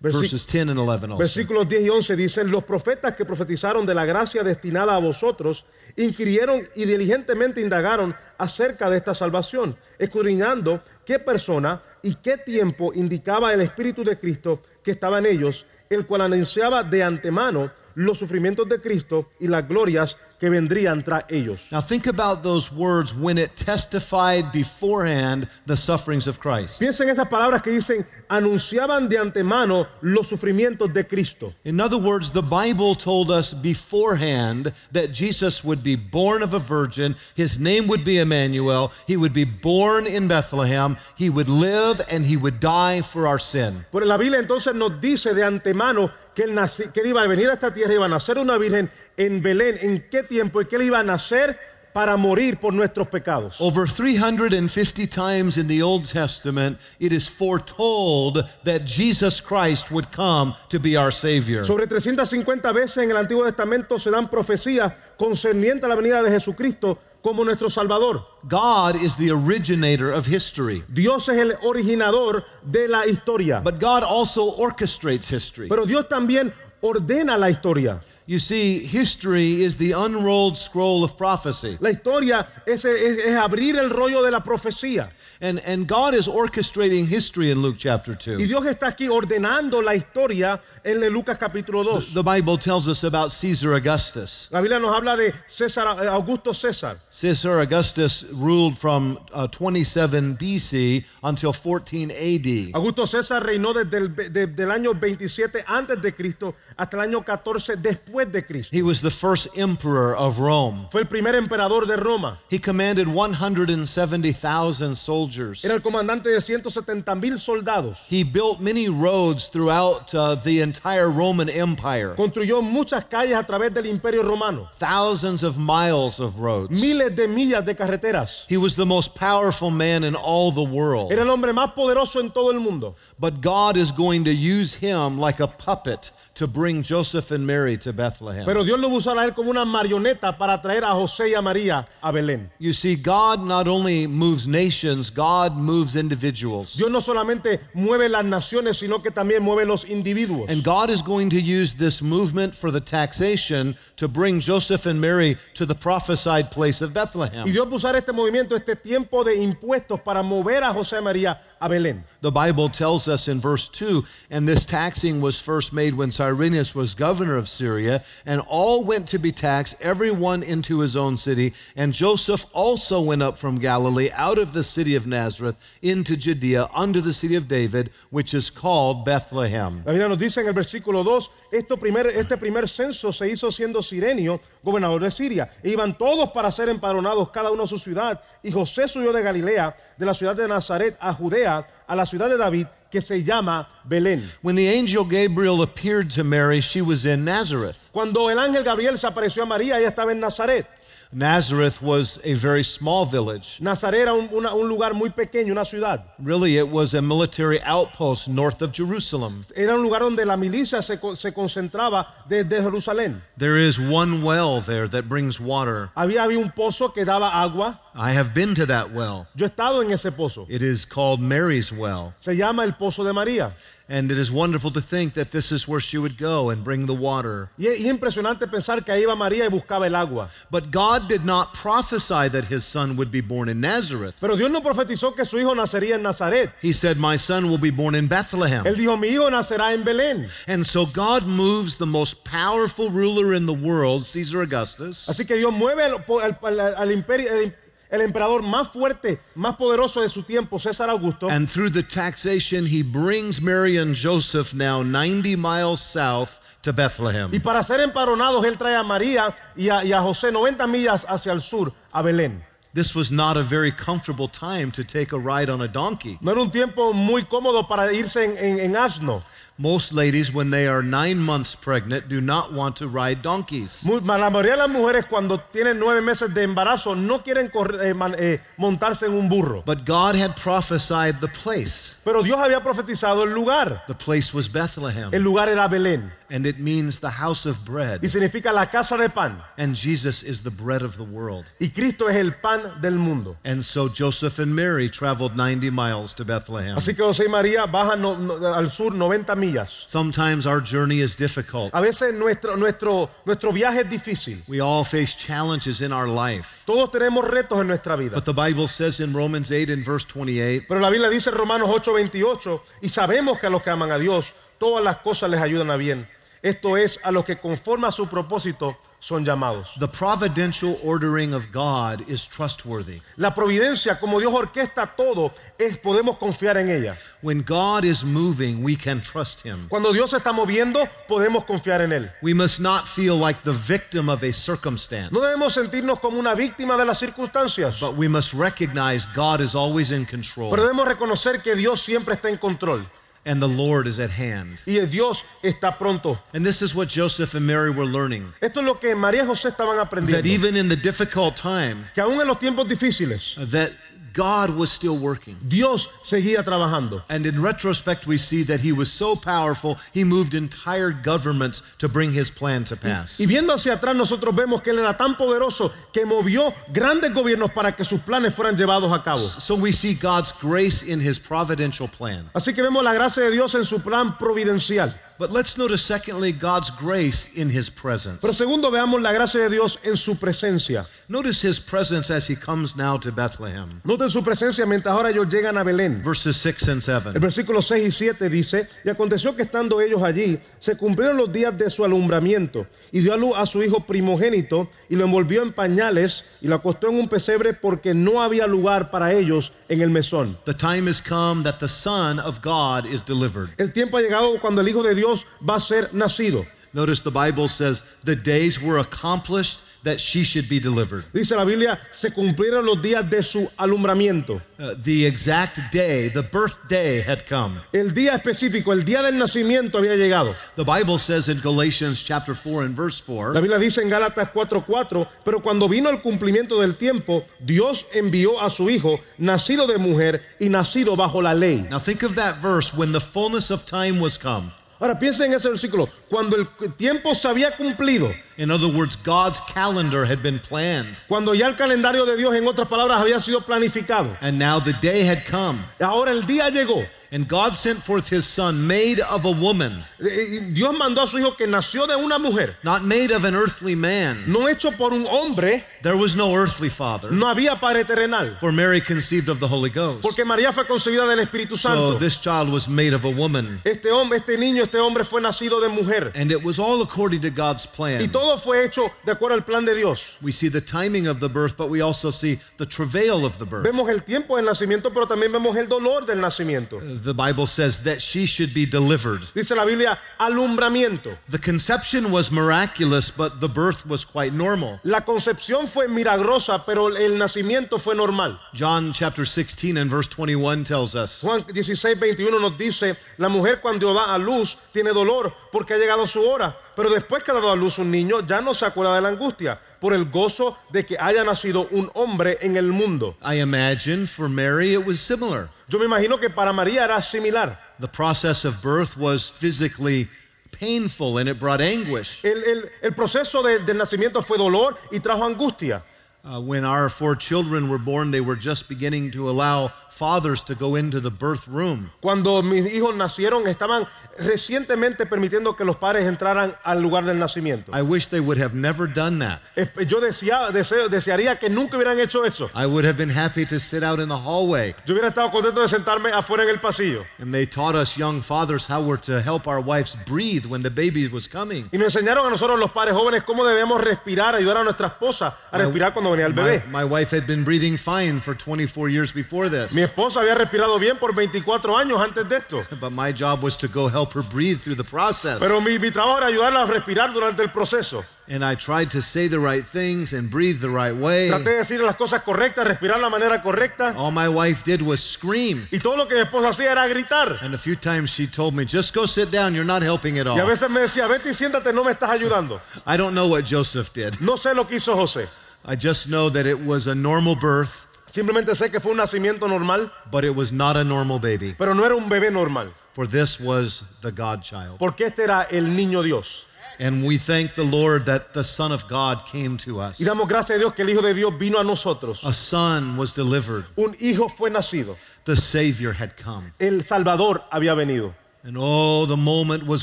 Versi- 0.00 0.20
verses 0.20 0.46
10 0.46 0.68
and 0.70 0.78
11 0.78 1.04
also. 1.10 1.16
Versículos 1.18 1.68
10 1.68 1.82
y 1.84 1.88
11 1.88 2.16
dicen, 2.16 2.50
los 2.50 2.64
profetas 2.64 3.14
que 3.16 3.24
profetizaron 3.24 3.86
de 3.86 3.94
la 3.94 4.04
gracia 4.04 4.42
destinada 4.42 4.94
a 4.94 4.98
vosotros, 4.98 5.64
inquirieron 5.96 6.68
y 6.74 6.84
diligentemente 6.84 7.60
indagaron 7.60 8.14
acerca 8.38 8.90
de 8.90 8.98
esta 8.98 9.14
salvación, 9.14 9.76
escudriñando 9.98 10.82
qué 11.04 11.18
persona 11.18 11.82
y 12.02 12.16
qué 12.16 12.36
tiempo 12.36 12.92
indicaba 12.94 13.52
el 13.54 13.62
Espíritu 13.62 14.04
de 14.04 14.18
Cristo 14.18 14.62
que 14.82 14.90
estaba 14.90 15.18
en 15.18 15.26
ellos, 15.26 15.64
el 15.88 16.06
cual 16.06 16.20
anunciaba 16.22 16.82
de 16.82 17.02
antemano 17.02 17.72
los 17.94 18.18
sufrimientos 18.18 18.68
de 18.68 18.80
Cristo 18.80 19.30
y 19.40 19.48
las 19.48 19.66
glorias 19.66 20.18
que 20.38 20.50
vendrían 20.50 21.02
tras 21.02 21.24
ellos. 21.28 21.60
Now 21.70 21.80
think 21.80 22.06
about 22.06 22.42
those 22.42 22.72
words 22.72 23.14
when 23.14 23.38
it 23.38 23.56
testified 23.56 24.52
beforehand 24.52 25.48
the 25.66 25.76
sufferings 25.76 26.26
of 26.26 26.38
Christ. 26.38 26.80
Piensen 26.80 27.08
en 27.08 27.16
esas 27.16 27.28
palabras 27.28 27.62
que 27.62 27.72
dicen, 27.72 28.06
anunciaban 28.28 29.08
de 29.08 29.18
antemano 29.18 29.86
los 30.02 30.28
sufrimientos 30.28 30.92
de 30.92 31.04
Cristo. 31.04 31.54
In 31.64 31.80
other 31.80 31.98
words, 31.98 32.30
the 32.30 32.42
Bible 32.42 32.94
told 32.94 33.30
us 33.30 33.52
beforehand 33.52 34.72
that 34.92 35.12
Jesus 35.12 35.64
would 35.64 35.82
be 35.82 35.96
born 35.96 36.42
of 36.42 36.54
a 36.54 36.58
virgin, 36.58 37.16
his 37.34 37.58
name 37.58 37.86
would 37.86 38.04
be 38.04 38.18
Emmanuel, 38.18 38.92
he 39.06 39.16
would 39.16 39.32
be 39.32 39.44
born 39.44 40.06
in 40.06 40.28
Bethlehem, 40.28 40.96
he 41.16 41.30
would 41.30 41.48
live 41.48 42.00
and 42.10 42.24
he 42.24 42.36
would 42.36 42.60
die 42.60 43.00
for 43.00 43.26
our 43.26 43.38
sin. 43.38 43.84
Por 43.90 44.04
la 44.04 44.16
Biblia 44.16 44.38
entonces 44.40 44.74
nos 44.74 45.00
dice 45.00 45.34
de 45.34 45.42
antemano 45.42 46.10
que 46.36 46.42
él, 46.44 46.52
naci- 46.54 46.92
que 46.92 47.00
él 47.00 47.06
iba 47.08 47.22
a 47.22 47.26
venir 47.26 47.48
a 47.48 47.54
esta 47.54 47.72
tierra, 47.72 47.94
iba 47.94 48.04
a 48.04 48.08
nacer 48.08 48.38
una 48.38 48.58
virgen 48.58 48.90
en 49.16 49.40
Belén, 49.42 49.78
en 49.80 50.04
qué 50.10 50.22
tiempo 50.22 50.60
y 50.60 50.66
que 50.66 50.76
él 50.76 50.82
iba 50.82 51.00
a 51.00 51.02
nacer 51.02 51.58
para 51.94 52.14
morir 52.18 52.58
por 52.58 52.74
nuestros 52.74 53.08
pecados. 53.08 53.56
Over 53.58 53.88
350 53.88 55.06
times 55.06 55.56
in 55.56 55.66
the 55.66 55.82
Old 55.82 56.04
Testament, 56.04 56.78
it 56.98 57.10
is 57.10 57.26
foretold 57.26 58.44
that 58.64 58.84
Jesus 58.84 59.40
Christ 59.40 59.90
would 59.90 60.12
come 60.14 60.54
to 60.68 60.78
be 60.78 60.94
our 60.98 61.10
Savior. 61.10 61.64
Sobre 61.64 61.86
350 61.86 62.70
veces 62.72 62.98
en 62.98 63.10
el 63.10 63.16
Antiguo 63.16 63.44
Testamento 63.46 63.98
se 63.98 64.10
dan 64.10 64.28
profecías 64.28 64.92
concernientes 65.16 65.84
a 65.84 65.88
la 65.88 65.94
venida 65.94 66.22
de 66.22 66.30
Jesucristo 66.30 66.98
como 67.26 67.42
nuestro 67.44 67.68
Salvador. 67.68 68.24
God 68.48 68.94
is 69.02 69.16
the 69.16 69.32
originator 69.32 70.12
of 70.12 70.26
history, 70.26 70.84
Dios 70.88 71.28
es 71.28 71.36
el 71.36 71.56
originador 71.64 72.44
de 72.62 72.86
la 72.86 73.04
historia. 73.04 73.60
but 73.64 73.80
God 73.80 74.04
also 74.04 74.54
orchestrates 74.56 75.28
history. 75.28 75.68
Pero 75.68 75.84
Dios 75.84 76.06
también 76.08 76.54
ordena 76.80 77.36
la 77.36 77.50
historia. 77.50 78.00
You 78.28 78.40
see, 78.40 78.80
history 78.84 79.62
is 79.62 79.76
the 79.76 79.92
unrolled 79.92 80.56
scroll 80.56 81.04
of 81.04 81.16
prophecy. 81.16 81.78
La 81.80 81.90
historia 81.90 82.48
es, 82.66 82.84
es- 82.84 83.18
es 83.18 83.36
abrir 83.36 83.76
el 83.78 83.88
rollo 83.88 84.20
de 84.24 84.32
la 84.32 84.40
profecía. 84.40 85.10
And, 85.40 85.60
and 85.64 85.86
God 85.86 86.12
is 86.14 86.26
orchestrating 86.26 87.06
history 87.06 87.52
in 87.52 87.62
Luke 87.62 87.76
chapter 87.78 88.14
2. 88.16 88.38
Y 88.40 88.46
2. 88.46 88.48
Dios 88.48 88.66
está 88.66 88.88
aquí 88.88 89.08
ordenando 89.08 89.80
la 89.80 89.92
historia 89.94 90.60
en 90.82 90.98
Lucas 91.12 91.38
capítulo 91.38 91.84
2. 91.84 92.14
The 92.14 92.22
Bible 92.24 92.56
tells 92.58 92.88
us 92.88 93.04
about 93.04 93.30
Caesar 93.30 93.74
Augustus. 93.74 94.48
La 94.50 94.60
Biblia 94.60 94.80
nos 94.80 94.92
habla 94.92 95.16
de 95.16 95.32
César, 95.48 95.86
eh, 96.02 96.08
Augusto 96.08 96.52
César. 96.52 96.98
Caesar 97.10 97.60
Augustus 97.60 98.24
ruled 98.32 98.76
from 98.76 99.20
uh, 99.34 99.46
27 99.46 100.34
BC 100.36 101.04
until 101.22 101.52
14 101.52 102.10
AD. 102.10 102.74
Augusto 102.74 103.04
César 103.06 103.40
reinó 103.44 103.72
desde 103.72 103.98
el, 103.98 104.08
de- 104.32 104.46
del 104.48 104.70
año 104.72 104.94
27 104.94 105.64
antes 105.68 106.02
de 106.02 106.12
Cristo 106.12 106.56
hasta 106.76 106.96
el 106.96 107.02
año 107.04 107.22
14 107.24 107.76
después 107.76 108.15
de 108.24 108.42
Cristo. 108.42 108.74
He 108.74 108.82
was 108.82 109.00
the 109.00 109.10
first 109.10 109.48
emperor 109.56 110.16
of 110.16 110.38
Rome. 110.38 110.88
Fue 110.90 111.02
el 111.02 111.06
primer 111.06 111.34
emperador 111.34 111.86
de 111.86 111.96
Roma. 111.96 112.38
He 112.48 112.58
commanded 112.58 113.06
170,000 113.06 114.96
soldiers. 114.96 115.64
Era 115.64 115.74
el 115.74 115.80
comandante 115.80 116.30
de 116.30 116.40
170 116.40 117.14
mil 117.14 117.38
soldados. 117.38 117.98
He 118.08 118.22
built 118.22 118.60
many 118.60 118.88
roads 118.88 119.48
throughout 119.48 120.14
uh, 120.14 120.34
the 120.36 120.60
entire 120.60 121.10
Roman 121.10 121.48
Empire. 121.48 122.14
Construyó 122.16 122.62
muchas 122.62 123.04
calles 123.04 123.36
a 123.36 123.44
través 123.44 123.72
del 123.74 123.86
imperio 123.86 124.22
romano. 124.22 124.68
Thousands 124.78 125.42
of 125.42 125.58
miles 125.58 126.18
of 126.18 126.40
roads. 126.40 126.70
Miles 126.70 127.14
de 127.14 127.28
millas 127.28 127.64
de 127.64 127.74
carreteras. 127.74 128.44
He 128.48 128.56
was 128.56 128.74
the 128.76 128.86
most 128.86 129.14
powerful 129.14 129.70
man 129.70 130.04
in 130.04 130.14
all 130.14 130.50
the 130.50 130.62
world. 130.62 131.12
Era 131.12 131.22
el 131.22 131.30
hombre 131.30 131.52
más 131.52 131.74
poderoso 131.74 132.20
en 132.20 132.30
todo 132.30 132.50
el 132.50 132.60
mundo. 132.60 132.96
But 133.18 133.40
God 133.40 133.76
is 133.76 133.92
going 133.92 134.24
to 134.24 134.32
use 134.32 134.74
him 134.74 135.18
like 135.18 135.40
a 135.40 135.46
puppet 135.46 136.10
to 136.36 136.46
bring 136.46 136.82
Joseph 136.82 137.30
and 137.30 137.46
Mary 137.46 137.78
to 137.78 137.92
Bethlehem. 137.92 138.44
Pero 138.44 138.62
Dios 138.62 138.78
lo 138.78 138.90
va 138.90 139.22
a 139.22 139.24
él 139.24 139.34
como 139.34 139.50
una 139.50 139.64
marioneta 139.64 140.36
para 140.36 140.60
traer 140.60 140.84
a 140.84 140.92
José 140.92 141.30
y 141.30 141.34
a 141.34 141.40
María 141.40 141.86
a 142.02 142.12
Belén. 142.12 142.50
You 142.58 142.72
see, 142.72 142.94
God 142.94 143.42
not 143.42 143.66
only 143.66 144.06
moves 144.06 144.46
nations, 144.46 145.10
God 145.10 145.56
moves 145.56 145.96
individuals. 145.96 146.76
Dios 146.76 146.90
no 146.90 147.00
solamente 147.00 147.60
mueve 147.74 148.10
las 148.10 148.24
naciones, 148.24 148.76
sino 148.78 149.02
que 149.02 149.10
también 149.10 149.42
mueve 149.42 149.66
los 149.66 149.84
individuos. 149.84 150.50
And 150.50 150.62
God 150.62 150.90
is 150.90 151.00
going 151.00 151.30
to 151.30 151.40
use 151.40 151.74
this 151.74 152.02
movement 152.02 152.54
for 152.54 152.70
the 152.70 152.80
taxation 152.80 153.74
to 153.96 154.06
bring 154.06 154.40
Joseph 154.40 154.84
and 154.84 155.00
Mary 155.00 155.38
to 155.54 155.64
the 155.64 155.74
prophesied 155.74 156.50
place 156.50 156.82
of 156.82 156.90
Y 156.90 156.94
Bethlehem. 156.94 157.50
Dios 157.50 157.66
va 157.66 157.72
a 157.72 157.76
usar 157.76 157.96
este 157.96 158.12
movimiento, 158.12 158.54
este 158.54 158.76
tiempo 158.76 159.24
de 159.24 159.36
impuestos 159.36 160.00
para 160.00 160.22
mover 160.22 160.62
a 160.62 160.72
José 160.72 160.98
y 160.98 161.02
María 161.02 161.40
a 161.60 161.68
Belén. 161.68 162.02
The 162.20 162.32
Bible 162.32 162.68
tells 162.68 163.08
us 163.08 163.28
in 163.28 163.40
verse 163.40 163.68
2 163.68 164.04
and 164.30 164.48
this 164.48 164.64
taxing 164.64 165.20
was 165.20 165.40
first 165.40 165.72
made 165.72 165.94
when 165.94 166.10
Cyrenius 166.10 166.74
was 166.74 166.94
governor 166.94 167.36
of 167.36 167.48
Syria, 167.48 168.02
and 168.24 168.40
all 168.42 168.84
went 168.84 169.08
to 169.08 169.18
be 169.18 169.32
taxed, 169.32 169.76
everyone 169.80 170.42
into 170.42 170.80
his 170.80 170.96
own 170.96 171.16
city. 171.16 171.54
And 171.76 171.92
Joseph 171.92 172.46
also 172.52 173.00
went 173.00 173.22
up 173.22 173.38
from 173.38 173.58
Galilee 173.58 174.10
out 174.12 174.38
of 174.38 174.52
the 174.52 174.62
city 174.62 174.94
of 174.94 175.06
Nazareth 175.06 175.56
into 175.82 176.16
Judea 176.16 176.68
unto 176.74 177.00
the 177.00 177.12
city 177.12 177.36
of 177.36 177.48
David, 177.48 177.90
which 178.10 178.34
is 178.34 178.50
called 178.50 179.04
Bethlehem. 179.04 179.82
La 179.86 179.92
Biblia 179.92 180.08
nos 180.08 180.18
dice 180.18 180.38
en 180.38 180.48
el 180.48 180.54
versículo 180.54 181.04
2, 181.04 181.28
esto 181.50 181.76
primer, 181.76 182.06
este 182.08 182.36
primer 182.36 182.68
censo 182.68 183.12
se 183.12 183.28
hizo 183.28 183.50
siendo 183.50 183.82
Sirenio, 183.82 184.40
gobernador 184.62 185.02
de 185.02 185.10
Siria. 185.10 185.50
E 185.62 185.70
iban 185.70 185.96
todos 185.96 186.30
para 186.30 186.50
ser 186.52 186.68
empadronados, 186.68 187.30
cada 187.30 187.50
uno 187.50 187.64
a 187.64 187.66
su 187.66 187.78
ciudad. 187.78 188.20
Y 188.42 188.50
José 188.50 188.88
subió 188.88 189.12
de 189.12 189.22
Galilea, 189.22 189.76
de 189.96 190.06
la 190.06 190.14
ciudad 190.14 190.36
de 190.36 190.48
Nazaret 190.48 190.96
a 191.00 191.12
Judea, 191.12 191.66
a 191.86 191.96
la 191.96 192.06
ciudad 192.06 192.28
de 192.28 192.36
David, 192.36 192.66
que 192.90 193.00
se 193.00 193.22
llama 193.22 193.68
Belén. 193.84 194.30
When 194.42 194.56
the 194.56 194.68
angel 194.68 195.04
Gabriel 195.04 195.62
appeared 195.62 196.10
to 196.10 196.24
Mary, 196.24 196.60
she 196.60 196.80
was 196.80 197.04
in 197.04 197.24
Nazareth. 197.24 197.76
Cuando 197.92 198.30
el 198.30 198.38
ángel 198.38 198.64
Gabriel 198.64 198.98
se 198.98 199.06
apareció 199.06 199.42
a 199.42 199.46
María, 199.46 199.78
ella 199.78 199.88
estaba 199.88 200.12
en 200.12 200.20
Nazaret. 200.20 200.66
Nazareth 201.12 201.80
was 201.80 202.18
a 202.24 202.34
very 202.34 202.62
small 202.64 203.06
village. 203.06 203.58
Nazaret 203.60 204.02
era 204.02 204.14
un, 204.14 204.28
una- 204.32 204.54
un 204.54 204.68
lugar 204.68 204.92
muy 204.94 205.08
pequeño, 205.10 205.52
una 205.52 205.64
ciudad. 205.64 206.02
Really, 206.18 206.56
it 206.58 206.68
was 206.68 206.94
a 206.94 207.02
military 207.02 207.60
outpost 207.62 208.28
north 208.28 208.60
of 208.62 208.72
Jerusalem. 208.72 209.44
Era 209.54 209.74
un 209.74 209.82
lugar 209.82 210.00
donde 210.00 210.24
la 210.26 210.36
milicia 210.36 210.82
se, 210.82 210.96
se 211.14 211.32
concentraba 211.32 212.06
desde 212.28 212.60
Jerusalén. 212.62 213.20
There 213.36 213.56
is 213.56 213.78
one 213.78 214.22
well 214.22 214.60
there 214.60 214.88
that 214.88 215.08
brings 215.08 215.40
water. 215.40 215.90
Había, 215.96 216.22
había 216.24 216.38
un 216.38 216.50
pozo 216.50 216.88
que 216.92 217.04
daba 217.04 217.30
agua. 217.32 217.80
I 217.94 218.12
have 218.12 218.34
been 218.34 218.54
to 218.56 218.66
that 218.66 218.92
well. 218.92 219.26
Yo 219.34 219.46
he 219.46 219.48
estado 219.50 219.80
en 219.82 219.92
ese 219.92 220.10
pozo. 220.12 220.46
It 220.50 220.62
is 220.62 220.84
called 220.84 221.20
Mary's 221.20 221.72
Well. 221.72 222.12
Se 222.20 222.32
llama 222.36 222.62
el 222.64 222.72
pozo 222.72 223.04
de 223.04 223.12
María. 223.12 223.54
And 223.88 224.10
it 224.10 224.18
is 224.18 224.32
wonderful 224.32 224.72
to 224.72 224.80
think 224.80 225.14
that 225.14 225.30
this 225.30 225.52
is 225.52 225.68
where 225.68 225.78
she 225.78 225.96
would 225.96 226.18
go 226.18 226.50
and 226.50 226.64
bring 226.64 226.86
the 226.86 226.94
water. 226.94 227.50
Y 227.56 227.66
es, 227.66 227.78
impresionante 227.80 228.48
pensar 228.48 228.84
que 228.84 228.92
ahí 228.92 229.02
iba 229.04 229.14
María 229.14 229.44
y 229.44 229.48
buscaba 229.48 229.86
el 229.86 229.94
agua. 229.94 230.28
But 230.50 230.72
God 230.72 231.08
did 231.08 231.24
not 231.24 231.54
prophesy 231.54 232.28
that 232.30 232.46
his 232.46 232.64
son 232.64 232.96
would 232.96 233.12
be 233.12 233.20
born 233.20 233.48
in 233.48 233.60
Nazareth. 233.60 234.16
Pero 234.20 234.34
Dios 234.34 234.50
no 234.50 234.60
profetizó 234.60 235.14
que 235.14 235.24
su 235.24 235.38
hijo 235.38 235.54
nacería 235.54 235.94
en 235.94 236.02
Nazaret. 236.02 236.50
He 236.60 236.72
said, 236.72 236.96
My 236.96 237.16
son 237.16 237.48
will 237.48 237.58
be 237.58 237.70
born 237.70 237.94
in 237.94 238.08
Bethlehem. 238.08 238.64
Él 238.66 238.74
dijo, 238.76 238.96
mi 238.98 239.08
hijo 239.08 239.30
nacerá 239.30 239.72
en 239.72 239.84
Belén. 239.84 240.28
And 240.48 240.66
so 240.66 240.84
God 240.86 241.24
moves 241.26 241.76
the 241.76 241.86
most 241.86 242.24
powerful 242.24 242.90
ruler 242.90 243.34
in 243.34 243.46
the 243.46 243.54
world, 243.54 244.04
Caesar 244.04 244.42
Augustus, 244.42 245.06
Así 245.08 245.24
que 245.24 245.36
Dios 245.36 245.52
mueve 245.52 245.84
al, 245.84 246.04
al- 246.22 246.38
al- 246.42 246.74
al 246.74 246.90
imperio, 246.90 247.52
el, 247.96 248.02
emperador 248.02 248.42
más 248.42 248.68
fuerte, 248.68 249.20
más 249.34 249.56
poderoso 249.56 250.00
de 250.02 250.08
su 250.08 250.22
tiempo, 250.22 250.58
César 250.58 250.88
Augusto. 250.90 251.28
and 251.28 251.48
through 251.48 251.70
the 251.72 251.82
taxation, 251.82 252.64
he 252.66 252.82
brings 252.82 253.40
Mary 253.40 253.76
and 253.76 253.94
Joseph 253.94 254.54
now 254.54 254.82
90 254.82 255.36
miles 255.36 255.80
south 255.80 256.40
to 256.62 256.72
Bethlehem. 256.72 257.30
Y 257.32 257.38
para 257.40 257.62
ser 257.62 257.80
empadronados, 257.80 258.44
él 258.44 258.56
trae 258.56 258.74
a 258.76 258.82
María 258.82 259.34
y 259.56 259.68
a, 259.68 259.84
y 259.84 259.92
a 259.92 260.00
José 260.02 260.30
90 260.32 260.66
millas 260.66 261.04
hacia 261.08 261.32
el 261.32 261.40
sur, 261.40 261.72
a 261.92 262.02
Belén. 262.02 262.42
This 262.74 262.94
was 262.94 263.10
not 263.10 263.38
a 263.38 263.42
very 263.42 263.72
comfortable 263.72 264.28
time 264.28 264.70
to 264.72 264.84
take 264.84 265.12
a 265.14 265.18
ride 265.18 265.48
on 265.48 265.62
a 265.62 265.66
donkey. 265.68 266.18
No 266.20 266.32
era 266.32 266.42
un 266.42 266.50
tiempo 266.50 266.92
muy 266.92 267.24
cómodo 267.24 267.66
para 267.66 267.90
irse 267.94 268.22
en, 268.22 268.36
en- 268.36 268.58
en 268.60 268.76
asno. 268.76 269.22
Most 269.58 269.92
ladies, 269.94 270.30
when 270.34 270.50
they 270.50 270.66
are 270.66 270.82
nine 270.82 271.18
months 271.18 271.56
pregnant, 271.56 272.08
do 272.10 272.20
not 272.20 272.52
want 272.52 272.76
to 272.76 272.88
ride 272.88 273.22
donkeys. 273.22 273.82
La 273.86 274.28
mayoría 274.28 274.52
de 274.52 274.56
las 274.58 274.68
mujeres 274.68 275.06
cuando 275.08 275.38
tienen 275.50 275.78
nueve 275.78 276.02
meses 276.02 276.32
de 276.34 276.42
embarazo 276.42 276.94
no 276.94 277.22
quieren 277.22 277.48
correr- 277.50 277.80
eh, 277.86 277.94
man- 277.94 278.14
eh, 278.18 278.38
montarse 278.58 279.06
en 279.06 279.14
un 279.14 279.30
burro. 279.30 279.62
But 279.64 279.86
God 279.86 280.14
had 280.14 280.36
prophesied 280.36 281.20
the 281.20 281.28
place. 281.28 281.96
Pero 282.04 282.22
Dios 282.22 282.38
había 282.38 282.62
profetizado 282.62 283.22
el 283.24 283.30
lugar. 283.32 283.82
The 283.86 283.94
place 283.94 284.34
was 284.34 284.46
Bethlehem, 284.52 285.14
El 285.14 285.22
lugar 285.22 285.48
era 285.48 285.66
Belén 285.68 286.12
and 286.28 286.44
it 286.44 286.58
means 286.58 286.98
the 286.98 287.08
house 287.10 287.46
of 287.46 287.56
y 287.60 287.64
bread. 287.64 288.00
significa 288.10 288.52
la 288.52 288.66
casa 288.66 288.98
de 288.98 289.08
pan. 289.08 289.40
And 289.56 289.74
Jesus 289.74 290.22
is 290.22 290.42
the 290.42 290.50
bread 290.50 290.82
of 290.82 290.96
the 290.98 291.04
world. 291.04 291.46
Y 291.60 291.68
Cristo 291.70 292.08
es 292.08 292.16
el 292.16 292.32
pan 292.32 292.78
del 292.82 292.96
mundo. 292.96 293.36
And 293.44 293.62
so 293.64 293.88
Joseph 293.88 294.38
and 294.38 294.54
Mary 294.54 294.90
traveled 294.90 295.34
90 295.34 295.70
miles 295.70 296.12
to 296.16 296.24
Bethlehem. 296.24 296.76
Así 296.76 296.94
que 296.94 297.02
José 297.02 297.24
y 297.24 297.28
María 297.28 297.64
bajan 297.64 298.02
no- 298.02 298.18
no- 298.18 298.52
al 298.54 298.70
sur 298.70 298.92
90 298.92 299.34
millas 299.34 299.45
millas. 299.46 299.84
Sometimes 299.86 300.46
our 300.46 300.60
journey 300.60 301.00
is 301.00 301.16
difficult. 301.16 301.72
A 301.72 301.80
veces 301.80 302.14
nuestro, 302.14 302.56
nuestro, 302.56 303.10
nuestro 303.24 303.52
viaje 303.52 303.80
es 303.80 303.88
difícil. 303.88 304.42
We 304.48 304.60
all 304.60 304.84
face 304.84 305.14
challenges 305.14 305.80
in 305.80 305.92
our 305.92 306.08
life. 306.08 306.64
Todos 306.66 306.90
tenemos 306.90 307.24
retos 307.24 307.60
en 307.60 307.68
nuestra 307.68 307.96
vida. 307.96 308.14
But 308.14 308.24
the 308.24 308.32
Bible 308.32 308.68
says 308.68 309.00
in 309.00 309.12
Romans 309.12 309.50
8 309.50 309.70
and 309.70 309.84
verse 309.84 310.04
28 310.04 310.66
Pero 310.68 310.80
la 310.80 310.90
Biblia 310.90 311.08
dice 311.10 311.30
en 311.30 311.36
Romanos 311.36 311.68
8:28, 311.70 312.60
y 312.82 312.88
sabemos 312.88 313.38
que 313.38 313.46
a 313.46 313.50
los 313.50 313.62
que 313.62 313.70
aman 313.70 313.90
a 313.92 313.98
Dios, 313.98 314.34
todas 314.58 314.84
las 314.84 314.98
cosas 314.98 315.30
les 315.30 315.40
ayudan 315.40 315.70
a 315.70 315.76
bien. 315.76 316.08
Esto 316.42 316.76
es, 316.76 317.00
a 317.02 317.10
los 317.10 317.24
que 317.24 317.38
conforme 317.38 317.88
a 317.88 317.90
su 317.90 318.08
propósito 318.08 318.76
son 319.06 319.24
llamados. 319.24 319.66
the 319.78 319.86
providential 319.86 320.78
ordering 320.82 321.32
of 321.32 321.52
God 321.52 322.02
is 322.08 322.26
trustworthy. 322.26 323.00
La 323.16 323.32
providencia, 323.32 324.00
como 324.00 324.18
Dios 324.18 324.32
orquesta 324.34 324.96
todo, 324.96 325.32
es, 325.58 325.78
podemos 325.78 326.18
confiar 326.18 326.56
en 326.56 326.70
ella. 326.70 326.96
When 327.22 327.42
God 327.42 327.84
is 327.84 328.04
moving, 328.04 328.64
we 328.64 328.74
can 328.74 329.00
trust 329.00 329.42
Him. 329.42 329.68
Cuando 329.68 329.92
Dios 329.92 330.12
está 330.12 330.32
moviendo, 330.32 330.88
podemos 331.08 331.44
confiar 331.44 331.82
en 331.82 331.92
Él. 331.92 332.10
We 332.20 332.34
must 332.34 332.58
not 332.60 332.88
feel 332.88 333.16
like 333.16 333.42
the 333.44 333.52
victim 333.52 334.08
of 334.08 334.24
a 334.24 334.32
circumstance, 334.32 335.12
No 335.12 335.20
debemos 335.20 335.54
sentirnos 335.54 336.00
como 336.00 336.18
una 336.18 336.34
víctima 336.34 336.76
de 336.76 336.84
las 336.84 336.98
circunstancias, 336.98 337.78
but 337.80 337.96
we 337.96 338.08
must 338.08 338.32
recognize 338.32 339.06
God 339.14 339.40
is 339.40 339.54
always 339.54 339.92
in 339.92 340.04
control 340.04 340.50
pero 340.50 340.62
debemos 340.62 340.86
reconocer 340.86 341.42
que 341.42 341.54
Dios 341.54 341.82
siempre 341.82 342.14
está 342.14 342.28
en 342.28 342.38
control 342.38 342.88
and 343.26 343.42
the 343.42 343.48
Lord 343.48 343.86
is 343.86 343.98
at 343.98 344.08
hand. 344.08 344.62
y 344.66 344.78
Dios 344.86 345.24
está 345.42 345.76
pronto. 345.76 346.18
And 346.32 346.44
this 346.46 346.62
is 346.62 346.74
what 346.74 346.88
Joseph 346.88 347.34
and 347.34 347.46
Mary 347.46 347.70
were 347.70 347.84
learning 347.84 348.32
Esto 348.40 348.60
es 348.60 348.66
lo 348.66 348.74
que 348.78 348.94
María 348.94 349.22
y 349.24 349.26
José 349.26 349.48
estaban 349.50 349.78
aprendiendo. 349.78 350.12
that 350.22 350.26
even 350.26 350.56
in 350.56 350.68
the 350.68 350.76
difficult 350.76 351.36
time, 351.36 351.86
Que 351.94 352.02
aún 352.02 352.18
en 352.20 352.26
los 352.26 352.38
tiempos 352.38 352.66
difíciles, 352.68 353.34
that 353.50 353.72
God 354.16 354.56
was 354.56 354.72
still 354.72 354.96
working. 354.96 355.36
Dios 355.46 355.90
seguía 356.02 356.42
trabajando. 356.42 357.02
And 357.10 357.26
in 357.26 357.42
retrospect, 357.42 358.06
we 358.06 358.16
see 358.16 358.42
that 358.44 358.60
he 358.60 358.72
was 358.72 358.90
so 358.90 359.14
powerful, 359.14 359.78
he 359.92 360.04
moved 360.04 360.32
entire 360.32 360.90
governments 360.90 361.62
to 361.78 361.88
bring 361.88 362.12
his 362.12 362.30
plan 362.30 362.64
to 362.64 362.76
pass. 362.76 363.20
Y 363.20 363.26
viendo 363.26 363.52
hacia 363.52 363.74
atrás 363.74 363.94
nosotros 363.94 364.34
vemos 364.34 364.62
que 364.62 364.70
Él 364.70 364.78
era 364.78 364.96
tan 364.96 365.16
poderoso 365.18 365.70
que 365.92 366.06
movió 366.06 366.54
grandes 366.72 367.12
gobiernos 367.12 367.50
para 367.52 367.76
que 367.76 367.84
sus 367.84 368.00
planes 368.00 368.34
fueran 368.34 368.56
llevados 368.56 368.90
a 368.90 369.02
cabo. 369.02 369.18
So 369.18 369.54
we 369.54 369.72
see 369.72 369.92
God's 369.92 370.32
grace 370.32 370.82
in 370.82 370.98
his 370.98 371.18
providential 371.18 371.88
plan. 371.88 372.30
Así 372.32 372.54
que 372.54 372.62
vemos 372.62 372.82
la 372.82 372.94
gracia 372.94 373.24
de 373.24 373.30
Dios 373.30 373.54
en 373.54 373.66
su 373.66 373.80
plan 373.80 374.16
providencial. 374.16 374.98
But 375.18 375.30
let's 375.30 375.56
notice, 375.56 375.82
secondly, 375.82 376.30
God's 376.30 376.70
grace 376.70 377.30
in 377.34 377.48
his 377.48 377.70
presence. 377.70 378.20
Pero 378.20 378.34
segundo, 378.34 378.70
veamos 378.70 379.00
la 379.00 379.12
gracia 379.12 379.40
de 379.40 379.48
Dios 379.48 379.78
en 379.82 379.96
su 379.96 380.16
presencia. 380.16 380.86
Notice 381.08 381.40
his 381.40 381.58
presence 381.58 382.10
as 382.10 382.28
he 382.28 382.36
comes 382.36 382.76
now 382.76 382.98
to 382.98 383.10
Bethlehem. 383.10 383.80
Noten 383.84 384.10
su 384.10 384.22
presencia 384.22 384.66
mientras 384.66 384.92
ahora 384.92 385.10
ellos 385.10 385.26
llegan 385.28 385.56
a 385.56 385.64
Belén. 385.64 386.02
Verses 386.04 386.36
6 386.36 386.68
and 386.68 386.76
El 386.76 386.82
7. 386.82 387.18
versículo 387.18 387.62
6 387.62 387.86
y 387.86 387.90
7 387.90 388.28
dice, 388.28 388.68
y 388.84 388.90
aconteció 388.90 389.34
que 389.34 389.42
estando 389.42 389.80
ellos 389.80 390.02
allí, 390.02 390.38
se 390.60 390.76
cumplieron 390.76 391.16
los 391.16 391.32
días 391.32 391.56
de 391.56 391.70
su 391.70 391.82
alumbramiento, 391.82 392.66
y 392.92 393.00
dio 393.00 393.14
a 393.14 393.16
luz 393.16 393.32
a 393.36 393.46
su 393.46 393.62
hijo 393.62 393.86
primogénito, 393.86 394.68
y 394.90 394.96
lo 394.96 395.04
envolvió 395.06 395.42
en 395.42 395.52
pañales, 395.52 396.24
y 396.42 396.48
lo 396.48 396.56
acostó 396.56 396.88
en 396.88 396.98
un 396.98 397.08
pesebre 397.08 397.54
porque 397.54 397.94
no 397.94 398.20
había 398.22 398.46
lugar 398.46 398.90
para 398.90 399.12
ellos 399.14 399.52
en 399.68 399.80
el 399.80 399.88
mesón. 399.88 400.36
The 400.44 400.54
time 400.54 400.90
has 400.90 401.00
come 401.00 401.42
that 401.44 401.58
the 401.58 401.68
Son 401.68 402.18
of 402.18 402.40
God 402.42 402.84
is 402.84 403.02
delivered. 403.02 403.48
El 403.56 403.72
tiempo 403.72 403.96
ha 403.96 404.02
llegado 404.02 404.38
cuando 404.40 404.60
el 404.60 404.68
Hijo 404.68 404.82
de 404.82 404.94
Dios 404.94 405.05
va 405.40 405.56
a 405.56 405.60
ser 405.60 405.90
nacido. 405.92 406.46
Notice 406.72 407.00
the 407.00 407.10
Bible 407.10 407.48
says 407.48 407.82
the 408.04 408.14
days 408.14 408.60
were 408.60 408.78
accomplished 408.78 409.62
that 409.86 410.00
she 410.00 410.24
should 410.24 410.48
be 410.48 410.58
delivered. 410.60 411.04
Dice 411.14 411.30
la 411.30 411.44
Biblia, 411.44 411.80
se 411.92 412.10
cumplieron 412.10 412.66
los 412.66 412.82
días 412.82 413.08
de 413.08 413.22
su 413.22 413.48
alumbramiento. 413.58 414.42
Uh, 414.58 414.74
the 414.82 415.06
exact 415.06 415.60
day, 415.70 416.08
the 416.08 416.22
birthday 416.22 417.00
had 417.00 417.24
come. 417.26 417.60
El 417.72 417.90
día 417.90 418.14
específico, 418.14 418.72
el 418.72 418.84
día 418.84 419.00
del 419.00 419.16
nacimiento 419.16 419.78
había 419.78 419.96
llegado. 419.96 420.34
The 420.56 420.64
Bible 420.64 420.98
says 420.98 421.28
in 421.28 421.40
Galatians 421.40 422.02
chapter 422.02 422.34
4 422.34 422.64
and 422.64 422.76
verse 422.76 423.00
4 423.00 423.32
La 423.32 423.40
Biblia 423.40 423.58
dice 423.58 423.80
en 423.80 423.88
Gálatas 423.88 424.30
4:4, 424.34 425.08
pero 425.24 425.40
cuando 425.40 425.68
vino 425.68 425.88
el 425.88 426.02
cumplimiento 426.02 426.60
del 426.60 426.76
tiempo, 426.76 427.24
Dios 427.40 427.86
envió 427.94 428.42
a 428.42 428.50
su 428.50 428.68
hijo, 428.68 429.00
nacido 429.18 429.66
de 429.66 429.78
mujer 429.78 430.22
y 430.40 430.48
nacido 430.48 430.96
bajo 430.96 431.22
la 431.22 431.32
ley. 431.32 431.66
Now 431.70 431.78
think 431.78 432.02
of 432.02 432.16
that 432.16 432.42
verse 432.42 432.74
when 432.74 432.92
the 432.92 433.00
fullness 433.00 433.50
of 433.50 433.64
time 433.64 434.00
was 434.00 434.18
come. 434.18 434.52
Ahora 434.78 434.98
piensen 434.98 435.32
en 435.32 435.38
ese 435.38 435.48
versículo, 435.48 435.88
cuando 436.10 436.36
el 436.36 436.46
tiempo 436.74 437.14
se 437.14 437.26
había 437.28 437.56
cumplido, 437.56 438.12
In 438.36 438.50
other 438.50 438.68
words, 438.68 438.98
God's 439.02 439.40
calendar 439.54 440.04
had 440.04 440.18
been 440.22 440.38
planned, 440.38 440.98
cuando 441.08 441.32
ya 441.34 441.46
el 441.48 441.56
calendario 441.56 442.04
de 442.04 442.16
Dios, 442.16 442.34
en 442.34 442.46
otras 442.46 442.68
palabras, 442.68 443.00
había 443.00 443.18
sido 443.20 443.40
planificado. 443.44 444.16
and 444.20 444.38
now 444.38 444.60
the 444.60 444.74
day 444.82 445.02
had 445.02 445.24
come. 445.24 445.58
Ahora 445.80 446.12
el 446.12 446.26
día 446.26 446.50
llegó. 446.50 446.84
And 447.16 447.26
God 447.26 447.56
sent 447.56 447.78
forth 447.82 448.10
his 448.10 448.26
son, 448.26 448.66
made 448.66 449.00
of 449.00 449.24
a 449.24 449.30
woman, 449.30 449.82
Eh, 449.98 450.04
eh, 450.06 450.40
Dios 450.52 450.74
mandó 450.76 451.00
a 451.00 451.06
su 451.06 451.16
hijo 451.18 451.34
que 451.34 451.46
nació 451.46 451.86
de 451.86 451.96
una 451.96 452.18
mujer, 452.18 452.58
not 452.62 452.82
made 452.82 453.10
of 453.10 453.24
an 453.24 453.34
earthly 453.34 453.74
man. 453.74 454.24
no 454.26 454.46
hecho 454.46 454.70
por 454.72 454.92
un 454.92 455.06
hombre, 455.06 455.64
There 455.82 455.96
was 455.96 456.14
no 456.14 456.34
earthly 456.34 456.68
father, 456.68 457.10
no 457.10 457.26
había 457.26 457.58
padre 457.58 457.84
terrenal, 457.86 458.36
for 458.38 458.52
Mary 458.52 458.82
conceived 458.82 459.30
of 459.30 459.40
the 459.40 459.48
Holy 459.48 459.70
Ghost. 459.70 460.02
porque 460.02 460.26
María 460.26 460.52
fue 460.52 460.66
concebida 460.66 461.06
del 461.06 461.20
Espíritu 461.20 461.56
So 461.56 461.68
Santo. 461.70 461.98
this 461.98 462.18
child 462.18 462.50
was 462.50 462.68
made 462.68 462.92
of 462.92 463.06
a 463.06 463.10
woman. 463.10 463.62
Este 463.64 463.86
hombre, 463.90 464.18
este 464.18 464.36
niño, 464.36 464.62
este 464.64 464.78
hombre 464.78 465.02
fue 465.02 465.22
nacido 465.22 465.58
de 465.62 465.70
mujer. 465.70 466.12
And 466.14 466.30
it 466.30 466.42
was 466.44 466.58
all 466.58 466.82
according 466.82 467.22
to 467.22 467.30
God's 467.30 467.64
Y 467.64 467.74
plan. 467.74 468.10
todo 468.12 468.36
fue 468.36 468.62
hecho 468.62 468.90
de 469.06 469.12
acuerdo 469.12 469.32
al 469.36 469.44
plan 469.44 469.64
de 469.64 469.74
Dios. 469.74 470.16
We 470.20 470.32
see 470.32 470.50
the 470.50 470.60
timing 470.60 471.06
of 471.08 471.20
the 471.20 471.30
birth, 471.30 471.56
but 471.56 471.70
we 471.70 471.80
also 471.80 472.10
see 472.10 472.38
the 472.58 472.66
travail 472.66 473.24
of 473.24 473.38
the 473.38 473.46
birth. 473.46 473.64
Vemos 473.64 473.88
el 473.88 474.02
tiempo 474.02 474.36
del 474.36 474.44
nacimiento, 474.44 474.92
pero 474.92 475.06
también 475.06 475.32
vemos 475.32 475.56
el 475.56 475.66
dolor 475.66 476.04
del 476.04 476.20
nacimiento. 476.20 476.78
The 477.06 477.14
Bible 477.14 477.46
says 477.46 477.84
that 477.84 478.02
she 478.02 478.26
should 478.26 478.52
be 478.52 478.66
delivered. 478.66 479.26
Dice 479.32 479.52
la 479.52 479.64
Biblia, 479.64 479.96
alumbramiento. 480.18 481.16
The 481.28 481.38
conception 481.38 482.10
was 482.10 482.32
miraculous, 482.32 483.12
but 483.12 483.40
the 483.40 483.48
birth 483.48 483.86
was 483.86 484.04
quite 484.04 484.32
normal. 484.32 484.80
La 484.82 485.02
concepción 485.02 485.68
fue 485.68 485.86
milagrosa, 485.86 486.66
pero 486.66 486.88
el 486.88 487.16
nacimiento 487.16 487.78
fue 487.78 487.94
normal. 487.94 488.40
John 488.52 488.92
chapter 488.92 489.24
16 489.24 489.76
and 489.76 489.88
verse 489.88 490.08
21 490.08 490.64
tells 490.64 490.96
us 490.96 491.22
Juan 491.22 491.44
16, 491.46 491.94
21 491.94 492.40
nos 492.40 492.58
dice, 492.58 492.96
la 493.18 493.28
mujer 493.28 493.60
cuando 493.60 493.94
da 493.94 494.12
a 494.12 494.18
luz 494.18 494.56
tiene 494.72 494.92
dolor 494.92 495.32
porque 495.52 495.74
ha 495.74 495.78
llegado 495.78 496.08
su 496.08 496.20
hora, 496.28 496.56
pero 496.74 496.90
después 496.90 497.22
que 497.22 497.30
ha 497.30 497.34
dado 497.34 497.52
a 497.52 497.54
luz 497.54 497.78
un 497.78 497.88
niño 497.88 498.26
ya 498.26 498.40
no 498.40 498.52
se 498.52 498.66
acuerda 498.66 498.96
de 498.96 499.02
la 499.02 499.10
angustia 499.10 499.60
por 499.86 499.94
el 499.94 500.04
gozo 500.10 500.56
de 500.72 500.84
que 500.84 500.96
haya 500.98 501.22
nacido 501.22 501.68
un 501.70 501.88
hombre 501.94 502.38
en 502.40 502.56
el 502.56 502.72
mundo. 502.72 503.14
I 503.22 503.40
imagine 503.40 504.04
for 504.08 504.28
Mary 504.28 504.72
it 504.74 504.84
was 504.84 504.98
similar. 504.98 505.48
Yo 505.68 505.78
me 505.78 505.84
imagino 505.84 506.18
que 506.18 506.28
para 506.28 506.52
María 506.52 506.82
era 506.82 507.00
similar. 507.00 507.56
The 507.78 507.86
process 507.86 508.44
of 508.44 508.60
birth 508.60 508.96
was 508.96 509.30
physically 509.30 510.08
painful 510.50 511.18
and 511.18 511.28
it 511.28 511.38
brought 511.38 511.60
anguish. 511.60 512.18
El, 512.24 512.42
el- 512.42 512.68
el 512.82 512.90
proceso 512.94 513.44
de- 513.44 513.60
del 513.60 513.76
nacimiento 513.76 514.22
fue 514.24 514.36
dolor 514.38 514.76
y 514.90 514.98
trajo 514.98 515.24
angustia. 515.24 515.84
Uh, 516.26 516.40
when 516.40 516.64
our 516.64 516.88
four 516.88 517.14
children 517.14 517.68
were 517.68 517.78
born, 517.78 518.10
they 518.10 518.20
were 518.20 518.34
just 518.34 518.68
beginning 518.68 519.12
to 519.12 519.30
allow 519.30 519.70
fathers 519.90 520.42
to 520.42 520.56
go 520.56 520.74
into 520.74 520.98
the 521.00 521.10
birth 521.10 521.46
room. 521.46 521.88
Cuando 522.02 522.42
mis 522.42 522.66
hijos 522.66 522.96
nacieron, 522.96 523.46
estaban 523.46 523.86
recientemente 524.18 525.06
permitiendo 525.06 525.56
que 525.56 525.64
los 525.64 525.76
padres 525.76 526.04
entraran 526.04 526.56
al 526.64 526.80
lugar 526.82 527.04
del 527.04 527.18
nacimiento. 527.18 527.70
I 527.72 527.82
wish 527.82 528.08
they 528.08 528.18
would 528.20 528.38
have 528.38 528.54
never 528.54 528.86
done 528.86 529.18
that. 529.20 529.40
Yo 529.88 530.00
desea- 530.00 530.50
deseo- 530.50 530.88
desearía 530.88 531.38
que 531.38 531.48
nunca 531.48 531.76
hubieran 531.76 531.98
hecho 532.00 532.24
eso. 532.24 532.50
I 532.54 532.66
would 532.66 532.84
have 532.84 532.96
been 532.96 533.10
happy 533.10 533.44
to 533.46 533.58
sit 533.60 533.82
out 533.82 534.00
in 534.00 534.08
the 534.08 534.18
hallway. 534.18 534.74
Yo 534.84 534.94
hubiera 534.94 535.08
estado 535.08 535.30
contento 535.30 535.60
de 535.60 535.68
sentarme 535.68 536.10
afuera 536.12 536.42
en 536.42 536.50
el 536.50 536.58
pasillo. 536.60 537.04
And 537.18 537.32
they 537.32 537.46
taught 537.46 537.74
us 537.76 537.96
young 537.96 538.20
fathers 538.20 538.66
how 538.66 538.82
we're 538.82 539.00
to 539.02 539.20
help 539.22 539.46
our 539.46 539.60
wives 539.60 539.94
breathe 540.06 540.46
when 540.46 540.62
the 540.62 540.70
baby 540.70 541.06
was 541.08 541.28
coming. 541.28 541.68
Y 541.72 541.78
nos 541.78 541.94
enseñaron 541.94 542.26
a 542.26 542.30
nosotros 542.30 542.58
los 542.58 542.70
padres 542.72 542.94
jóvenes 542.96 543.22
cómo 543.22 543.44
debemos 543.46 543.80
respirar, 543.80 544.34
ayudar 544.34 544.56
a 544.58 544.64
nuestra 544.64 544.88
esposa 544.88 545.36
a 545.52 545.58
respirar 545.58 545.92
cuando 545.92 546.10
My, 546.16 546.32
bebé. 546.32 546.70
my 546.70 546.84
wife 546.84 547.10
had 547.10 547.26
been 547.26 547.44
breathing 547.44 547.76
fine 547.76 548.20
for 548.20 548.34
24 548.34 548.88
years 548.88 549.12
before 549.12 549.48
this. 549.48 549.72
Mi 549.74 549.82
esposa 549.82 550.20
había 550.20 550.34
respirado 550.34 550.78
bien 550.78 550.96
por 550.98 551.12
24 551.14 551.76
años 551.76 552.00
antes 552.00 552.28
de 552.28 552.36
esto. 552.36 552.62
But 552.80 552.90
my 552.92 553.12
job 553.12 553.42
was 553.42 553.56
to 553.58 553.68
go 553.68 553.88
help 553.88 554.12
her 554.14 554.22
breathe 554.22 554.60
through 554.60 554.76
the 554.76 554.84
process. 554.84 555.38
Pero 555.40 555.60
mi, 555.60 555.78
mi 555.78 555.90
trabajo 555.90 556.18
era 556.18 556.26
ayudarla 556.28 556.62
a 556.62 556.66
respirar 556.66 557.12
durante 557.12 557.42
el 557.42 557.48
proceso. 557.50 558.04
And 558.28 558.44
I 558.44 558.56
tried 558.56 558.90
to 558.90 559.00
say 559.00 559.28
the 559.28 559.38
right 559.38 559.64
things 559.64 560.12
and 560.12 560.28
breathe 560.28 560.60
the 560.60 560.68
right 560.68 560.92
way. 560.96 561.28
Traté 561.28 561.44
de 561.50 561.56
decir 561.58 561.80
las 561.80 561.94
cosas 561.94 562.22
correctas, 562.22 562.66
respirar 562.66 562.98
la 563.00 563.08
manera 563.08 563.40
correcta. 563.40 563.94
All 563.96 564.10
my 564.10 564.28
wife 564.28 564.64
did 564.64 564.82
was 564.82 565.00
scream. 565.00 565.68
Y 565.70 565.78
todo 565.78 565.96
lo 565.96 566.08
que 566.08 566.16
mi 566.16 566.22
esposa 566.22 566.48
hacía 566.48 566.72
era 566.72 566.88
gritar. 566.88 567.38
And 567.40 567.54
a 567.54 567.58
few 567.58 567.76
times 567.76 568.10
she 568.10 568.26
told 568.26 568.52
me, 568.54 568.64
just 568.64 568.92
go 568.92 569.06
sit 569.06 569.30
down, 569.30 569.54
you're 569.54 569.64
not 569.64 569.82
helping 569.82 570.18
at 570.18 570.26
Y 570.26 570.30
a 570.38 570.42
all. 570.42 570.48
veces 570.48 570.68
me 570.68 570.80
decía, 570.80 571.06
vete 571.06 571.28
y 571.28 571.34
siéntate, 571.34 571.72
no 571.72 571.84
me 571.84 571.92
estás 571.92 572.10
ayudando. 572.10 572.60
I 572.84 572.96
don't 572.96 573.14
know 573.14 573.28
what 573.28 573.44
Joseph 573.48 573.92
did. 573.92 574.18
No 574.20 574.36
sé 574.36 574.54
lo 574.56 574.66
que 574.66 574.76
hizo 574.78 574.96
José. 574.96 575.28
I 575.66 575.74
just 575.76 576.08
know 576.08 576.30
that 576.30 576.46
it 576.46 576.64
was 576.64 576.86
a 576.86 576.94
normal 576.94 577.34
birth, 577.34 577.86
Simplemente 578.06 578.54
sé 578.54 578.70
que 578.70 578.78
fue 578.78 578.92
un 578.92 578.98
nacimiento 578.98 579.48
normal, 579.48 579.90
but 580.10 580.24
it 580.24 580.34
was 580.34 580.52
not 580.52 580.76
a 580.76 580.84
normal 580.84 581.18
baby. 581.18 581.54
pero 581.58 581.74
no 581.74 581.84
era 581.84 581.96
un 581.96 582.08
bebé 582.08 582.30
normal. 582.30 582.72
For 582.92 583.06
this 583.06 583.40
was 583.40 583.84
the 584.00 584.10
God 584.10 584.42
child. 584.42 584.78
Porque 584.78 585.06
este 585.06 585.24
era 585.24 585.46
el 585.50 585.64
niño 585.64 586.02
Dios. 586.02 586.44
And 586.78 587.04
we 587.04 587.18
thank 587.18 587.54
the 587.54 587.64
Lord 587.64 588.04
that 588.06 588.32
the 588.32 588.44
Son 588.44 588.70
of 588.70 588.86
God 588.86 589.26
came 589.26 589.56
to 589.58 589.80
us. 589.80 589.98
Y 589.98 590.04
damos 590.04 590.28
gracias 590.28 590.56
a 590.56 590.58
Dios 590.58 590.74
que 590.74 590.82
el 590.82 590.90
Hijo 590.90 591.02
de 591.02 591.14
Dios 591.14 591.36
vino 591.38 591.58
a 591.58 591.64
nosotros. 591.64 592.22
A 592.24 592.32
son 592.32 592.96
was 592.96 593.12
delivered. 593.12 593.64
Un 593.76 593.96
hijo 593.98 594.28
fue 594.28 594.50
nacido. 594.50 594.96
The 595.24 595.36
Savior 595.36 595.92
had 595.92 596.16
come. 596.16 596.52
El 596.60 596.84
Salvador 596.84 597.42
había 597.50 597.74
venido. 597.74 598.14
And 598.46 598.56
oh, 598.56 599.06
the 599.06 599.16
moment 599.16 599.66
was 599.66 599.82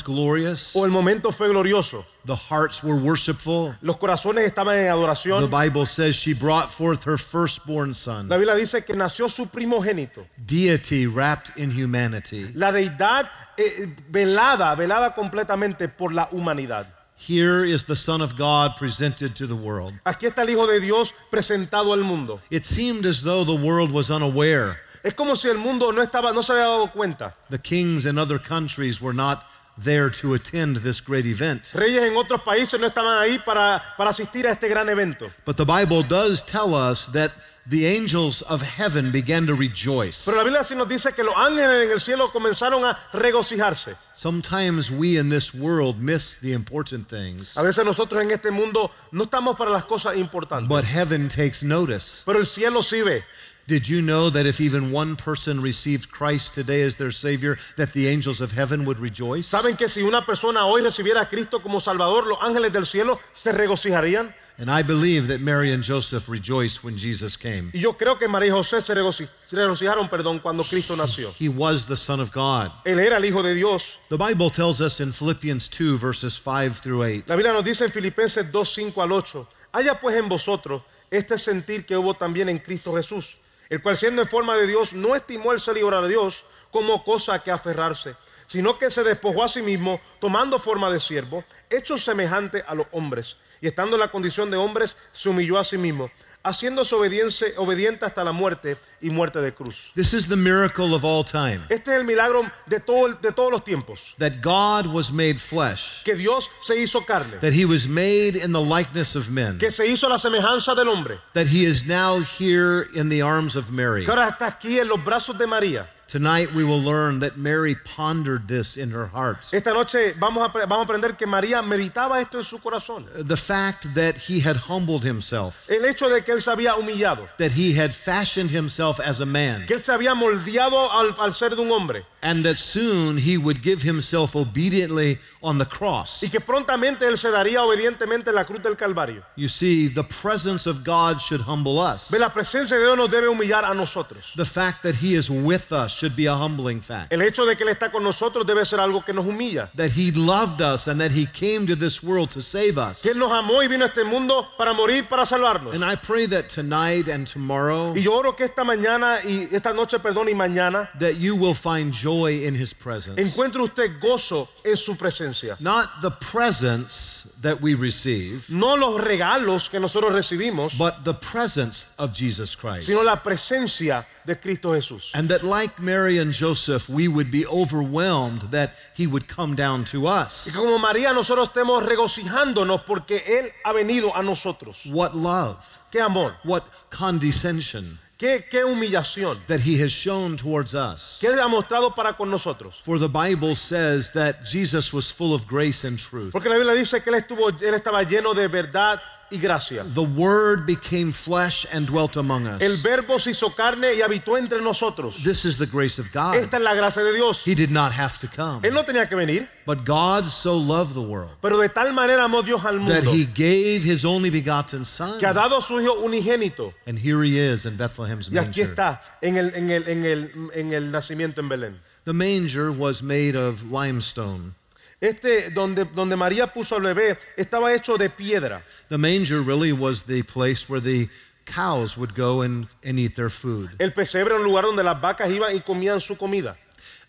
glorious. 0.00 0.74
o 0.74 0.84
el 0.84 0.90
momento 0.90 1.30
fue 1.30 1.48
glorioso. 1.48 2.06
The 2.24 2.34
hearts 2.34 2.82
were 2.82 2.96
worshipful. 2.96 3.74
Los 3.82 3.96
corazones 3.98 4.50
estaban 4.50 4.78
en 4.78 4.86
adoración. 4.86 5.40
The. 5.40 5.48
Bible 5.48 5.84
says 5.84 6.16
she 6.16 6.32
brought 6.32 6.70
forth 6.70 7.04
her 7.04 7.18
firstborn 7.18 7.92
son, 7.92 8.28
La 8.28 8.38
Biblia 8.38 8.54
dice 8.54 8.82
que 8.82 8.94
nació 8.94 9.28
su 9.28 9.44
primogénito. 9.44 10.26
deity 10.46 11.06
wrapped 11.06 11.58
in 11.58 11.70
humanity. 11.70 12.48
La 12.54 12.72
deidad 12.72 13.28
eh, 13.58 13.86
velada, 14.10 14.74
velada 14.74 15.14
completamente 15.14 15.86
por 15.86 16.14
la 16.14 16.28
humanidad. 16.32 16.86
Here 17.16 17.66
is 17.66 17.84
the 17.84 17.94
Son 17.96 18.22
of 18.22 18.34
God 18.34 18.76
presented 18.76 19.36
to 19.36 19.46
the 19.46 19.54
world. 19.54 19.92
Aquí 20.06 20.26
está 20.26 20.38
el 20.42 20.48
Hijo 20.48 20.66
de 20.66 20.80
Dios 20.80 21.12
presentado 21.30 21.92
al 21.92 22.02
mundo. 22.02 22.40
It 22.50 22.64
seemed 22.64 23.04
as 23.04 23.22
though 23.22 23.44
the 23.44 23.54
world 23.54 23.92
was 23.92 24.10
unaware. 24.10 24.78
Es 25.04 25.12
como 25.14 25.36
si 25.36 25.48
el 25.48 25.58
mundo 25.58 25.92
no 25.92 26.00
estaba, 26.02 26.32
no 26.32 26.42
se 26.42 26.52
había 26.52 26.64
dado 26.64 26.90
cuenta. 26.90 27.36
The 27.50 27.58
kings 27.58 28.06
in 28.06 28.18
other 28.18 28.38
countries 28.40 29.02
were 29.02 29.14
not 29.14 29.44
there 29.82 30.08
to 30.08 30.32
attend 30.32 30.78
this 30.78 31.00
great 31.00 31.26
event. 31.26 31.72
Reyes 31.74 32.02
en 32.04 32.16
otros 32.16 32.40
países 32.42 32.80
no 32.80 32.86
estaban 32.86 33.18
ahí 33.18 33.38
para, 33.44 33.82
para 33.98 34.10
asistir 34.10 34.46
a 34.46 34.52
este 34.52 34.66
gran 34.66 34.88
evento. 34.88 35.30
But 35.44 35.56
the 35.58 35.66
Bible 35.66 36.02
does 36.02 36.40
tell 36.42 36.74
us 36.74 37.06
that 37.12 37.32
the 37.66 37.86
angels 37.86 38.40
of 38.42 38.62
heaven 38.62 39.10
began 39.12 39.46
to 39.46 39.54
rejoice. 39.54 40.24
Pero 40.24 40.38
la 40.38 40.44
Biblia 40.44 40.64
sí 40.64 40.74
nos 40.74 40.88
dice 40.88 41.12
que 41.14 41.22
los 41.22 41.34
ángeles 41.36 41.84
en 41.86 41.92
el 41.92 42.00
cielo 42.00 42.30
comenzaron 42.32 42.84
a 42.86 42.98
regocijarse. 43.12 43.96
Sometimes 44.14 44.90
we 44.90 45.18
in 45.18 45.28
this 45.28 45.52
world 45.52 46.00
miss 46.00 46.36
the 46.36 46.52
important 46.54 47.08
things, 47.08 47.56
A 47.58 47.62
veces 47.62 47.84
nosotros 47.84 48.22
en 48.22 48.30
este 48.30 48.50
mundo 48.50 48.90
no 49.12 49.24
estamos 49.24 49.54
para 49.56 49.70
las 49.70 49.84
cosas 49.84 50.16
importantes, 50.16 50.68
but 50.68 50.84
heaven 50.84 51.28
takes 51.28 51.62
notice. 51.62 52.22
pero 52.24 52.38
el 52.38 52.46
cielo 52.46 52.82
sí 52.82 53.02
ve. 53.02 53.22
Did 53.66 53.88
you 53.88 54.02
know 54.02 54.28
that 54.30 54.44
if 54.46 54.60
even 54.60 54.92
one 54.92 55.16
person 55.16 55.60
received 55.62 56.10
Christ 56.10 56.52
today 56.54 56.82
as 56.82 56.96
their 56.96 57.10
Savior, 57.10 57.56
that 57.76 57.92
the 57.94 58.06
angels 58.08 58.42
of 58.42 58.52
heaven 58.52 58.84
would 58.84 58.98
rejoice? 59.00 59.48
¿Saben 59.48 59.76
que 59.78 59.88
si 59.88 60.02
una 60.02 60.24
persona 60.26 60.66
hoy 60.66 60.82
recibiera 60.82 61.22
a 61.22 61.28
Cristo 61.30 61.60
como 61.60 61.78
Salvador, 61.80 62.26
los 62.26 62.38
ángeles 62.42 62.72
del 62.72 62.84
cielo 62.84 63.18
se 63.32 63.52
regocijarían? 63.52 64.34
And 64.58 64.70
I 64.70 64.82
believe 64.82 65.26
that 65.28 65.40
Mary 65.40 65.72
and 65.72 65.82
Joseph 65.82 66.28
rejoiced 66.28 66.84
when 66.84 66.96
Jesus 66.96 67.36
came. 67.36 67.70
Y 67.72 67.80
yo 67.80 67.94
creo 67.94 68.18
que 68.18 68.28
María 68.28 68.48
y 68.48 68.52
José 68.52 68.80
se, 68.82 68.94
regoci- 68.94 69.28
se 69.48 69.56
regocijaron 69.56 70.08
perdón, 70.10 70.40
cuando 70.40 70.62
Cristo 70.62 70.94
nació. 70.94 71.32
He 71.40 71.48
was 71.48 71.86
the 71.86 71.96
Son 71.96 72.20
of 72.20 72.30
God. 72.32 72.70
Él 72.84 73.00
era 73.00 73.16
el 73.16 73.24
Hijo 73.24 73.42
de 73.42 73.54
Dios. 73.54 73.98
The 74.10 74.18
Bible 74.18 74.50
tells 74.50 74.80
us 74.80 75.00
in 75.00 75.10
Philippians 75.10 75.68
2, 75.70 75.96
verses 75.98 76.34
5 76.38 76.80
through 76.80 77.02
8. 77.02 77.24
La 77.28 77.34
Biblia 77.34 77.52
nos 77.54 77.64
dice 77.64 77.80
en 77.86 77.90
Filipenses 77.90 78.44
2, 78.52 78.68
5 78.74 79.02
al 79.02 79.10
8, 79.10 79.48
haya 79.72 79.98
pues 79.98 80.16
en 80.16 80.28
vosotros 80.28 80.82
este 81.10 81.36
sentir 81.38 81.84
que 81.86 81.96
hubo 81.96 82.14
también 82.14 82.48
en 82.48 82.58
Cristo 82.58 82.94
Jesús, 82.94 83.36
el 83.68 83.82
cual 83.82 83.96
siendo 83.96 84.22
en 84.22 84.28
forma 84.28 84.56
de 84.56 84.66
Dios 84.66 84.92
no 84.92 85.14
estimó 85.14 85.52
el 85.52 85.60
ser 85.60 85.76
igual 85.76 86.04
a 86.04 86.06
Dios 86.06 86.44
como 86.70 87.04
cosa 87.04 87.42
que 87.42 87.50
aferrarse, 87.50 88.16
sino 88.46 88.78
que 88.78 88.90
se 88.90 89.04
despojó 89.04 89.44
a 89.44 89.48
sí 89.48 89.62
mismo, 89.62 90.00
tomando 90.20 90.58
forma 90.58 90.90
de 90.90 91.00
siervo, 91.00 91.44
hecho 91.70 91.98
semejante 91.98 92.64
a 92.66 92.74
los 92.74 92.86
hombres, 92.92 93.36
y 93.60 93.68
estando 93.68 93.96
en 93.96 94.00
la 94.00 94.10
condición 94.10 94.50
de 94.50 94.56
hombres, 94.56 94.96
se 95.12 95.28
humilló 95.28 95.58
a 95.58 95.64
sí 95.64 95.78
mismo, 95.78 96.10
haciéndose 96.44 96.94
obediente, 96.94 97.54
obediente 97.56 98.04
hasta 98.04 98.22
la 98.22 98.32
muerte 98.32 98.76
y 99.00 99.10
muerte 99.10 99.40
de 99.40 99.52
cruz. 99.52 99.90
This 99.94 100.12
is 100.12 100.28
the 100.28 100.36
miracle 100.36 100.94
of 100.94 101.04
all 101.04 101.24
time 101.24 101.62
Este 101.70 101.90
es 101.90 101.98
el 101.98 102.04
milagro 102.04 102.42
de, 102.66 102.80
todo, 102.80 103.14
de 103.14 103.32
todos 103.32 103.50
los 103.50 103.64
tiempos, 103.64 104.14
that 104.18 104.42
God 104.42 104.86
was 104.86 105.10
made 105.10 105.40
flesh, 105.40 106.02
que 106.04 106.14
Dios 106.14 106.50
se 106.60 106.76
hizo 106.78 107.04
carne, 107.06 107.38
that 107.40 107.52
he 107.52 107.64
was 107.64 107.88
made 107.88 108.36
in 108.36 108.52
the 108.52 108.60
likeness 108.60 109.16
of 109.16 109.30
men, 109.30 109.58
que 109.58 109.70
se 109.70 109.86
hizo 109.86 110.08
la 110.08 110.18
semejanza 110.18 110.74
del 110.76 110.88
hombre. 110.88 111.18
that 111.32 111.46
he 111.46 111.64
is 111.64 111.84
now 111.86 112.20
here 112.20 112.88
in 112.94 113.08
the 113.08 113.22
arms 113.22 113.56
of 113.56 113.70
Mary. 113.70 114.04
que 114.04 114.10
ahora 114.12 114.28
está 114.28 114.46
aquí 114.46 114.78
en 114.78 114.88
los 114.88 115.02
brazos 115.02 115.38
de 115.38 115.46
María. 115.46 115.88
Tonight 116.14 116.54
we 116.54 116.62
will 116.62 116.80
learn 116.80 117.18
that 117.18 117.36
Mary 117.36 117.74
pondered 117.74 118.46
this 118.46 118.76
in 118.76 118.88
her 118.92 119.06
heart. 119.06 119.50
Esta 119.52 119.72
noche 119.72 120.14
vamos 120.16 120.44
a, 120.44 120.48
vamos 120.64 120.86
a 120.86 120.92
aprender 120.92 121.18
que 121.18 121.26
María 121.26 121.60
meditaba 121.60 122.20
esto 122.20 122.38
en 122.38 122.44
su 122.44 122.58
corazón. 122.58 123.08
Uh, 123.18 123.24
the 123.24 123.36
fact 123.36 123.92
that 123.94 124.16
he 124.16 124.38
had 124.38 124.54
humbled 124.54 125.02
himself, 125.02 125.68
El 125.68 125.84
hecho 125.84 126.08
de 126.08 126.22
que 126.22 126.32
él 126.32 126.40
se 126.40 126.52
había 126.52 126.76
humillado, 126.76 127.26
that 127.38 127.50
he 127.50 127.72
had 127.72 127.92
fashioned 127.92 128.52
himself 128.52 129.00
as 129.00 129.18
a 129.18 129.26
man, 129.26 129.66
que 129.66 129.74
él 129.74 129.80
se 129.80 129.90
había 129.90 130.14
moldeado 130.14 130.88
al, 130.88 131.16
al 131.18 131.34
ser 131.34 131.50
de 131.50 131.60
un 131.60 131.72
hombre 131.72 132.06
and 132.24 132.42
that 132.44 132.56
soon 132.56 133.18
he 133.18 133.36
would 133.36 133.62
give 133.62 133.82
himself 133.82 134.34
obediently 134.34 135.18
on 135.42 135.58
the 135.58 135.66
cross. 135.66 136.22
y 136.22 136.30
que 136.30 136.40
prontamente 136.40 137.06
él 137.06 137.18
se 137.18 137.30
daría 137.30 137.62
obedientemente 137.62 138.30
en 138.30 138.34
la 138.34 138.44
cruz 138.44 138.62
del 138.62 138.76
Calvario. 138.76 139.22
You 139.36 139.48
see, 139.48 139.88
the 139.88 140.02
presence 140.02 140.66
of 140.66 140.82
God 140.82 141.20
should 141.20 141.42
humble 141.42 141.78
us. 141.78 142.10
Ve, 142.10 142.18
la 142.18 142.30
presencia 142.30 142.78
de 142.78 142.84
Dios 142.84 142.96
nos 142.96 143.10
debe 143.10 143.28
humillar 143.28 143.64
a 143.64 143.74
nosotros. 143.74 144.32
The 144.36 144.46
fact 144.46 144.82
that 144.84 144.94
he 144.94 145.14
is 145.14 145.28
with 145.28 145.70
us 145.70 145.92
should 145.94 146.16
be 146.16 146.24
a 146.24 146.34
humbling 146.34 146.80
fact. 146.80 147.12
El 147.12 147.20
hecho 147.20 147.44
de 147.44 147.56
que 147.56 147.64
él 147.64 147.70
está 147.70 147.92
con 147.92 148.02
nosotros 148.02 148.46
debe 148.46 148.64
ser 148.64 148.80
algo 148.80 149.04
que 149.04 149.12
nos 149.12 149.26
humilla. 149.26 149.70
That 149.76 149.90
he 149.90 150.10
loved 150.12 150.62
us 150.62 150.88
and 150.88 150.98
that 151.00 151.12
he 151.12 151.26
came 151.26 151.66
to 151.66 151.76
this 151.76 152.02
world 152.02 152.30
to 152.30 152.40
save 152.40 152.78
us. 152.78 153.02
Que 153.02 153.12
él 153.12 153.18
nos 153.18 153.30
amó 153.30 153.62
y 153.62 153.68
vino 153.68 153.84
a 153.84 153.88
este 153.88 154.02
mundo 154.02 154.48
para 154.56 154.72
morir, 154.72 155.06
para 155.10 155.26
salvarnos. 155.26 155.74
And 155.74 155.84
I 155.84 155.94
pray 155.94 156.26
that 156.28 156.48
tonight 156.48 157.06
and 157.08 157.26
tomorrow 157.26 157.92
Y 157.94 158.00
yo 158.00 158.14
oro 158.14 158.34
que 158.34 158.44
esta 158.44 158.64
mañana 158.64 159.18
y 159.22 159.48
esta 159.52 159.74
noche, 159.74 159.98
perdón, 159.98 160.30
y 160.30 160.34
mañana 160.34 160.88
that 160.98 161.18
you 161.18 161.36
will 161.36 161.54
find 161.54 161.92
joy 161.92 162.13
in 162.22 162.54
his 162.54 162.72
presence. 162.74 163.18
encuentre 163.20 163.60
usted 163.62 163.98
gozo 164.00 164.48
en 164.64 164.76
su 164.76 164.94
presencia. 164.96 165.56
Not 165.60 166.00
the 166.02 166.10
presents 166.10 167.28
that 167.42 167.60
we 167.60 167.74
receive, 167.74 168.48
No 168.50 168.76
los 168.76 169.00
regalos 169.02 169.68
que 169.68 169.78
nosotros 169.80 170.12
recibimos, 170.12 170.76
but 170.78 171.04
the 171.04 171.14
presence 171.14 171.86
of 171.98 172.12
Jesus 172.12 172.54
Christ. 172.56 172.86
sino 172.86 173.02
la 173.02 173.16
presencia 173.22 174.06
de 174.26 174.36
Cristo 174.36 174.70
Jesús. 174.72 175.10
And 175.14 175.28
that 175.28 175.42
like 175.44 175.78
Mary 175.78 176.18
and 176.18 176.32
Joseph, 176.32 176.88
we 176.88 177.08
would 177.08 177.30
be 177.30 177.44
overwhelmed 177.46 178.42
that 178.52 178.70
he 178.96 179.06
would 179.06 179.28
come 179.28 179.54
down 179.54 179.84
to 179.86 180.00
Y 180.02 180.22
us. 180.22 180.44
que 180.46 180.52
como 180.54 180.78
María 180.78 181.12
nosotros 181.12 181.48
estemos 181.48 181.82
regocijándonos 181.84 182.82
porque 182.86 183.22
Él 183.26 183.52
ha 183.64 183.72
venido 183.72 184.14
a 184.16 184.22
nosotros. 184.22 184.80
What 184.86 185.14
love, 185.14 185.56
Qué 185.92 186.00
amor, 186.00 186.36
what 186.44 186.64
condescension 186.90 187.98
qué, 188.18 188.46
qué 188.50 188.64
humillación, 188.64 189.40
that 189.46 189.60
he 189.60 189.80
has 189.82 189.90
shown 189.90 190.36
towards 190.36 190.74
us. 190.74 191.18
qué 191.20 191.28
Él 191.28 191.40
ha 191.40 191.48
mostrado 191.48 191.94
para 191.94 192.14
con 192.14 192.30
nosotros. 192.30 192.80
For 192.82 192.98
the 192.98 193.08
Bible 193.08 193.54
says 193.54 194.10
that 194.12 194.44
Jesus 194.44 194.92
was 194.92 195.10
full 195.10 195.34
of 195.34 195.46
grace 195.46 195.84
and 195.84 195.98
truth. 195.98 196.32
Porque 196.32 196.48
la 196.48 196.56
Biblia 196.56 196.74
dice 196.74 197.02
que 197.02 197.10
Él, 197.10 197.16
estuvo, 197.16 197.48
él 197.48 197.74
estaba 197.74 198.02
lleno 198.02 198.34
de 198.34 198.48
verdad 198.48 199.00
y 199.34 199.38
gracia. 199.38 199.84
The 199.84 200.02
Word 200.02 200.66
became 200.66 201.12
flesh 201.12 201.66
and 201.72 201.86
dwelt 201.86 202.16
among 202.16 202.46
us. 202.46 202.62
El 202.62 202.76
verbo 202.82 203.18
se 203.18 203.30
hizo 203.30 203.54
carne 203.54 203.94
y 203.94 204.00
habitó 204.02 204.38
entre 204.38 204.60
nosotros. 204.60 205.22
This 205.22 205.44
is 205.44 205.58
the 205.58 205.66
grace 205.66 205.98
of 205.98 206.10
God. 206.12 206.36
Esta 206.36 206.56
es 206.56 206.62
la 206.62 206.74
gracia 206.74 207.02
de 207.02 207.12
Dios. 207.12 207.42
He 207.44 207.54
did 207.54 207.70
not 207.70 207.92
have 207.92 208.18
to 208.18 208.28
come. 208.28 208.60
Él 208.66 208.72
no 208.74 208.84
tenía 208.84 209.08
que 209.08 209.16
venir, 209.16 209.48
But 209.66 209.84
God 209.84 210.26
so 210.26 210.56
loved 210.56 210.94
the 210.94 211.00
world 211.00 211.30
pero 211.40 211.58
de 211.58 211.68
tal 211.68 211.92
manera 211.92 212.24
amó 212.24 212.42
Dios 212.44 212.64
al 212.64 212.78
mundo. 212.78 212.92
that 212.92 213.04
he 213.04 213.24
gave 213.24 213.82
his 213.82 214.04
only 214.04 214.30
begotten 214.30 214.84
Son. 214.84 215.18
que 215.18 215.26
ha 215.26 215.32
dado 215.32 215.56
a 215.58 215.62
su 215.62 215.80
Hijo 215.80 216.02
unigénito. 216.02 216.72
And 216.86 216.98
here 216.98 217.22
he 217.22 217.38
is 217.38 217.66
in 217.66 217.76
Bethlehem's 217.76 218.30
manger. 218.30 218.44
Y 218.44 218.50
aquí 218.50 218.60
está, 218.60 219.00
en 219.22 219.36
el, 219.36 219.54
en 219.54 219.70
el, 219.70 219.88
en 219.88 220.04
el, 220.04 220.50
en 220.54 220.72
el 220.72 220.90
nacimiento 220.90 221.40
en 221.40 221.48
Belén. 221.48 221.80
The 222.04 222.12
manger 222.12 222.70
was 222.70 223.02
made 223.02 223.34
of 223.34 223.70
limestone. 223.70 224.54
Este, 225.00 225.50
donde, 225.50 225.84
donde 225.84 226.16
María 226.16 226.46
puso 226.52 226.76
al 226.76 226.82
bebé, 226.82 227.18
estaba 227.36 227.74
hecho 227.74 227.96
de 227.98 228.08
piedra. 228.08 228.62
The 228.88 228.98
manger 228.98 229.42
really 229.42 229.72
was 229.72 230.04
the 230.04 230.22
place 230.22 230.68
where 230.68 230.80
the 230.80 231.08
cows 231.44 231.96
would 231.98 232.14
go 232.14 232.42
and, 232.42 232.66
and 232.84 232.98
eat 232.98 233.14
their 233.14 233.28
food. 233.28 233.70
El 233.78 233.92
pesebre 233.92 234.32
era 234.34 234.36
un 234.36 234.44
lugar 234.44 234.64
donde 234.64 234.82
las 234.82 234.98
vacas 235.00 235.30
iban 235.30 235.54
y 235.54 235.60
comían 235.60 236.00
su 236.00 236.16
comida. 236.16 236.56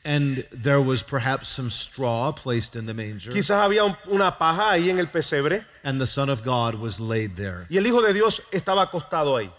And 0.03 0.45
there 0.51 0.81
was 0.81 1.01
perhaps 1.01 1.47
some 1.47 1.69
straw 1.71 2.31
placed 2.31 2.75
in 2.75 2.85
the 2.85 2.93
manger. 2.93 3.31
Quizás 3.33 3.57
había 3.63 3.85
un- 3.85 3.97
una 4.07 4.37
paja 4.37 4.71
ahí 4.71 4.89
en 4.89 4.99
el 4.99 5.07
pesebre 5.07 5.65
And 5.83 5.99
the 5.99 6.05
Son 6.05 6.29
of 6.29 6.43
God 6.43 6.75
was 6.75 6.99
laid 6.99 7.35
there. 7.35 7.65
y 7.69 7.77
el 7.77 7.85
Hijo 7.87 8.01
de 8.01 8.13
Dios 8.13 8.41
estaba 8.51 8.83
acostado 8.83 9.35
ahí. 9.37 9.49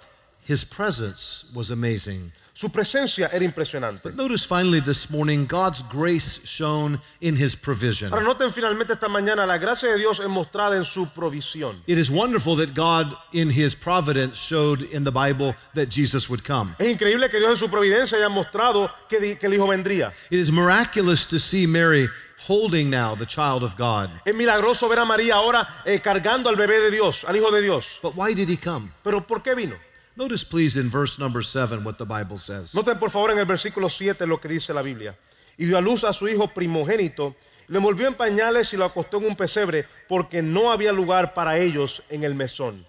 His 0.47 0.65
presence 0.65 1.47
was 1.55 1.71
amazing. 1.71 2.33
Su 2.57 2.71
presencia 2.71 3.29
era 3.31 3.45
impresionante. 3.45 4.01
But 4.03 4.17
notice 4.17 4.47
finally 4.47 4.81
this 4.81 5.11
morning 5.11 5.47
God's 5.47 5.83
grace 5.93 6.41
shown 6.47 6.99
in 7.21 7.37
his 7.37 7.55
provision. 7.55 8.11
Ahora 8.11 8.25
noten 8.25 8.51
finalmente 8.51 8.95
esta 8.95 9.09
mañana 9.09 9.45
la 9.47 9.59
gracia 9.59 9.91
de 9.91 9.99
Dios 9.99 10.21
es 10.21 10.27
mostrada 10.27 10.75
en 10.75 10.87
su 10.87 11.07
provisión. 11.09 11.83
It 11.87 11.99
is 11.99 12.11
wonderful 12.11 12.57
that 12.57 12.75
God, 12.75 13.15
in 13.35 13.51
his 13.51 13.75
providence, 13.75 14.39
showed 14.39 14.81
in 14.91 15.05
the 15.05 15.13
Bible 15.13 15.55
that 15.75 15.91
Jesus 15.91 16.31
would 16.31 16.45
come. 16.45 16.75
Es 16.79 16.89
increíble 16.89 17.29
que 17.29 17.39
Dios 17.39 17.51
en 17.51 17.57
su 17.57 17.69
providencia 17.69 18.17
haya 18.17 18.31
mostrado 18.31 18.91
que, 19.07 19.37
que 19.37 19.47
el 19.49 19.53
Hijo 19.53 19.67
vendría. 19.67 20.15
It 20.31 20.39
is 20.39 20.51
miraculous 20.51 21.27
to 21.27 21.39
see 21.39 21.67
Mary 21.67 22.09
holding 22.49 22.89
now 22.89 23.15
the 23.15 23.27
child 23.27 23.65
of 23.65 23.77
God. 23.77 24.09
Es 24.25 24.35
milagroso 24.35 24.89
ver 24.89 25.01
a 25.01 25.05
María 25.05 25.35
ahora 25.35 25.83
eh, 25.85 26.01
cargando 26.01 26.49
al 26.49 26.57
bebé 26.57 26.81
de 26.81 26.91
Dios, 26.91 27.23
al 27.25 27.37
Hijo 27.37 27.51
de 27.51 27.61
Dios. 27.61 27.99
But 28.03 28.17
why 28.17 28.33
did 28.33 28.49
he 28.49 28.57
come? 28.57 28.91
Pero 29.05 29.27
¿por 29.27 29.43
qué 29.43 29.55
vino? 29.55 29.77
Notice, 30.17 30.45
please, 30.45 30.79
in 30.79 30.89
verse 30.89 31.19
number 31.19 31.43
seven, 31.43 31.85
what 31.85 31.99
the 31.99 32.07
Bible 32.07 32.39
says. 32.39 32.73
Noten 32.75 32.99
por 32.99 33.11
favor 33.11 33.31
en 33.33 33.39
el 33.39 33.45
versículo 33.45 33.91
7 33.91 34.27
lo 34.27 34.39
que 34.41 34.49
dice 34.49 34.73
la 34.73 34.83
Biblia. 34.83 35.15
Y 35.59 35.67
dio 35.67 35.77
a 35.77 35.81
luz 35.81 36.05
a 36.05 36.13
su 36.13 36.27
hijo 36.27 36.49
primogénito, 36.49 37.35
lo 37.69 37.79
envolvió 37.79 38.07
en 38.09 38.15
pañales 38.15 38.73
y 38.73 38.77
lo 38.77 38.85
acostó 38.87 39.19
en 39.19 39.27
un 39.27 39.37
pesebre 39.37 39.87
porque 40.09 40.41
no 40.43 40.71
había 40.73 40.93
lugar 40.93 41.35
para 41.35 41.59
ellos 41.59 42.03
en 42.09 42.25
el 42.25 42.35
mesón. 42.35 42.85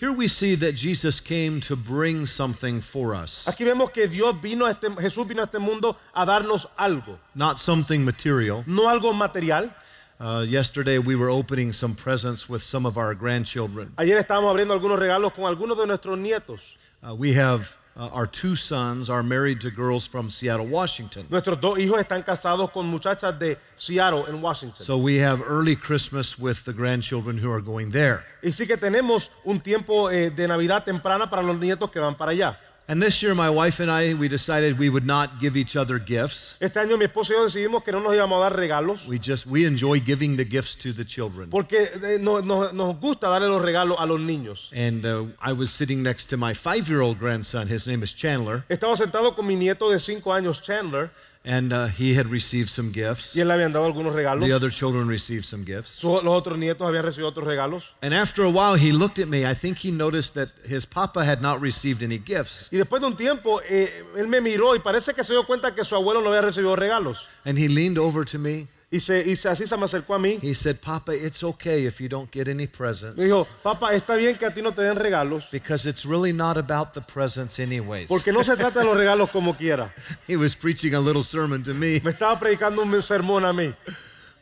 Here 0.00 0.10
we 0.12 0.26
see 0.28 0.56
that 0.56 0.74
Jesus 0.74 1.20
came 1.20 1.60
to 1.60 1.76
bring 1.76 2.26
something 2.26 2.80
for 2.80 3.14
us, 3.14 3.46
Aquí 3.46 3.62
vemos 3.62 3.90
que 3.90 4.08
Dios 4.08 4.40
vino 4.40 4.66
a 4.66 4.72
este, 4.72 4.88
Jesús 5.00 5.26
vino 5.28 5.42
a 5.42 5.44
este 5.44 5.58
mundo 5.60 5.96
a 6.12 6.24
darnos 6.24 6.68
algo, 6.76 7.18
not 7.34 7.58
something 7.58 8.00
material. 8.00 8.64
no 8.66 8.88
algo 8.88 9.12
material. 9.12 9.72
Uh, 10.22 10.42
yesterday 10.48 10.98
we 10.98 11.16
were 11.16 11.28
opening 11.30 11.72
some 11.72 11.96
presents 11.96 12.48
with 12.48 12.62
some 12.62 12.86
of 12.86 12.96
our 12.96 13.12
grandchildren. 13.12 13.92
Ayer 13.98 14.22
estábamos 14.22 14.52
abriendo 14.52 14.72
algunos 14.72 14.96
regalos 14.96 15.32
con 15.34 15.46
algunos 15.46 15.76
de 15.76 15.84
nuestros 15.84 16.16
nietos. 16.16 16.76
Uh, 17.02 17.12
we 17.12 17.32
have 17.32 17.76
uh, 17.96 18.08
our 18.12 18.28
two 18.28 18.54
sons 18.54 19.10
are 19.10 19.24
married 19.24 19.60
to 19.60 19.68
girls 19.68 20.06
from 20.06 20.30
Seattle, 20.30 20.68
Washington. 20.68 21.26
Nuestros 21.28 21.60
dos 21.60 21.76
hijos 21.76 21.98
están 21.98 22.22
casados 22.24 22.70
con 22.70 22.86
muchachas 22.86 23.36
de 23.36 23.58
Seattle, 23.74 24.26
en 24.28 24.40
Washington. 24.40 24.80
So 24.80 24.96
we 24.96 25.16
have 25.16 25.42
early 25.42 25.74
Christmas 25.74 26.38
with 26.38 26.64
the 26.64 26.72
grandchildren 26.72 27.36
who 27.36 27.50
are 27.50 27.60
going 27.60 27.90
there. 27.90 28.22
y 28.44 28.52
sí 28.52 28.68
que 28.68 28.76
tenemos 28.76 29.28
un 29.44 29.60
tiempo 29.60 30.08
eh, 30.08 30.30
de 30.30 30.46
Navidad 30.46 30.84
temprana 30.84 31.28
para 31.28 31.42
los 31.42 31.58
nietos 31.58 31.90
que 31.90 31.98
van 31.98 32.14
para 32.14 32.30
allá. 32.30 32.60
And 32.88 33.00
this 33.00 33.22
year, 33.22 33.32
my 33.34 33.48
wife 33.48 33.78
and 33.80 33.88
I, 33.90 34.12
we 34.14 34.28
decided 34.28 34.76
we 34.78 34.90
would 34.90 35.06
not 35.06 35.40
give 35.40 35.56
each 35.56 35.76
other 35.76 35.98
gifts. 36.00 36.56
Este 36.60 36.78
año 36.80 36.98
mi 36.98 37.04
esposo 37.04 37.32
y 37.32 37.36
yo 37.36 37.44
decidimos 37.44 37.84
que 37.84 37.92
no 37.92 38.00
nos 38.00 38.12
íbamos 38.14 38.38
a 38.38 38.50
dar 38.50 38.56
regalos 38.56 39.06
We 39.06 39.18
just 39.20 39.46
we 39.46 39.64
enjoy 39.66 40.00
giving 40.00 40.36
the 40.36 40.44
gifts 40.44 40.74
to 40.76 40.92
the 40.92 41.04
children. 41.04 41.48
porque 41.48 41.90
eh, 42.02 42.18
no- 42.20 42.40
no- 42.40 42.72
nos 42.72 42.98
gusta 43.00 43.28
darle 43.28 43.46
los 43.48 43.62
regalos 43.62 43.96
a 44.00 44.04
los 44.04 44.20
niños. 44.20 44.70
And 44.74 45.06
uh, 45.06 45.26
I 45.40 45.52
was 45.52 45.70
sitting 45.70 46.02
next 46.02 46.26
to 46.30 46.36
my 46.36 46.52
five-year-old 46.54 47.18
grandson. 47.20 47.68
His 47.68 47.86
name 47.86 48.02
is 48.02 48.12
Chandler, 48.12 48.64
Estaba 48.68 48.96
sentado 48.96 49.34
con 49.36 49.46
mi 49.46 49.54
nieto 49.54 49.88
de 49.88 50.00
5 50.00 50.32
años, 50.34 50.60
Chandler, 50.60 51.10
and 51.44 51.72
uh, 51.72 51.86
he 51.88 52.14
had 52.16 52.26
received 52.30 52.68
some 52.70 52.92
gifts. 52.92 53.34
y 53.34 53.40
él 53.40 53.48
le 53.48 53.54
habían 53.54 53.72
dado 53.72 53.84
algunos 53.86 54.14
regalos. 54.14 54.44
The 54.46 54.52
other 54.54 54.70
children 54.70 55.08
received 55.08 55.44
some 55.44 55.64
gifts. 55.64 55.90
Su- 55.90 56.20
los 56.22 56.32
otros 56.34 56.56
nietos 56.58 56.86
habían 56.86 57.02
recibido 57.02 57.28
otros 57.28 57.46
regalos. 57.46 57.84
And 58.02 58.14
after 58.14 58.44
a 58.44 58.50
while, 58.50 58.74
he 58.74 58.92
looked 58.92 59.18
at 59.18 59.28
me. 59.28 59.44
I 59.44 59.54
think 59.54 59.78
he 59.78 59.90
noticed 59.90 60.34
that 60.34 60.50
his 60.68 60.86
papa 60.86 61.24
had 61.24 61.42
not 61.42 61.60
received 61.60 62.02
any 62.02 62.18
gifts. 62.18 62.68
Y 62.70 62.78
después 62.78 63.00
de 63.00 63.06
un 63.08 63.16
tiempo, 63.16 63.60
eh, 63.68 64.04
él 64.16 64.28
me 64.28 64.40
miró 64.40 64.76
y 64.76 64.78
parece 64.78 65.14
que 65.14 65.24
se 65.24 65.32
dio 65.32 65.44
cuenta 65.44 65.74
que 65.74 65.84
su 65.84 65.96
abuelo 65.96 66.20
no 66.20 66.28
había 66.28 66.42
recibido 66.42 66.76
regalos. 66.76 67.26
And 67.44 67.58
he 67.58 67.68
leaned 67.68 67.98
over 67.98 68.24
to 68.26 68.38
me. 68.38 68.68
Y, 68.94 69.00
se, 69.00 69.22
y 69.26 69.36
se- 69.36 69.48
así 69.48 69.66
se 69.66 69.74
me 69.78 69.86
acercó 69.86 70.14
a 70.14 70.18
mí. 70.18 70.38
He 70.42 70.54
said, 70.54 70.76
Papa, 70.78 71.14
it's 71.14 71.42
okay 71.42 71.86
if 71.86 71.98
you 71.98 72.08
don't 72.10 72.30
get 72.30 72.46
any 72.46 72.66
presents. 72.66 73.16
Me 73.16 73.24
dijo, 73.24 73.46
papá, 73.62 73.94
está 73.94 74.14
bien 74.16 74.36
que 74.36 74.44
a 74.44 74.52
ti 74.52 74.60
no 74.60 74.72
te 74.74 74.82
den 74.82 74.96
regalos, 74.96 75.48
Because 75.50 75.86
it's 75.88 76.04
really 76.04 76.32
not 76.32 76.58
about 76.58 76.92
the 76.92 77.00
presents, 77.00 77.58
anyways. 77.58 78.08
porque 78.08 78.30
no 78.32 78.42
se 78.44 78.54
trata 78.54 78.80
de 78.80 78.84
los 78.84 78.94
regalos 78.96 79.30
como 79.30 79.54
quiera. 79.56 79.94
He 80.28 80.36
was 80.36 80.54
preaching 80.54 80.92
a 80.94 81.00
little 81.00 81.24
sermon 81.24 81.62
to 81.62 81.72
me, 81.72 82.00
Me 82.04 82.10
estaba 82.10 82.38
predicando 82.38 82.82
un 82.82 82.92
sermón 83.00 83.46
a 83.46 83.52
mí, 83.54 83.74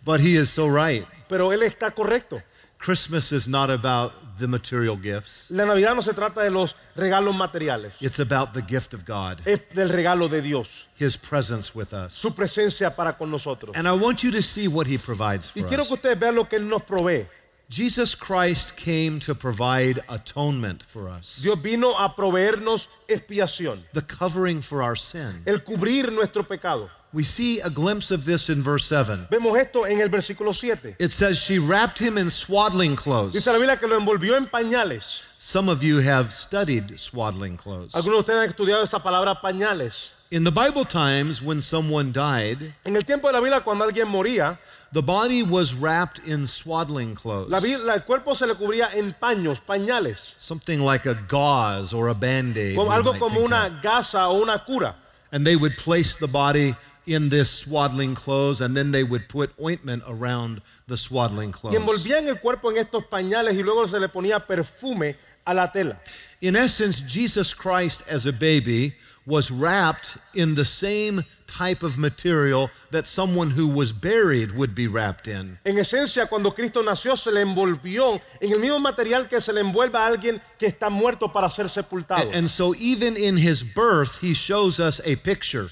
but 0.05 0.19
he 0.21 0.35
is 0.37 0.51
so 0.51 0.67
right. 0.69 1.07
pero 1.29 1.53
él 1.53 1.63
está 1.63 1.93
correcto. 1.95 2.43
Christmas 2.79 3.31
is 3.31 3.47
not 3.49 3.71
about 3.71 4.30
the 4.41 4.49
material 4.49 4.97
gifts, 5.01 5.51
La 5.51 5.65
Navidad 5.65 5.95
no 5.95 6.01
se 6.03 6.13
trata 6.13 6.43
de 6.43 6.51
los 6.51 6.75
regalos 6.97 7.35
materiales, 7.37 7.95
it's 8.01 8.19
about 8.19 8.53
the 8.53 8.63
gift 8.63 8.93
of 8.95 9.05
God, 9.05 9.41
es 9.47 9.61
del 9.75 9.89
regalo 9.89 10.29
de 10.29 10.41
Dios, 10.43 10.87
His 10.99 11.17
presence 11.17 11.75
with 11.75 11.93
us. 11.93 12.13
su 12.13 12.31
presencia 12.35 12.95
para 12.97 13.17
con 13.17 13.31
nosotros. 13.31 13.77
And 13.77 13.87
I 13.87 13.93
want 13.93 14.23
you 14.25 14.33
to 14.33 14.43
see 14.43 14.67
what 14.67 14.87
He 14.89 14.99
provides 14.99 15.53
Y 15.55 15.61
for 15.61 15.69
quiero 15.69 15.83
us. 15.83 15.89
que 15.89 15.95
ustedes 15.95 16.19
vean 16.19 16.35
lo 16.35 16.45
que 16.49 16.57
Él 16.59 16.69
nos 16.69 16.83
provee. 16.83 17.27
Jesus 17.69 18.17
Christ 18.17 18.75
came 18.77 19.21
to 19.21 19.33
provide 19.33 20.03
atonement 20.09 20.83
for 20.83 21.09
us, 21.09 21.41
Dios 21.41 21.57
vino 21.63 21.93
a 21.97 22.17
proveernos 22.17 22.89
expiación, 23.07 23.85
the 23.93 24.03
covering 24.03 24.61
for 24.61 24.83
our 24.83 24.97
sin. 24.97 25.43
el 25.47 25.61
cubrir 25.63 26.11
nuestro 26.11 26.43
pecado. 26.43 26.91
We 27.13 27.25
see 27.25 27.59
a 27.61 27.69
glimpse 27.69 28.13
of 28.13 28.25
this 28.25 28.49
in 28.51 28.63
verse 28.63 28.85
7. 28.87 29.27
Vemos 29.31 29.57
esto 29.59 29.85
en 29.85 30.01
el 30.01 30.09
versículo 30.09 30.55
7. 30.55 30.95
It 31.01 31.11
says, 31.13 31.39
She 31.39 31.59
wrapped 31.59 31.99
him 31.99 32.17
in 32.17 32.31
swaddling 32.31 32.95
clothes. 32.95 33.33
Dice 33.33 33.47
la 33.49 33.55
Biblia 33.59 33.77
que 33.77 33.89
lo 33.89 33.99
envolvió 33.99 34.37
en 34.37 34.47
pañales. 34.47 35.23
Some 35.37 35.69
of 35.69 35.83
you 35.83 35.99
have 35.99 36.33
studied 36.33 37.01
swaddling 37.01 37.57
clothes. 37.57 37.95
Algunos 37.95 38.25
de 38.25 38.33
ustedes 38.33 38.43
han 38.45 38.49
estudiado 38.55 38.83
esa 38.85 39.01
palabra 39.03 39.41
pañales. 39.41 40.13
In 40.31 40.45
the 40.45 40.53
Bible 40.53 40.85
times, 40.85 41.43
when 41.43 41.61
someone 41.61 42.13
died, 42.13 42.73
En 42.85 42.95
el 42.95 43.03
tiempo 43.03 43.27
de 43.27 43.33
la 43.33 43.41
Biblia, 43.41 43.61
cuando 43.63 43.85
alguien 43.85 44.07
moría, 44.07 44.57
the 44.93 45.03
body 45.03 45.43
was 45.43 45.75
wrapped 45.75 46.21
in 46.25 46.47
swaddling 46.47 47.17
clothes, 47.17 47.51
la 47.51 47.59
la- 47.59 47.95
el 47.95 48.05
cuerpo 48.05 48.35
se 48.35 48.47
le 48.47 48.55
cubría 48.55 48.95
en 48.95 49.13
paños, 49.21 49.59
pañales, 49.67 50.35
something 50.39 50.79
like 50.79 51.07
a 51.07 51.15
gauze 51.27 51.93
or 51.93 52.07
a 52.07 52.15
band-aid. 52.15 52.77
como 52.77 52.93
algo 52.93 53.19
como 53.19 53.41
una 53.41 53.67
of. 53.67 53.83
gasa 53.83 54.29
o 54.29 54.41
una 54.41 54.63
cura. 54.65 54.95
And 55.33 55.45
they 55.45 55.57
would 55.57 55.77
place 55.77 56.15
the 56.15 56.29
body 56.29 56.77
in 57.11 57.29
this 57.29 57.51
swaddling 57.51 58.15
clothes, 58.15 58.61
and 58.61 58.77
then 58.77 58.93
they 58.93 59.03
would 59.03 59.29
put 59.29 59.51
ointment 59.61 60.03
around 60.07 60.63
the 60.87 60.97
swaddling 60.97 61.51
Y 61.51 61.53
clothes. 61.53 61.77
envolvían 61.77 62.29
el 62.29 62.37
cuerpo 62.37 62.71
en 62.71 62.79
estos 62.79 63.05
pañales 63.11 63.55
y 63.55 63.63
luego 63.63 63.87
se 63.89 63.99
le 63.99 64.09
ponía 64.09 64.47
perfume 64.47 65.17
a 65.45 65.53
la 65.53 65.67
tela. 65.73 65.99
In 66.41 66.55
essence, 66.55 67.03
Jesus 67.03 67.53
Christ 67.53 68.03
as 68.09 68.27
a 68.27 68.33
baby 68.33 68.95
was 69.27 69.51
wrapped 69.51 70.17
in 70.35 70.55
the 70.55 70.65
same 70.65 71.25
type 71.47 71.83
of 71.83 71.99
material 71.99 72.71
that 72.93 73.09
someone 73.09 73.51
who 73.51 73.67
was 73.67 73.93
buried 73.93 74.53
would 74.53 74.73
be 74.73 74.87
wrapped 74.87 75.27
in. 75.27 75.59
En 75.65 75.77
esencia, 75.79 76.29
cuando 76.29 76.53
Cristo 76.53 76.81
nació, 76.81 77.17
se 77.19 77.31
le 77.33 77.41
envolvió 77.43 78.21
en 78.41 78.53
el 78.53 78.61
mismo 78.61 78.79
material 78.79 79.29
que 79.29 79.41
se 79.41 79.53
le 79.53 79.61
envuelve 79.61 79.99
a 79.99 80.07
alguien 80.07 80.41
que 80.59 80.67
está 80.67 80.89
muerto 80.91 81.29
para 81.33 81.51
ser 81.51 81.69
sepultado. 81.69 82.31
And 82.33 82.49
so, 82.49 82.73
even 82.77 83.17
in 83.17 83.37
his 83.37 83.65
birth, 83.65 84.21
he 84.21 84.33
shows 84.33 84.79
us 84.79 85.01
a 85.05 85.17
picture. 85.17 85.71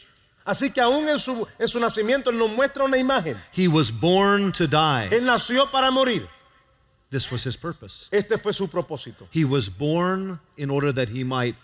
Así 0.48 0.70
que 0.70 0.80
aún 0.80 1.06
en 1.10 1.18
su, 1.18 1.46
en 1.58 1.68
su 1.68 1.78
nacimiento 1.78 2.30
Él 2.30 2.38
nos 2.38 2.50
muestra 2.50 2.82
una 2.82 2.96
imagen. 2.96 3.36
He 3.52 3.68
was 3.68 3.90
born 3.90 4.50
to 4.52 4.66
die. 4.66 5.08
Él 5.10 5.26
nació 5.26 5.70
para 5.70 5.90
morir. 5.90 6.26
This 7.10 7.30
was 7.30 7.44
his 7.44 7.54
purpose. 7.54 8.08
Este 8.10 8.38
fue 8.38 8.54
su 8.54 8.66
propósito. 8.66 9.28
He 9.30 9.44
was 9.44 9.68
born 9.68 10.40
in 10.56 10.70
order 10.70 10.90
that 10.94 11.10
he 11.10 11.22
might 11.22 11.54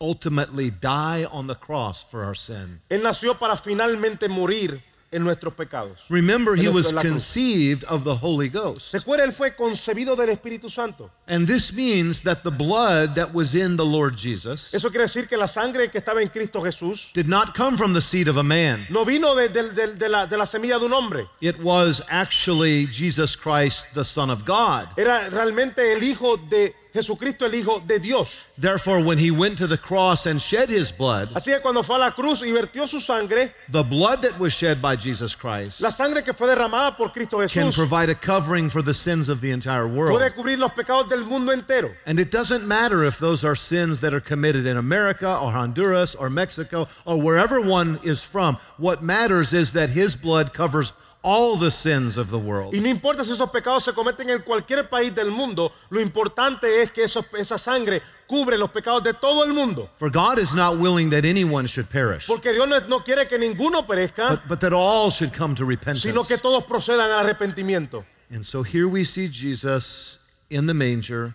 ultimately 0.00 0.70
die 0.72 1.24
on 1.30 1.46
the 1.46 1.54
cross 1.54 2.02
for 2.02 2.24
our 2.24 2.34
sin. 2.34 2.80
Él 2.90 3.02
nació 3.02 3.38
para 3.38 3.56
finalmente 3.56 4.28
morir 4.28 4.82
en 5.12 5.22
nuestros 5.24 5.54
pecados. 5.54 5.98
Remember, 6.08 6.56
he 6.56 6.68
was 6.68 6.90
conceived 6.92 7.84
of 7.84 8.02
the 8.04 8.16
Holy 8.16 8.48
Ghost. 8.48 8.92
Recuerda, 8.94 9.24
Él 9.24 9.32
fue 9.32 9.54
concebido 9.54 10.16
del 10.16 10.30
Espíritu 10.30 10.70
Santo. 10.70 11.10
And 11.28 11.46
this 11.46 11.72
means 11.72 12.20
that 12.22 12.42
the 12.42 12.50
blood 12.50 13.14
that 13.14 13.32
was 13.32 13.54
in 13.54 13.76
the 13.76 13.84
Lord 13.84 14.16
Jesus 14.16 14.74
Eso 14.74 14.90
quiere 14.90 15.04
decir 15.04 15.28
que 15.28 15.36
la 15.36 15.46
sangre 15.46 15.88
que 15.90 16.00
estaba 16.00 16.22
en 16.22 16.28
Cristo 16.28 16.60
Jesús 16.62 17.12
did 17.12 17.28
not 17.28 17.54
come 17.54 17.76
from 17.76 17.92
the 17.92 18.00
seed 18.00 18.26
of 18.28 18.36
a 18.38 18.42
man. 18.42 18.86
no 18.90 19.04
vino 19.04 19.34
de, 19.34 19.48
de- 19.48 19.70
de- 19.70 19.94
de 19.94 20.08
la, 20.08 20.26
de 20.26 20.36
la 20.36 20.46
semilla 20.46 20.78
de 20.78 20.86
un 20.86 20.92
hombre. 20.92 21.28
It 21.40 21.60
was 21.62 22.00
actually 22.08 22.86
Jesus 22.86 23.36
Christ, 23.36 23.88
the 23.94 24.04
Son 24.04 24.30
of 24.30 24.44
God. 24.44 24.88
Era 24.96 25.28
realmente 25.30 25.92
el 25.92 26.02
Hijo 26.02 26.36
de 26.36 26.74
Jesucristo, 26.92 27.46
el 27.46 27.54
Hijo 27.54 27.80
de 27.80 27.98
Dios. 27.98 28.44
Therefore, 28.58 29.02
when 29.02 29.18
he 29.18 29.30
went 29.30 29.56
to 29.58 29.66
the 29.66 29.78
cross 29.78 30.26
and 30.26 30.40
shed 30.40 30.68
his 30.68 30.92
blood, 30.92 31.30
Así 31.34 31.46
que 31.46 31.60
cuando 31.60 31.82
fue 31.82 31.96
a 31.96 31.98
la 31.98 32.10
cruz 32.10 32.42
y 32.42 32.52
vertió 32.52 32.86
su 32.86 33.00
sangre, 33.00 33.54
the 33.70 33.82
blood 33.82 34.22
that 34.22 34.38
was 34.38 34.52
shed 34.52 34.82
by 34.82 34.94
Jesus 34.96 35.34
Christ 35.34 35.80
la 35.80 35.90
sangre 35.90 36.22
que 36.22 36.34
fue 36.34 36.48
derramada 36.48 36.96
por 36.96 37.10
Cristo 37.10 37.38
Jesús, 37.38 37.52
can 37.52 37.72
provide 37.72 38.10
a 38.10 38.14
covering 38.14 38.68
for 38.68 38.82
the 38.82 38.94
sins 38.94 39.28
of 39.28 39.40
the 39.40 39.50
entire 39.50 39.86
world. 39.88 40.18
puede 40.18 40.34
cubrir 40.34 40.58
los 40.58 40.72
pecados 40.72 41.08
del 41.08 41.24
mundo 41.24 41.52
entero. 41.52 41.94
And 42.06 42.20
it 42.20 42.30
doesn't 42.30 42.66
matter 42.66 43.04
if 43.04 43.18
those 43.18 43.44
are 43.44 43.56
sins 43.56 44.00
that 44.00 44.12
are 44.12 44.20
committed 44.20 44.66
in 44.66 44.76
America 44.76 45.28
or 45.38 45.50
Honduras 45.52 46.14
or 46.14 46.28
Mexico 46.30 46.88
or 47.06 47.20
wherever 47.20 47.60
one 47.60 47.98
is 48.02 48.22
from. 48.22 48.58
What 48.76 49.02
matters 49.02 49.52
is 49.52 49.72
that 49.72 49.90
his 49.90 50.16
blood 50.16 50.52
covers 50.52 50.92
all 51.22 51.56
the 51.56 51.70
sins 51.70 52.16
of 52.16 52.30
the 52.30 52.38
world. 52.38 52.74
Y 52.74 52.80
no 52.80 52.88
importa 52.88 53.22
si 53.24 53.30
esos 53.32 53.48
pecados 53.50 53.84
se 53.84 53.92
cometen 53.92 54.28
en 54.30 54.42
cualquier 54.42 54.88
país 54.88 55.14
del 55.14 55.30
mundo, 55.30 55.72
lo 55.90 56.00
importante 56.00 56.82
es 56.82 56.90
que 56.90 57.04
esos- 57.04 57.24
esa 57.38 57.56
sangre 57.58 58.02
cubre 58.26 58.58
los 58.58 58.70
pecados 58.70 59.02
de 59.04 59.14
todo 59.14 59.44
el 59.44 59.52
mundo. 59.52 59.88
For 59.96 60.10
God 60.10 60.38
is 60.38 60.52
not 60.54 60.78
willing 60.78 61.10
that 61.10 61.24
anyone 61.24 61.66
should 61.66 61.88
perish, 61.88 62.26
Porque 62.26 62.52
Dios 62.52 62.66
no, 62.68 62.80
no 62.88 63.04
quiere 63.04 63.28
que 63.28 63.38
ninguno 63.38 63.86
perezca, 63.86 64.30
but, 64.30 64.48
but 64.48 64.60
that 64.60 64.72
all 64.72 65.10
should 65.10 65.32
come 65.32 65.54
to 65.54 65.64
repentance. 65.64 66.02
sino 66.02 66.22
que 66.24 66.38
todos 66.38 66.64
procedan 66.64 67.10
al 67.10 67.20
arrepentimiento. 67.24 68.04
And 68.30 68.44
so 68.44 68.62
here 68.64 68.88
we 68.88 69.04
see 69.04 69.28
Jesus 69.28 70.18
in 70.50 70.66
the 70.66 70.74
manger, 70.74 71.34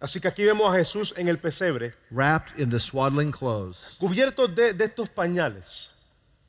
Así 0.00 0.20
que 0.20 0.28
aquí 0.28 0.44
vemos 0.44 0.70
a 0.72 0.76
Jesús 0.78 1.14
en 1.16 1.28
el 1.28 1.36
pesebre, 1.38 1.94
wrapped 2.10 2.58
in 2.58 2.68
the 2.68 2.78
swaddling 2.78 3.30
clothes, 3.32 3.96
cubierto 3.98 4.46
de, 4.46 4.72
de 4.74 4.84
estos 4.84 5.08
pañales, 5.08 5.88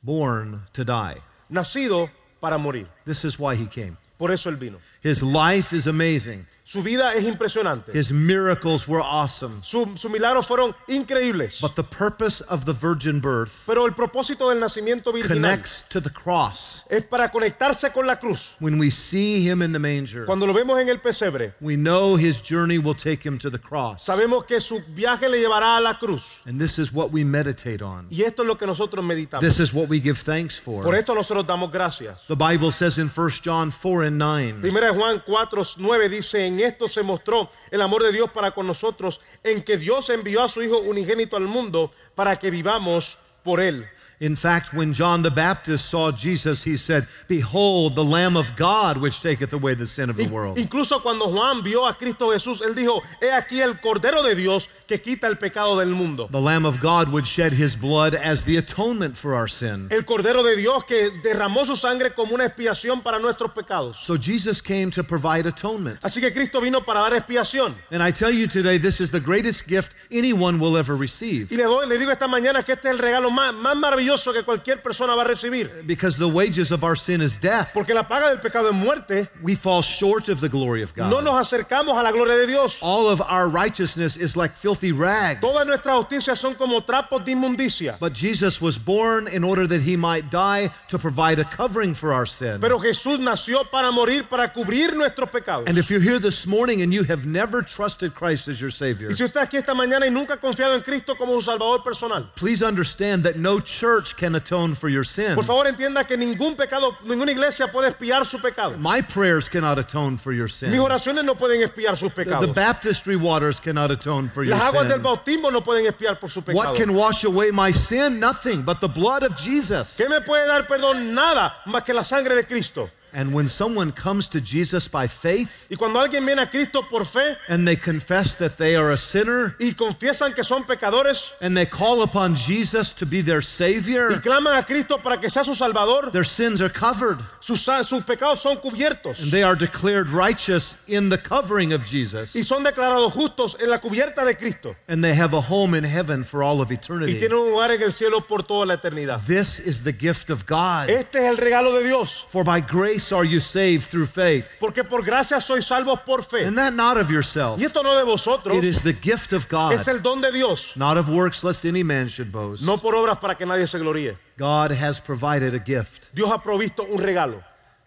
born 0.02 0.62
to 0.74 0.84
die. 0.84 1.16
Nacido 1.48 2.10
para 2.40 2.58
morir. 2.58 2.86
This 3.04 3.24
is 3.24 3.38
why 3.38 3.56
he 3.56 3.66
came. 3.66 3.96
Por 4.18 4.30
eso 4.30 4.50
Él 4.50 4.56
vino. 4.56 4.78
His 5.02 5.22
life 5.22 5.74
is 5.76 5.86
amazing. 5.86 6.46
Su 6.68 6.82
vida 6.82 7.14
es 7.14 7.22
impresionante. 7.22 7.96
His 7.96 8.10
miracles 8.10 8.88
were 8.88 9.00
awesome. 9.00 9.60
Sus 9.62 10.00
sus 10.00 10.10
milagros 10.10 10.48
fueron 10.48 10.74
increíbles. 10.88 11.60
But 11.60 11.76
the 11.76 11.84
purpose 11.84 12.40
of 12.48 12.64
the 12.64 12.72
virgin 12.72 13.20
birth 13.20 13.52
Pero 13.66 13.86
el 13.86 13.92
propósito 13.94 14.48
del 14.48 14.58
nacimiento 14.58 15.12
virginal 15.12 15.36
connects 15.42 15.84
to 15.88 16.00
the 16.00 16.10
cross. 16.10 16.84
es 16.90 17.04
para 17.04 17.30
conectarse 17.30 17.92
con 17.92 18.04
la 18.04 18.16
cruz. 18.18 18.56
When 18.58 18.80
we 18.80 18.90
see 18.90 19.48
him 19.48 19.62
in 19.62 19.72
the 19.72 19.78
manger, 19.78 20.26
Cuando 20.26 20.44
lo 20.44 20.52
vemos 20.52 20.80
en 20.80 20.88
el 20.88 20.98
pesebre, 20.98 21.54
we 21.60 21.76
know 21.76 22.16
his 22.16 22.42
journey 22.42 22.78
will 22.78 22.96
take 22.96 23.22
him 23.24 23.38
to 23.38 23.48
the 23.48 23.60
cross. 23.60 24.02
sabemos 24.04 24.44
que 24.44 24.60
su 24.60 24.82
viaje 24.88 25.28
le 25.28 25.38
llevará 25.38 25.76
a 25.76 25.80
la 25.80 26.00
cruz. 26.00 26.40
And 26.46 26.60
this 26.60 26.80
is 26.80 26.92
what 26.92 27.12
we 27.12 27.22
meditate 27.22 27.80
on. 27.80 28.08
Y 28.10 28.22
esto 28.22 28.42
es 28.42 28.48
lo 28.48 28.58
que 28.58 28.66
nosotros 28.66 29.04
meditamos. 29.04 29.40
This 29.40 29.60
is 29.60 29.72
what 29.72 29.88
we 29.88 30.00
give 30.00 30.18
thanks 30.18 30.60
Por 30.60 30.82
for. 30.82 30.96
esto 30.96 31.14
nosotros 31.14 31.46
damos 31.46 31.70
gracias. 31.70 32.24
The 32.26 32.34
Bible 32.34 32.72
says 32.72 32.98
in 32.98 33.06
1 33.06 33.30
John 33.44 33.70
4 33.70 34.02
and 34.02 34.18
9 34.18 34.62
Primera 34.62 34.88
de 34.88 34.94
Juan 34.98 35.22
4, 35.24 35.62
9 35.78 36.08
dice, 36.08 36.44
en 36.44 36.55
en 36.56 36.66
esto 36.66 36.88
se 36.88 37.02
mostró 37.02 37.50
el 37.70 37.82
amor 37.82 38.02
de 38.02 38.12
Dios 38.12 38.30
para 38.30 38.52
con 38.52 38.66
nosotros, 38.66 39.20
en 39.44 39.62
que 39.62 39.76
Dios 39.76 40.08
envió 40.10 40.42
a 40.42 40.48
su 40.48 40.62
Hijo 40.62 40.78
unigénito 40.78 41.36
al 41.36 41.46
mundo 41.46 41.92
para 42.14 42.38
que 42.38 42.50
vivamos 42.50 43.18
por 43.42 43.60
él. 43.60 43.86
In 44.18 44.34
fact, 44.34 44.72
when 44.72 44.94
John 44.94 45.20
the 45.20 45.30
Baptist 45.30 45.90
saw 45.90 46.10
Jesus, 46.10 46.62
he 46.64 46.78
said, 46.78 47.06
Behold, 47.28 47.96
the 47.96 48.04
Lamb 48.04 48.34
of 48.34 48.56
God, 48.56 48.96
which 48.96 49.20
taketh 49.20 49.52
away 49.52 49.74
the 49.74 49.86
sin 49.86 50.08
of 50.08 50.16
the 50.16 50.26
world. 50.28 50.56
Incluso 50.56 51.02
cuando 51.02 51.26
Juan 51.28 51.62
vio 51.62 51.84
a 51.84 51.92
Cristo 51.92 52.30
Jesús, 52.30 52.62
él 52.62 52.74
dijo, 52.74 53.02
he 53.20 53.30
aquí 53.30 53.60
el 53.60 53.74
Cordero 53.74 54.22
de 54.22 54.34
Dios 54.34 54.70
que 54.86 55.02
quita 55.02 55.26
el 55.26 55.36
pecado 55.36 55.78
del 55.78 55.90
mundo. 55.90 56.28
The 56.30 56.40
Lamb 56.40 56.64
of 56.64 56.80
God 56.80 57.10
would 57.10 57.26
shed 57.26 57.52
his 57.52 57.76
blood 57.76 58.14
as 58.14 58.44
the 58.44 58.56
atonement 58.56 59.18
for 59.18 59.34
our 59.34 59.48
sin. 59.48 59.88
El 59.90 60.04
Cordero 60.04 60.42
de 60.42 60.56
Dios 60.56 60.84
que 60.84 61.10
derramó 61.22 61.66
su 61.66 61.76
sangre 61.76 62.14
como 62.14 62.34
una 62.34 62.46
expiación 62.46 63.02
para 63.02 63.18
nuestros 63.18 63.50
pecados. 63.52 63.96
So 63.96 64.16
Jesus 64.16 64.62
came 64.62 64.90
to 64.92 65.04
provide 65.04 65.46
atonement. 65.46 66.00
Así 66.02 66.22
que 66.22 66.32
Cristo 66.32 66.62
vino 66.62 66.82
para 66.82 67.00
dar 67.00 67.12
expiación. 67.12 67.74
And 67.90 68.02
I 68.02 68.12
tell 68.12 68.30
you 68.30 68.46
today, 68.46 68.78
this 68.78 68.98
is 68.98 69.10
the 69.10 69.20
greatest 69.20 69.66
gift 69.66 69.94
anyone 70.10 70.58
will 70.58 70.78
ever 70.78 70.96
receive. 70.96 71.52
Y 71.52 71.56
le, 71.56 71.64
doy, 71.64 71.86
le 71.86 71.98
digo 71.98 72.10
esta 72.10 72.26
mañana 72.26 72.62
que 72.64 72.72
este 72.72 72.88
es 72.88 72.92
el 72.92 72.98
regalo 72.98 73.30
más, 73.30 73.52
más 73.52 73.76
maravilloso 73.76 74.05
que 74.14 74.42
cualquier 74.44 74.82
persona 74.82 75.14
va 75.14 75.22
a 75.22 75.26
recibir. 75.26 75.86
Because 75.86 76.16
the 76.18 76.28
wages 76.28 76.70
of 76.70 76.82
our 76.84 76.96
sin 76.96 77.20
is 77.20 77.38
death. 77.38 77.70
Porque 77.74 77.94
la 77.94 78.06
paga 78.06 78.28
del 78.28 78.38
pecado 78.40 78.68
es 78.68 78.74
muerte. 78.74 79.28
We 79.42 79.54
fall 79.54 79.82
short 79.82 80.28
of 80.28 80.40
the 80.40 80.48
glory 80.48 80.82
of 80.82 80.96
No 80.96 81.10
God. 81.10 81.24
nos 81.24 81.34
acercamos 81.46 81.96
a 81.98 82.02
la 82.02 82.10
gloria 82.12 82.36
de 82.36 82.46
Dios. 82.46 82.78
All 82.82 83.08
of 83.08 83.20
our 83.22 83.48
righteousness 83.48 84.16
is 84.16 84.36
like 84.36 84.52
filthy 84.52 84.92
rags. 84.92 85.40
Todas 85.40 85.66
nuestras 85.66 85.96
justicias 85.96 86.38
son 86.38 86.54
como 86.54 86.82
trapos 86.82 87.24
de 87.24 87.32
inmundicia. 87.32 87.98
But 87.98 88.12
Jesus 88.12 88.60
was 88.60 88.78
born 88.78 89.28
in 89.28 89.42
order 89.44 89.66
that 89.66 89.82
he 89.82 89.96
might 89.96 90.30
die 90.30 90.70
to 90.88 90.98
provide 90.98 91.38
a 91.38 91.44
covering 91.44 91.94
for 91.94 92.12
our 92.12 92.26
sin. 92.26 92.60
Pero 92.60 92.78
Jesús 92.78 93.18
nació 93.18 93.70
para 93.70 93.90
morir, 93.90 94.28
para 94.28 94.52
cubrir 94.52 94.94
nuestros 94.94 95.30
pecados. 95.30 95.68
And 95.68 95.78
if 95.78 95.90
you're 95.90 96.00
here 96.00 96.18
this 96.18 96.46
morning 96.46 96.82
and 96.82 96.92
you 96.92 97.02
have 97.04 97.26
never 97.26 97.62
trusted 97.62 98.14
Christ 98.14 98.48
as 98.48 98.60
your 98.60 98.70
Savior, 98.70 99.10
Y 99.10 99.14
si 99.14 99.24
usted 99.24 99.40
aquí 99.40 99.56
esta 99.56 99.74
mañana 99.74 100.06
y 100.06 100.10
nunca 100.10 100.34
ha 100.34 100.36
confiado 100.40 100.74
en 100.74 100.82
Cristo 100.82 101.16
como 101.16 101.32
su 101.34 101.40
Salvador 101.42 101.82
personal, 101.82 102.30
please 102.36 102.62
understand 102.62 103.22
that 103.24 103.36
no 103.36 103.58
church 103.60 103.95
can 104.14 104.34
atone 104.34 104.74
for 104.74 104.88
your 104.88 105.04
sin. 105.04 105.34
por 105.34 105.44
favor 105.44 105.66
entienda 105.66 106.06
que 106.06 106.16
ningún 106.16 106.56
pecado, 106.56 106.96
ninguna 107.04 107.32
iglesia 107.32 107.70
puede 107.70 107.88
espiar 107.88 108.24
su 108.24 108.38
pecado. 108.38 108.76
My 108.78 109.00
prayers 109.02 109.48
cannot 109.48 109.78
atone 109.78 110.16
for 110.16 110.32
your 110.32 110.46
Mis 110.46 110.54
sin. 110.54 110.72
oraciones 110.78 111.24
no 111.24 111.34
pueden 111.34 111.62
espiar 111.62 111.96
sus 111.96 112.12
The, 112.14 112.24
the 112.40 112.52
baptistry 112.52 113.16
waters 113.16 113.60
cannot 113.60 113.90
atone 113.90 114.28
for 114.28 114.44
your 114.44 114.56
Las 114.56 114.72
aguas 114.72 114.88
del 114.88 114.98
sin. 114.98 115.02
bautismo 115.02 115.50
no 115.50 115.62
pueden 115.62 115.86
espiar 115.86 116.18
por 116.18 116.30
su 116.30 116.42
pecado. 116.42 116.56
What 116.56 116.76
can 116.76 116.94
wash 116.94 117.24
away 117.24 117.50
my 117.50 117.72
sin? 117.72 118.18
Nothing 118.20 118.62
but 118.62 118.80
the 118.80 118.88
blood 118.88 119.22
of 119.22 119.36
Jesus. 119.36 119.96
¿Qué 119.96 120.08
me 120.08 120.20
puede 120.20 120.46
dar 120.46 120.66
perdón? 120.66 121.14
Nada 121.14 121.62
más 121.66 121.84
que 121.84 121.92
la 121.92 122.04
sangre 122.04 122.34
de 122.34 122.46
Cristo. 122.46 122.90
And 123.12 123.32
when 123.32 123.48
someone 123.48 123.92
comes 123.92 124.28
to 124.28 124.40
Jesus 124.40 124.88
by 124.88 125.06
faith 125.08 125.66
Y 125.70 125.76
cuando 125.76 126.00
alguien 126.00 126.24
viene 126.26 126.42
a 126.42 126.50
Cristo 126.50 126.82
por 126.90 127.04
fe 127.06 127.36
and 127.48 127.66
they 127.66 127.76
confess 127.76 128.34
that 128.36 128.58
they 128.58 128.74
are 128.76 128.92
a 128.92 128.96
sinner 128.96 129.56
y 129.58 129.72
confiesan 129.72 130.34
que 130.34 130.44
son 130.44 130.64
pecadores 130.64 131.30
and 131.40 131.56
they 131.56 131.64
call 131.66 132.02
upon 132.02 132.34
Jesus 132.34 132.92
to 132.92 133.06
be 133.06 133.22
their 133.22 133.38
y 133.38 133.40
Savior, 133.42 134.20
claman 134.20 134.56
a 134.58 134.64
Cristo 134.64 134.98
para 134.98 135.18
que 135.18 135.30
sea 135.30 135.44
su 135.44 135.54
Salvador, 135.54 136.10
their 136.12 136.24
sins 136.26 136.60
are 136.60 136.68
covered. 136.68 137.18
sus, 137.40 137.62
sus 137.62 138.02
pecados 138.04 138.40
son 138.40 138.56
cubiertos 138.58 139.22
And 139.22 139.30
they 139.30 139.42
are 139.42 139.56
declared 139.56 140.10
righteous 140.10 140.76
in 140.86 141.08
the 141.08 141.18
covering 141.18 141.72
of 141.72 141.82
y 141.82 141.86
Jesus. 141.86 142.32
son 142.46 142.64
declarados 142.64 143.12
justos 143.12 143.56
en 143.60 143.70
la 143.70 143.78
cubierta 143.80 144.24
de 144.26 144.34
Cristo 144.34 144.76
And 144.88 145.02
they 145.02 145.14
have 145.14 145.32
a 145.32 145.40
home 145.40 145.74
in 145.74 145.84
heaven 145.84 146.22
for 146.24 146.42
all 146.42 146.60
of 146.60 146.70
y 146.70 146.74
eternity. 146.74 147.18
tienen 147.18 147.38
un 147.38 147.50
lugar 147.50 147.70
en 147.70 147.82
el 147.82 147.92
cielo 147.92 148.20
por 148.26 148.42
toda 148.42 148.66
la 148.66 148.74
eternidad. 148.74 149.20
This 149.26 149.60
is 149.60 149.82
the 149.84 149.92
gift 149.92 150.28
of 150.28 150.44
God. 150.44 150.90
Este 150.90 151.16
es 151.18 151.24
el 151.30 151.36
regalo 151.38 151.72
de 151.78 151.84
Dios, 151.84 152.24
For 152.28 152.44
by 152.44 152.60
grace 152.60 152.95
are 153.12 153.24
you 153.24 153.40
saved 153.40 153.90
through 153.90 154.06
faith. 154.06 154.56
porque 154.58 154.84
por 154.84 155.02
gracia 155.04 155.40
sois 155.40 155.64
salvos 155.66 156.00
por 156.04 156.22
fe. 156.22 156.44
And 156.46 156.56
that 156.56 156.72
not 156.72 156.96
of 156.96 157.10
yourself. 157.10 157.58
Y 157.60 157.64
esto 157.64 157.82
no 157.82 157.94
de 157.96 158.04
vosotros, 158.04 158.56
It 158.56 158.64
is 158.64 158.80
the 158.82 158.92
gift 158.92 159.32
of 159.32 159.48
God. 159.48 159.72
es 159.72 159.88
el 159.88 160.00
don 160.00 160.20
de 160.20 160.30
Dios, 160.32 160.72
not 160.76 160.96
of 160.96 161.08
works, 161.08 161.42
lest 161.44 161.64
any 161.64 161.82
man 161.82 162.08
should 162.08 162.30
boast. 162.32 162.62
no 162.62 162.76
por 162.78 162.94
obras 162.94 163.18
para 163.18 163.34
que 163.34 163.46
nadie 163.46 163.66
se 163.66 163.78
gloríe. 163.78 164.16
God 164.38 164.72
has 164.72 165.00
provided 165.00 165.54
a 165.54 165.58
gift. 165.58 166.08
Dios 166.14 166.30
ha 166.30 166.42
provisto 166.42 166.82
un 166.82 166.98
regalo. 166.98 167.42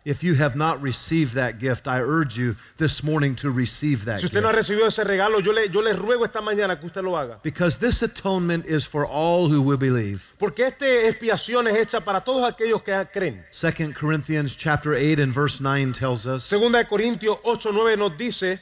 If 0.05 0.23
you 0.23 0.33
have 0.35 0.55
not 0.55 0.81
received 0.81 1.33
that 1.35 1.59
gift, 1.59 1.85
I 1.85 1.99
urge 1.99 2.37
you 2.37 2.55
this 2.77 3.03
morning 3.03 3.35
to 3.35 3.51
receive 3.51 4.05
that 4.05 4.21
Si 4.21 4.27
usted 4.27 4.41
no 4.41 4.47
ha 4.47 4.53
gift. 4.53 4.69
recibido 4.69 4.87
ese 4.87 5.03
regalo, 5.03 5.41
yo 5.41 5.51
le, 5.51 5.67
yo 5.69 5.81
le 5.81 5.93
ruego 5.93 6.23
esta 6.25 6.39
mañana 6.41 6.79
que 6.79 6.87
usted 6.87 7.03
lo 7.03 7.17
haga. 7.17 7.39
Because 7.43 7.77
this 7.77 8.01
atonement 8.01 8.65
is 8.65 8.85
for 8.85 9.05
all 9.05 9.49
who 9.49 9.61
will 9.61 9.77
believe. 9.77 10.33
Porque 10.39 10.65
esta 10.65 10.85
expiación 10.85 11.67
es 11.67 11.77
hecha 11.77 12.03
para 12.03 12.21
todos 12.21 12.43
aquellos 12.49 12.81
que 12.81 12.93
creen. 13.13 13.43
2 13.51 13.93
Corinthians 13.93 14.55
chapter 14.55 14.93
8 14.93 15.19
and 15.19 15.33
verse 15.33 15.59
9 15.59 15.91
tells 15.91 16.25
us, 16.25 16.45
Segunda 16.45 16.77
de 16.79 16.85
Corintios 16.85 17.37
8, 17.43 17.71
9 17.73 17.97
nos 17.97 18.17
dice, 18.17 18.61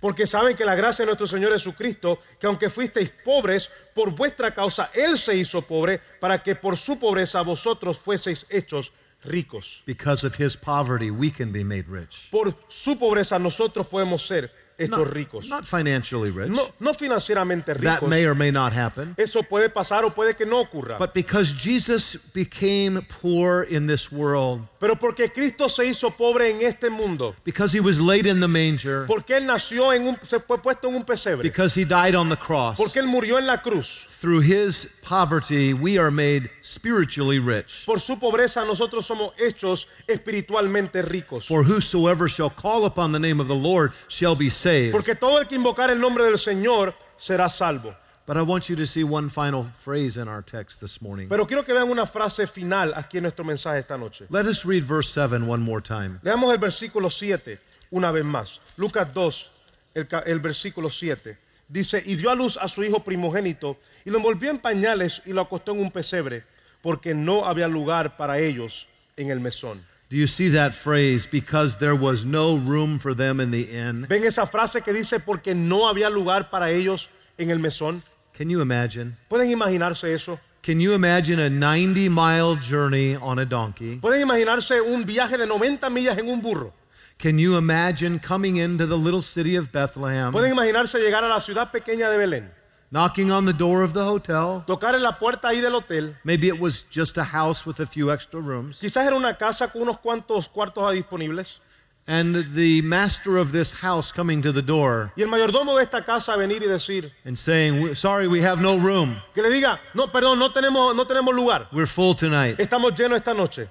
porque 0.00 0.26
saben 0.26 0.56
que 0.56 0.64
la 0.64 0.74
gracia 0.76 1.02
de 1.02 1.06
nuestro 1.06 1.26
Señor 1.26 1.52
Jesucristo, 1.52 2.18
que 2.38 2.46
aunque 2.46 2.70
fuisteis 2.70 3.10
pobres, 3.24 3.70
por 3.94 4.10
vuestra 4.12 4.54
causa 4.54 4.90
Él 4.94 5.18
se 5.18 5.36
hizo 5.36 5.60
pobre, 5.60 6.00
para 6.20 6.42
que 6.42 6.54
por 6.54 6.76
su 6.78 6.98
pobreza 6.98 7.42
vosotros 7.42 7.98
fueseis 7.98 8.46
hechos 8.48 8.92
ricos. 9.24 9.82
because 9.86 10.24
of 10.24 10.34
his 10.36 10.56
poverty, 10.56 11.10
we 11.10 11.30
can 11.30 11.52
be 11.52 11.62
made 11.64 11.86
rich. 11.88 12.28
Por 12.30 12.54
su 12.68 12.96
pobreza 12.96 13.38
nosotros 13.38 13.86
podemos 13.86 14.26
ser 14.26 14.50
hechos 14.78 14.96
Not, 15.04 15.14
ricos. 15.14 15.48
not 15.50 15.66
financially 15.66 16.30
rich. 16.30 16.48
No, 16.50 16.70
no 16.80 16.94
financieramente 16.94 17.66
That 17.74 18.00
ricos. 18.00 18.08
may 18.08 18.24
or 18.24 18.34
may 18.34 18.50
not 18.50 18.72
happen. 18.72 19.14
Eso 19.18 19.42
puede 19.42 19.68
pasar 19.68 20.04
o 20.04 20.10
puede 20.10 20.34
que 20.34 20.46
no 20.46 20.60
ocurra. 20.64 20.96
But 20.98 21.12
because 21.12 21.52
Jesus 21.52 22.16
became 22.32 23.02
poor 23.20 23.64
in 23.64 23.86
this 23.86 24.10
world, 24.10 24.66
Pero 24.78 24.96
porque 24.96 25.30
Cristo 25.30 25.68
se 25.68 25.84
hizo 25.84 26.10
pobre 26.16 26.50
en 26.50 26.62
este 26.62 26.88
mundo, 26.88 27.34
because 27.44 27.74
he 27.74 27.80
was 27.80 28.00
laid 28.00 28.24
in 28.26 28.40
the 28.40 28.48
manger, 28.48 29.04
porque 29.06 29.36
Él 29.36 29.44
nació 29.44 29.92
en 29.94 30.06
un, 30.08 30.18
se 30.22 30.40
fue 30.40 30.56
puesto 30.56 30.88
en 30.88 30.94
un 30.94 31.04
pesebre, 31.04 31.42
because 31.42 31.74
he 31.74 31.84
died 31.84 32.14
on 32.14 32.30
the 32.30 32.36
cross, 32.36 32.78
porque 32.78 33.00
Él 33.00 33.06
murió 33.06 33.38
en 33.38 33.46
la 33.46 33.60
cruz. 33.60 34.06
Through 34.20 34.40
his 34.40 34.86
poverty, 35.00 35.72
we 35.72 35.96
are 35.96 36.10
made 36.10 36.50
spiritually 36.60 37.38
rich. 37.38 37.84
Por 37.86 38.00
su 38.00 38.16
pobreza 38.16 38.66
nosotros 38.66 39.06
somos 39.06 39.32
hechos 39.38 39.86
espiritualmente 40.06 41.02
ricos. 41.02 41.46
For 41.46 41.62
whosoever 41.62 42.28
shall 42.28 42.50
call 42.50 42.84
upon 42.84 43.12
the 43.12 43.18
name 43.18 43.40
of 43.40 43.48
the 43.48 43.54
Lord 43.54 43.92
shall 44.08 44.36
be 44.36 44.50
saved. 44.50 44.92
Porque 44.92 45.14
todo 45.14 45.38
el 45.38 45.46
que 45.46 45.56
invocar 45.56 45.88
el 45.88 45.98
nombre 45.98 46.24
del 46.24 46.34
Señor 46.34 46.92
será 47.18 47.50
salvo. 47.50 47.94
But 48.26 48.36
I 48.36 48.42
want 48.42 48.68
you 48.68 48.76
to 48.76 48.86
see 48.86 49.04
one 49.04 49.30
final 49.30 49.64
phrase 49.64 50.18
in 50.18 50.28
our 50.28 50.42
text 50.42 50.82
this 50.82 51.00
morning. 51.00 51.26
Pero 51.28 51.46
quiero 51.46 51.62
que 51.62 51.72
vean 51.72 51.88
una 51.90 52.04
frase 52.04 52.46
final 52.46 52.92
aquí 52.92 53.16
en 53.16 53.22
nuestro 53.22 53.42
mensaje 53.42 53.78
esta 53.78 53.96
noche. 53.96 54.26
Let 54.28 54.44
us 54.44 54.66
read 54.66 54.84
verse 54.84 55.08
7 55.08 55.46
one 55.46 55.62
more 55.62 55.80
time. 55.80 56.20
Leamos 56.22 56.52
el 56.52 56.58
versículo 56.58 57.10
7 57.10 57.58
una 57.90 58.12
vez 58.12 58.24
más. 58.24 58.60
Lucas 58.76 59.12
2, 59.14 59.50
el, 59.94 60.06
el 60.26 60.40
versículo 60.40 60.90
7. 60.90 61.38
Dice, 61.70 62.02
y 62.04 62.16
dio 62.16 62.30
a 62.30 62.34
luz 62.34 62.58
a 62.60 62.66
su 62.66 62.82
hijo 62.82 63.04
primogénito 63.04 63.78
y 64.04 64.10
lo 64.10 64.16
envolvió 64.16 64.50
en 64.50 64.58
pañales 64.58 65.22
y 65.24 65.32
lo 65.32 65.42
acostó 65.42 65.70
en 65.70 65.78
un 65.78 65.92
pesebre 65.92 66.42
porque 66.82 67.14
no 67.14 67.46
había 67.46 67.68
lugar 67.68 68.16
para 68.16 68.40
ellos 68.40 68.88
en 69.16 69.30
el 69.30 69.38
mesón. 69.38 69.80
Do 70.10 70.16
you 70.16 70.26
see 70.26 70.50
that 70.50 70.72
phrase? 70.72 71.28
Because 71.30 71.78
there 71.78 71.94
was 71.94 72.24
no 72.24 72.56
room 72.58 72.98
for 72.98 73.14
them 73.14 73.40
in 73.40 73.52
the 73.52 73.70
inn. 73.70 74.04
¿Ven 74.08 74.24
esa 74.24 74.44
frase 74.46 74.82
que 74.82 74.92
dice 74.92 75.20
porque 75.20 75.54
no 75.54 75.88
había 75.88 76.10
lugar 76.10 76.50
para 76.50 76.72
ellos 76.72 77.08
en 77.38 77.50
el 77.50 77.60
mesón? 77.60 78.02
Can 78.36 78.50
you 78.50 78.60
imagine? 78.60 79.14
¿Pueden 79.28 79.48
imaginarse 79.52 80.12
eso? 80.12 80.40
Can 80.62 80.80
you 80.80 80.92
imagine 80.92 81.38
a 81.38 81.48
90 81.48 82.10
mile 82.10 82.56
journey 82.56 83.14
on 83.14 83.38
a 83.38 83.44
donkey? 83.44 83.98
¿Pueden 84.00 84.22
imaginarse 84.22 84.80
un 84.80 85.04
viaje 85.06 85.38
de 85.38 85.46
90 85.46 85.88
millas 85.88 86.18
en 86.18 86.28
un 86.28 86.42
burro? 86.42 86.72
Can 87.20 87.38
you 87.38 87.58
imagine 87.58 88.18
coming 88.18 88.56
into 88.56 88.86
the 88.86 88.96
little 88.96 89.20
city 89.20 89.56
of 89.56 89.70
Bethlehem, 89.70 90.32
¿Pueden 90.32 90.52
imaginarse 90.52 90.98
llegar 90.98 91.22
a 91.22 91.28
la 91.28 91.38
ciudad 91.40 91.70
pequeña 91.70 92.10
de 92.10 92.16
Belén? 92.16 92.50
knocking 92.90 93.30
on 93.30 93.44
the 93.44 93.52
door 93.52 93.82
of 93.84 93.92
the 93.92 94.02
hotel? 94.02 94.64
Tocar 94.66 94.94
en 94.94 95.02
la 95.02 95.18
puerta 95.18 95.48
ahí 95.48 95.60
del 95.60 95.74
hotel. 95.74 96.16
Maybe 96.24 96.48
it 96.48 96.58
was 96.58 96.82
just 96.90 97.18
a 97.18 97.24
house 97.24 97.66
with 97.66 97.78
a 97.80 97.86
few 97.86 98.10
extra 98.10 98.40
rooms. 98.40 98.80
Quizás 98.80 99.06
era 99.06 99.14
una 99.16 99.34
casa 99.36 99.68
con 99.68 99.82
unos 99.82 99.98
cuantos 100.00 100.48
cuartos 100.48 100.92
disponibles. 100.94 101.58
And 102.06 102.34
the 102.56 102.80
master 102.80 103.36
of 103.36 103.52
this 103.52 103.74
house 103.74 104.10
coming 104.10 104.40
to 104.42 104.50
the 104.50 104.62
door 104.62 105.12
Y 105.16 105.22
el 105.22 105.28
mayordomo 105.28 105.76
de 105.76 105.82
esta 105.82 106.02
casa 106.04 106.34
venir 106.34 106.62
y 106.62 106.66
decir, 106.66 107.12
and 107.26 107.36
saying, 107.38 107.94
Sorry, 107.94 108.26
we 108.26 108.40
have 108.40 108.60
no 108.62 108.78
room. 108.78 109.20
que 109.34 109.42
le 109.42 109.50
diga, 109.50 109.78
no, 109.94 110.10
perdón, 110.10 110.38
no 110.38 110.50
tenemos, 110.50 110.96
no 110.96 111.04
tenemos 111.04 111.34
lugar. 111.34 111.68
We're 111.70 111.86
full 111.86 112.14
tonight. 112.14 112.58
Estamos 112.58 112.94
llenos 112.98 113.18
esta 113.18 113.34
noche. 113.34 113.68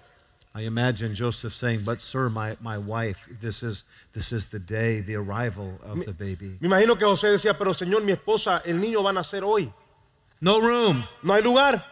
I 0.56 0.64
imagine 0.64 1.14
Joseph 1.14 1.54
saying, 1.54 1.82
But 1.86 2.02
sir, 2.02 2.30
my, 2.30 2.56
my 2.60 2.78
wife, 2.78 3.28
this 3.40 3.62
is 3.62 3.84
this 4.14 4.32
is 4.32 4.48
the 4.48 4.60
day, 4.60 5.02
the 5.02 5.16
arrival 5.16 5.80
of 5.84 6.06
the 6.06 6.12
baby. 6.14 6.58
Me 6.60 6.68
imagino 6.68 6.98
que 6.98 7.06
José 7.06 7.30
decía, 7.30 7.58
pero 7.58 7.72
Señor, 7.74 8.04
mi 8.04 8.14
esposa, 8.14 8.62
el 8.66 8.80
niño 8.82 9.04
va 9.04 9.12
a 9.12 9.14
nacer 9.14 9.44
hoy. 9.44 9.72
No 10.42 10.60
room. 10.60 11.04
No 11.22 11.34
hay 11.34 11.44
lugar. 11.44 11.86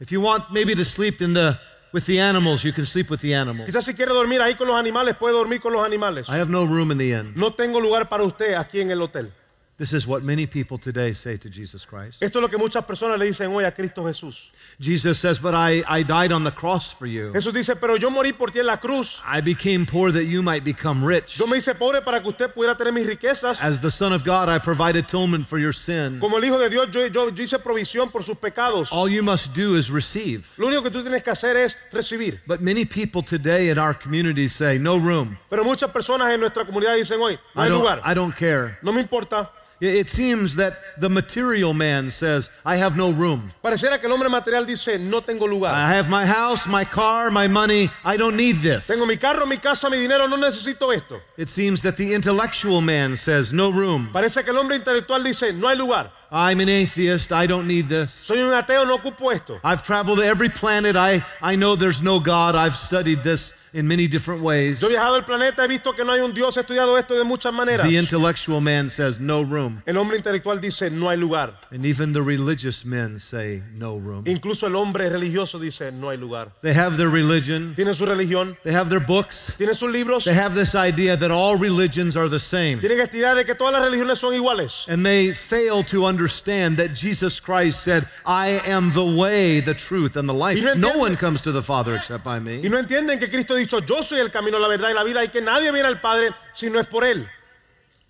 If 0.00 0.10
you 0.12 0.20
want 0.20 0.52
maybe 0.52 0.74
to 0.74 0.84
sleep 0.84 1.22
in 1.22 1.32
the 1.32 1.58
with 1.92 2.06
the 2.06 2.18
animals, 2.18 2.62
you 2.64 2.72
can 2.72 2.84
sleep 2.84 3.08
with 3.08 3.20
the 3.20 3.32
animals. 3.34 3.70
Quizás 3.70 3.84
si 3.84 3.94
quiere 3.94 4.12
dormir 4.12 4.42
ahí 4.42 4.56
con 4.56 4.66
los 4.66 4.76
animales, 4.76 5.16
puede 5.16 5.32
dormir 5.32 5.60
con 5.60 5.72
los 5.72 5.84
animales. 5.84 6.28
I 6.28 6.36
have 6.36 6.50
no 6.50 6.64
room 6.64 6.90
in 6.90 6.98
the 6.98 7.12
inn. 7.12 7.32
No 7.36 7.52
tengo 7.52 7.80
lugar 7.80 8.08
para 8.08 8.22
usted 8.22 8.54
aquí 8.54 8.80
en 8.80 8.90
el 8.90 9.00
hotel. 9.00 9.32
This 9.78 9.94
is 9.94 10.06
what 10.06 10.22
many 10.22 10.46
people 10.46 10.76
today 10.76 11.14
say 11.14 11.38
to 11.38 11.48
Jesus 11.48 11.86
Christ. 11.86 12.22
Esto 12.22 12.38
es 12.38 12.42
lo 12.42 12.48
que 12.48 12.58
muchas 12.58 12.84
personas 12.84 13.18
le 13.18 13.24
dicen 13.24 13.50
hoy 13.54 13.64
a 13.64 13.72
Cristo 13.72 14.04
Jesús. 14.04 14.50
Jesus 14.78 15.18
says, 15.18 15.38
But 15.38 15.54
I, 15.54 15.82
I 15.88 16.02
died 16.02 16.30
on 16.30 16.44
the 16.44 16.50
cross 16.50 16.92
for 16.92 17.06
you. 17.06 17.32
Jesús 17.32 17.54
dice, 17.54 17.74
pero 17.80 17.96
yo 17.96 18.10
morí 18.10 18.36
por 18.36 18.50
ti 18.50 18.60
en 18.60 18.66
la 18.66 18.76
cruz. 18.76 19.20
I 19.26 19.40
became 19.40 19.86
poor 19.86 20.12
that 20.12 20.26
you 20.26 20.42
might 20.42 20.62
become 20.62 21.02
rich. 21.02 21.38
Yo 21.38 21.46
me 21.46 21.56
hice 21.56 21.74
pobre 21.74 22.02
para 22.02 22.20
que 22.20 22.28
usted 22.28 22.52
pudiera 22.52 22.76
tener 22.76 22.92
mis 22.92 23.06
riquezas. 23.06 23.58
As 23.62 23.80
the 23.80 23.90
Son 23.90 24.12
of 24.12 24.24
God, 24.24 24.50
I 24.50 24.58
provide 24.58 24.94
atonement 24.94 25.46
for 25.46 25.58
your 25.58 25.72
sin. 25.72 26.20
Como 26.20 26.36
el 26.36 26.44
Hijo 26.44 26.58
de 26.58 26.68
Dios, 26.68 26.88
yo, 26.92 27.06
yo, 27.06 27.30
yo 27.30 27.42
hice 27.42 27.58
provisión 27.58 28.12
por 28.12 28.22
sus 28.22 28.36
pecados. 28.36 28.88
All 28.92 29.08
you 29.08 29.22
must 29.22 29.54
do 29.54 29.76
is 29.76 29.90
receive. 29.90 30.46
Lo 30.58 30.66
único 30.68 30.82
que 30.82 30.90
tú 30.90 31.02
tienes 31.02 31.22
que 31.24 31.30
hacer 31.30 31.56
es 31.56 31.76
recibir. 31.90 32.40
But 32.46 32.60
many 32.60 32.84
people 32.84 33.22
today 33.22 33.70
in 33.70 33.78
our 33.78 33.94
community 33.94 34.48
say, 34.48 34.76
No 34.78 34.98
room. 34.98 35.38
Pero 35.48 35.64
muchas 35.64 35.90
personas 35.90 36.30
en 36.30 36.40
nuestra 36.40 36.66
comunidad 36.66 36.94
dicen 36.94 37.18
hoy, 37.22 37.38
no 37.54 37.62
I 37.62 37.64
hay 37.64 37.68
don't, 37.70 37.80
lugar. 37.82 38.00
I 38.04 38.14
don't 38.14 38.36
care. 38.36 38.78
No 38.82 38.92
me 38.92 39.00
importa. 39.00 39.50
It 39.82 40.08
seems 40.08 40.54
that 40.56 40.78
the 40.96 41.10
material 41.10 41.74
man 41.74 42.08
says, 42.08 42.50
I 42.64 42.76
have 42.76 42.96
no 42.96 43.10
room. 43.10 43.52
Pareciera 43.64 44.00
que 44.00 44.08
el 44.08 44.12
hombre 44.12 44.28
material 44.28 44.64
dice, 44.64 44.96
no 44.96 45.20
tengo 45.20 45.44
lugar. 45.44 45.74
I 45.74 45.88
have 45.88 46.08
my 46.08 46.24
house, 46.24 46.68
my 46.68 46.84
car, 46.84 47.32
my 47.32 47.48
money. 47.48 47.90
I 48.04 48.16
don't 48.16 48.36
need 48.36 48.58
this. 48.62 48.86
Tengo 48.86 49.06
mi 49.06 49.16
carro, 49.16 49.44
mi 49.44 49.56
casa, 49.56 49.90
mi 49.90 49.98
dinero, 49.98 50.28
no 50.28 50.36
necesito 50.36 50.94
esto. 50.94 51.20
It 51.36 51.50
seems 51.50 51.82
that 51.82 51.96
the 51.96 52.14
intellectual 52.14 52.80
man 52.80 53.16
says, 53.16 53.52
No 53.52 53.72
room. 53.72 54.10
Parece 54.12 54.44
que 54.44 54.52
el 54.52 54.58
hombre 54.60 54.78
intelectual 54.78 55.24
dice, 55.24 55.52
no 55.52 55.66
hay 55.66 55.74
lugar. 55.74 56.12
I'm 56.30 56.60
an 56.60 56.68
atheist. 56.68 57.32
I 57.32 57.48
don't 57.48 57.66
need 57.66 57.88
this. 57.88 58.12
Soy 58.12 58.38
un 58.38 58.52
ateo, 58.52 58.86
no 58.86 58.98
ocupo 58.98 59.34
esto. 59.34 59.58
I've 59.64 59.82
traveled 59.82 60.18
to 60.18 60.24
every 60.24 60.48
planet. 60.48 60.94
I, 60.94 61.24
I 61.42 61.56
know 61.56 61.74
there's 61.74 62.00
no 62.00 62.20
God. 62.20 62.54
I've 62.54 62.76
studied 62.76 63.24
this 63.24 63.52
in 63.74 63.86
many 63.88 64.06
different 64.06 64.42
ways. 64.42 64.80
Yo 64.80 64.88
he 64.88 64.92
viajado 64.92 65.14
al 65.16 65.24
planeta, 65.24 65.64
he 65.64 65.68
visto 65.68 65.92
que 65.92 66.04
no 66.04 66.12
hay 66.12 66.20
un 66.20 66.32
Dios, 66.32 66.56
he 66.56 66.60
estudiado 66.60 66.98
esto 66.98 67.14
de 67.16 67.24
muchas 67.24 67.52
maneras. 67.52 67.86
The 67.88 67.96
intellectual 67.96 68.60
man 68.60 68.88
says, 68.88 69.18
No 69.18 69.42
room. 69.42 69.82
El 69.86 69.96
hombre 69.96 70.16
intelectual 70.18 70.60
dice, 70.60 70.90
no 70.90 71.08
hay 71.08 71.16
lugar. 71.16 71.54
And 71.70 71.84
even 71.86 72.12
the 72.12 72.22
religious 72.22 72.84
men 72.84 73.18
say, 73.18 73.62
No 73.74 73.96
room. 73.98 74.24
Incluso 74.26 74.66
el 74.66 74.76
hombre 74.76 75.08
religioso 75.08 75.58
dice, 75.58 75.90
no 75.92 76.10
hay 76.10 76.16
lugar. 76.16 76.52
They 76.62 76.74
have 76.74 76.96
their 76.96 77.08
religion, 77.08 77.74
Tienen 77.74 77.94
su 77.94 78.04
religión, 78.06 78.56
they 78.62 78.72
have 78.72 78.90
their 78.90 79.00
books, 79.00 79.54
tienen 79.58 79.74
sus 79.74 79.90
libros, 79.90 80.24
they 80.24 80.34
have 80.34 80.54
this 80.54 80.74
idea 80.74 81.16
that 81.16 81.30
all 81.30 81.56
religions 81.56 82.16
are 82.16 82.28
the 82.28 82.38
same. 82.38 82.78
tienen 82.80 83.00
esta 83.00 83.16
idea 83.16 83.34
de 83.34 83.44
que 83.44 83.54
todas 83.54 83.72
las 83.72 83.82
religiones 83.82 84.18
son 84.18 84.34
iguales. 84.34 84.86
And 84.88 85.04
they 85.04 85.32
fail 85.32 85.82
to 85.84 86.04
understand 86.04 86.76
that 86.76 86.94
Jesus 86.94 87.40
Christ 87.40 87.82
said, 87.82 88.06
I 88.26 88.60
am 88.66 88.92
the 88.92 89.04
way, 89.04 89.60
the 89.60 89.74
truth, 89.74 90.16
and 90.16 90.28
the 90.28 90.34
life. 90.34 90.58
No 90.76 90.98
one 90.98 91.16
comes 91.16 91.40
to 91.42 91.52
the 91.52 91.62
Father 91.62 91.96
except 91.96 92.24
by 92.24 92.36
Y 92.36 92.40
me. 92.40 92.62
no 92.68 92.78
entienden 92.78 93.18
que 93.18 93.28
Cristo 93.28 93.54
dicho, 93.62 93.80
yo 93.80 94.02
soy 94.02 94.20
el 94.20 94.30
camino, 94.30 94.58
la 94.58 94.68
verdad 94.68 94.90
y 94.90 94.94
la 94.94 95.04
vida, 95.04 95.24
y 95.24 95.28
que 95.28 95.40
nadie 95.40 95.72
viene 95.72 95.88
al 95.88 96.00
Padre 96.00 96.30
si 96.52 96.70
no 96.70 96.78
es 96.78 96.86
por 96.86 97.04
Él. 97.04 97.28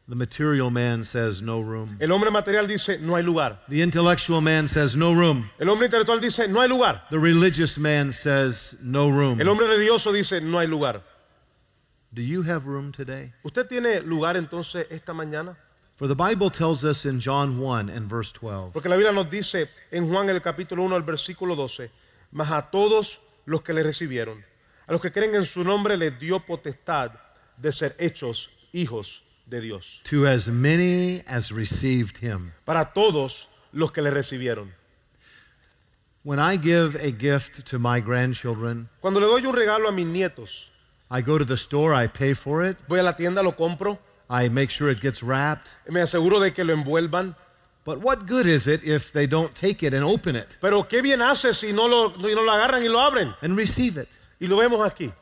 The 0.09 0.17
material 0.17 0.71
man 0.71 1.05
says, 1.05 1.41
No 1.41 1.63
room. 1.63 1.97
El 2.01 2.11
hombre 2.11 2.31
material 2.31 2.67
dice, 2.67 2.99
no 2.99 3.15
hay 3.15 3.23
lugar. 3.23 3.63
The 3.69 3.83
intellectual 3.83 4.41
man 4.41 4.69
says, 4.69 4.97
No 4.97 5.15
room. 5.15 5.51
El 5.59 5.69
hombre 5.69 5.87
intelectual 5.87 6.21
dice, 6.21 6.49
no 6.49 6.61
hay 6.61 6.69
lugar. 6.69 7.05
The 7.11 7.19
religious 7.19 7.79
man 7.79 8.13
says, 8.13 8.77
No 8.83 9.11
room. 9.11 9.41
El 9.41 9.49
hombre 9.49 9.67
religioso 9.69 10.13
dice, 10.13 10.41
no 10.41 10.59
hay 10.59 10.67
lugar. 10.67 11.03
Do 12.13 12.21
you 12.21 12.43
have 12.43 12.67
room 12.67 12.93
today? 12.93 13.33
¿Usted 13.43 13.69
tiene 13.69 14.03
lugar 14.03 14.37
entonces 14.37 14.87
esta 14.91 15.15
mañana? 15.15 15.57
For 15.97 16.09
the 16.09 16.15
Bible 16.15 16.51
tells 16.51 16.85
us 16.85 17.07
in 17.07 17.21
John 17.21 17.59
1 17.59 17.89
and 17.89 18.09
verse 18.09 18.33
12 18.33 18.73
Porque 18.73 18.89
la 18.89 18.97
Biblia 18.97 19.13
nos 19.13 19.31
dice 19.31 19.69
en 19.91 20.09
Juan 20.09 20.29
el 20.29 20.41
capítulo 20.41 20.83
1 20.83 20.97
al 20.97 21.03
versículo 21.03 21.55
12, 21.55 21.91
mas 22.33 22.51
a 22.51 22.71
todos 22.71 23.19
los 23.47 23.63
que 23.63 23.73
le 23.73 23.83
recibieron, 23.83 24.45
a 24.87 24.93
los 24.93 25.01
que 25.01 25.11
creen 25.13 25.35
en 25.35 25.45
su 25.45 25.63
nombre 25.65 25.97
les 25.97 26.19
dio 26.19 26.41
potestad 26.41 27.13
de 27.57 27.73
ser 27.73 27.95
hechos 27.99 28.51
hijos 28.73 29.23
de 29.47 29.61
Dios. 29.61 30.01
to 30.05 30.27
as 30.27 30.49
many 30.49 31.23
as 31.27 31.51
received 31.53 32.19
him. 32.19 32.53
Para 32.65 32.93
todos 32.93 33.49
los 33.73 33.93
que 33.93 34.03
le 34.03 34.11
recibieron. 34.11 34.73
When 36.25 36.39
I 36.39 36.57
give 36.57 36.95
a 36.97 37.11
gift 37.11 37.65
to 37.71 37.79
my 37.79 38.01
grandchildren, 38.01 38.89
Cuando 39.01 39.19
le 39.21 39.27
doy 39.27 39.45
un 39.45 39.55
regalo 39.55 39.89
a 39.89 39.93
mis 39.93 40.07
nietos, 40.07 40.69
I 41.11 41.21
go 41.21 41.37
to 41.37 41.45
the 41.45 41.57
store, 41.57 41.95
I 41.95 42.07
pay 42.07 42.35
for 42.35 42.65
it, 42.65 42.77
voy 42.89 43.01
a 43.01 43.03
la 43.03 43.15
tienda, 43.17 43.43
lo 43.43 43.53
compro, 43.57 43.99
I 44.31 44.49
make 44.49 44.71
sure 44.71 44.91
it 44.91 45.01
gets 45.01 45.23
wrapped. 45.23 45.71
me 45.89 46.01
aseguro 46.01 46.41
de 46.41 46.53
que 46.53 46.65
lo 46.65 46.73
envuelvan. 46.75 47.35
But 47.85 47.99
what 47.99 48.27
good 48.29 48.47
is 48.47 48.69
it 48.69 48.85
if 48.85 49.13
they 49.13 49.27
don't 49.27 49.53
take 49.57 49.83
it 49.85 49.93
and 49.93 50.05
open 50.05 50.37
it 50.37 50.57
Pero 50.61 50.85
qué 50.85 51.03
bien 51.03 51.21
hace 51.21 51.53
si 51.53 51.73
no 51.73 51.89
lo, 51.89 52.11
no 52.17 52.29
lo 52.43 52.53
agarran 52.53 52.85
y 52.85 52.89
lo 52.89 53.01
abren. 53.01 53.35
and 53.43 53.57
receive 53.57 53.97
it? 54.01 54.09
Y 54.43 54.49
lo 54.49 54.57
vemos 54.57 54.81
aquí. 54.85 55.13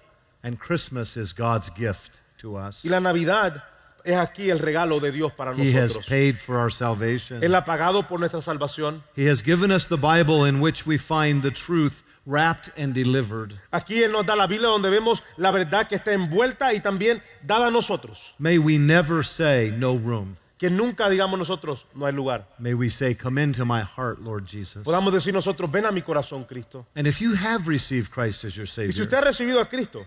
And 0.43 0.59
Christmas 0.59 1.17
is 1.19 1.35
God's 1.35 1.69
gift 1.69 2.21
to 2.39 2.57
us. 2.57 2.83
Y 2.85 2.89
la 2.89 3.01
Navidad 3.01 3.63
es 4.03 4.17
aquí 4.17 4.49
el 4.51 4.59
regalo 4.59 4.99
de 4.99 5.13
Dios 5.13 5.31
para 5.37 5.53
He 5.55 5.73
has 5.75 5.91
nosotros. 5.95 6.07
paid 6.07 6.37
for 6.39 6.57
our 6.57 6.71
salvation. 6.73 7.43
Él 7.45 7.55
ha 7.55 7.63
pagado 7.65 8.09
por 8.09 8.19
nuestra 8.19 8.41
salvación. 8.41 9.03
He 9.15 9.27
has 9.29 9.43
given 9.43 9.71
us 9.71 9.87
the 9.87 9.99
Bible 9.99 10.47
in 10.47 10.61
which 10.63 10.87
we 10.87 10.97
find 10.97 11.43
the 11.43 11.51
truth 11.51 12.03
wrapped 12.25 12.71
and 12.79 12.95
delivered. 12.95 13.53
Aquí 13.73 14.03
Él 14.03 14.13
nos 14.13 14.25
da 14.25 14.35
la 14.35 14.47
Biblia 14.47 14.69
donde 14.69 14.89
vemos 14.89 15.23
la 15.37 15.51
verdad 15.51 15.87
que 15.87 15.97
está 15.97 16.13
envuelta 16.15 16.73
y 16.73 16.81
también 16.81 17.23
dada 17.47 17.67
a 17.67 17.71
nosotros. 17.71 18.33
May 18.39 18.57
we 18.57 18.79
never 18.79 19.23
say 19.23 19.71
no 19.71 19.97
room. 19.99 20.39
Que 20.61 20.69
nunca 20.69 21.09
digamos 21.09 21.39
nosotros, 21.39 21.87
no 21.95 22.05
hay 22.05 22.13
lugar. 22.13 22.47
May 22.59 22.75
we 22.75 22.91
say, 22.91 23.15
Come 23.15 23.39
into 23.39 23.65
my 23.65 23.81
heart, 23.81 24.21
Lord 24.21 24.45
Jesus. 24.47 24.85
Podamos 24.85 25.11
decir 25.11 25.33
nosotros, 25.33 25.71
ven 25.73 25.87
a 25.87 25.91
mi 25.91 26.03
corazón, 26.03 26.47
Cristo. 26.47 26.85
And 26.95 27.07
if 27.07 27.19
you 27.23 27.33
have 27.35 27.67
received 27.67 28.11
Christ 28.11 28.45
as 28.45 28.55
your 28.55 28.67
Y 28.67 28.69
si 28.69 28.73
Savior, 28.93 29.05
usted 29.05 29.17
ha 29.17 29.21
recibido 29.23 29.59
a 29.59 29.67
Cristo, 29.67 30.05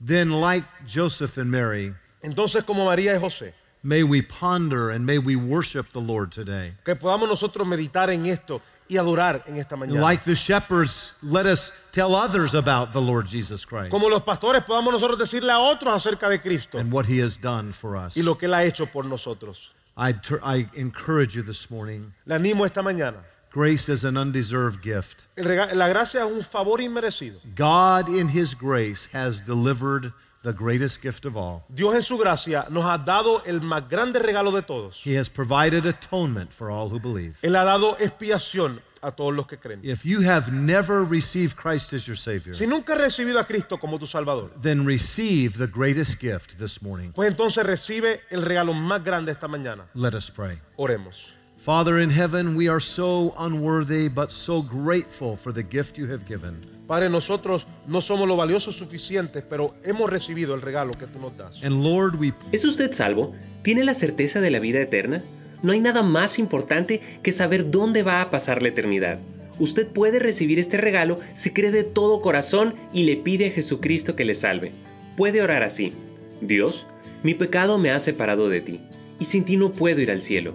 then 0.00 0.30
like 0.30 0.64
Joseph 0.86 1.36
and 1.38 1.50
Mary, 1.50 1.92
entonces 2.22 2.64
como 2.64 2.84
María 2.84 3.16
y 3.16 3.18
José, 3.18 3.52
may 3.82 4.04
we 4.04 4.22
ponder 4.22 4.90
and 4.90 5.04
may 5.04 5.18
we 5.18 5.34
worship 5.34 5.90
the 5.92 6.00
Lord 6.00 6.30
today. 6.30 6.72
que 6.84 6.94
podamos 6.94 7.28
nosotros 7.28 7.66
meditar 7.66 8.10
en 8.10 8.26
esto 8.26 8.62
y 8.88 8.96
adorar 8.96 9.42
en 9.48 9.56
esta 9.56 9.74
mañana. 9.74 10.00
Like 10.00 10.22
the 10.22 10.36
shepherds, 10.36 11.16
let 11.20 11.46
us 11.46 11.72
tell 11.90 12.14
others 12.14 12.54
about 12.54 12.92
the 12.92 13.00
Lord 13.00 13.26
Jesus 13.26 13.64
Christ 13.64 13.90
Como 13.90 14.08
los 14.08 14.22
pastores 14.22 14.62
podamos 14.62 14.92
nosotros 14.92 15.18
decirle 15.18 15.50
a 15.50 15.58
otros 15.58 15.92
acerca 15.92 16.28
de 16.28 16.40
Cristo 16.40 16.78
and 16.78 16.92
what 16.92 17.06
He 17.06 17.20
has 17.20 17.36
done 17.36 17.72
for 17.72 17.96
us. 17.96 18.16
y 18.16 18.22
lo 18.22 18.38
que 18.38 18.46
Él 18.46 18.54
ha 18.54 18.62
hecho 18.62 18.86
por 18.86 19.04
nosotros. 19.04 19.72
I, 20.00 20.12
tur- 20.12 20.40
I 20.42 20.66
encourage 20.74 21.36
you 21.36 21.42
this 21.42 21.70
morning. 21.70 22.14
Le 22.24 22.34
animo 22.36 22.64
esta 22.64 22.80
mañana. 22.80 23.16
Grace 23.50 23.90
is 23.90 24.04
an 24.04 24.16
undeserved 24.16 24.80
gift. 24.80 25.26
La 25.36 25.88
gracia 25.92 26.20
es 26.20 26.32
un 26.32 26.40
favor 26.40 26.78
inmerecido. 26.78 27.36
God, 27.54 28.08
in 28.08 28.26
His 28.28 28.54
grace, 28.54 29.06
has 29.12 29.42
delivered 29.42 30.10
the 30.42 30.52
greatest 30.52 31.02
gift 31.02 31.26
of 31.26 31.36
all. 31.36 31.62
Dios 31.68 31.94
en 31.94 32.02
su 32.02 32.16
gracia 32.16 32.66
nos 32.70 32.84
ha 32.84 32.96
dado 32.98 33.42
el 33.44 33.60
más 33.60 33.88
grande 33.88 34.18
regalo 34.18 34.50
de 34.52 34.62
todos. 34.62 35.00
He 35.04 35.16
has 35.18 35.28
provided 35.28 35.84
atonement 35.86 36.50
for 36.52 36.70
all 36.70 36.88
who 36.88 36.98
believe. 36.98 37.36
Él 37.42 37.56
ha 37.56 37.64
dado 37.64 37.96
expiación 37.98 38.80
a 39.02 39.10
todos 39.10 39.34
los 39.34 39.46
que 39.46 39.56
creen. 39.58 39.80
If 39.82 40.04
you 40.04 40.20
have 40.22 40.52
never 40.52 41.04
received 41.04 41.56
Christ 41.56 41.92
as 41.94 42.06
your 42.06 42.16
Savior, 42.18 42.54
Si 42.54 42.66
nunca 42.66 42.92
has 42.94 43.00
recibido 43.00 43.38
a 43.38 43.46
Cristo 43.46 43.78
como 43.78 43.98
tu 43.98 44.06
Salvador, 44.06 44.50
then 44.60 44.84
receive 44.86 45.56
the 45.58 45.66
greatest 45.66 46.20
gift 46.20 46.58
this 46.58 46.82
morning. 46.82 47.10
pues 47.12 47.30
entonces 47.30 47.64
recibe 47.64 48.20
el 48.30 48.42
regalo 48.42 48.74
más 48.74 49.02
grande 49.02 49.32
esta 49.32 49.48
mañana. 49.48 49.86
Let 49.94 50.14
us 50.14 50.30
pray. 50.30 50.58
Oremos. 50.76 51.32
Father 51.60 52.00
in 52.00 52.08
heaven, 52.08 52.56
we 52.56 52.70
are 52.70 52.80
so 52.80 53.34
unworthy 53.38 54.08
but 54.08 54.30
so 54.30 54.62
grateful 54.62 55.36
for 55.36 55.52
the 55.52 55.62
gift 55.62 55.98
you 55.98 56.10
have 56.10 56.24
given. 56.26 56.58
Padre, 56.86 57.10
nosotros 57.10 57.66
no 57.86 58.00
somos 58.00 58.26
lo 58.26 58.34
valiosos 58.34 58.76
suficientes, 58.76 59.44
pero 59.46 59.74
hemos 59.84 60.08
recibido 60.08 60.54
el 60.54 60.62
regalo 60.62 60.92
que 60.92 61.06
tú 61.06 61.18
nos 61.20 61.36
das. 61.36 61.62
And 61.62 61.84
Lord, 61.84 62.16
we 62.18 62.32
¿Es 62.50 62.64
usted 62.64 62.92
salvo? 62.92 63.34
¿Tiene 63.62 63.84
la 63.84 63.92
certeza 63.92 64.40
de 64.40 64.50
la 64.50 64.58
vida 64.58 64.80
eterna? 64.80 65.22
No 65.62 65.72
hay 65.72 65.80
nada 65.80 66.02
más 66.02 66.38
importante 66.38 67.02
que 67.22 67.30
saber 67.30 67.70
dónde 67.70 68.02
va 68.04 68.22
a 68.22 68.30
pasar 68.30 68.62
la 68.62 68.68
eternidad. 68.68 69.18
Usted 69.58 69.86
puede 69.86 70.18
recibir 70.18 70.58
este 70.58 70.78
regalo 70.78 71.18
si 71.34 71.50
cree 71.50 71.72
de 71.72 71.84
todo 71.84 72.22
corazón 72.22 72.74
y 72.94 73.02
le 73.02 73.18
pide 73.18 73.48
a 73.48 73.52
Jesucristo 73.52 74.16
que 74.16 74.24
le 74.24 74.34
salve. 74.34 74.72
Puede 75.14 75.42
orar 75.42 75.62
así. 75.62 75.92
Dios, 76.40 76.86
mi 77.22 77.34
pecado 77.34 77.76
me 77.76 77.90
ha 77.90 77.98
separado 77.98 78.48
de 78.48 78.62
ti, 78.62 78.80
y 79.18 79.26
sin 79.26 79.44
ti 79.44 79.58
no 79.58 79.72
puedo 79.72 80.00
ir 80.00 80.10
al 80.10 80.22
cielo, 80.22 80.54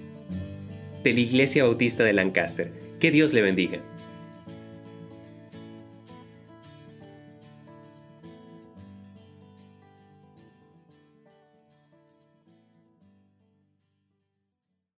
de 1.03 1.13
la 1.13 1.19
Iglesia 1.19 1.63
Bautista 1.63 2.03
de 2.03 2.13
Lancaster. 2.13 2.71
Que 2.99 3.11
Dios 3.11 3.33
le 3.33 3.41
bendiga. 3.41 3.79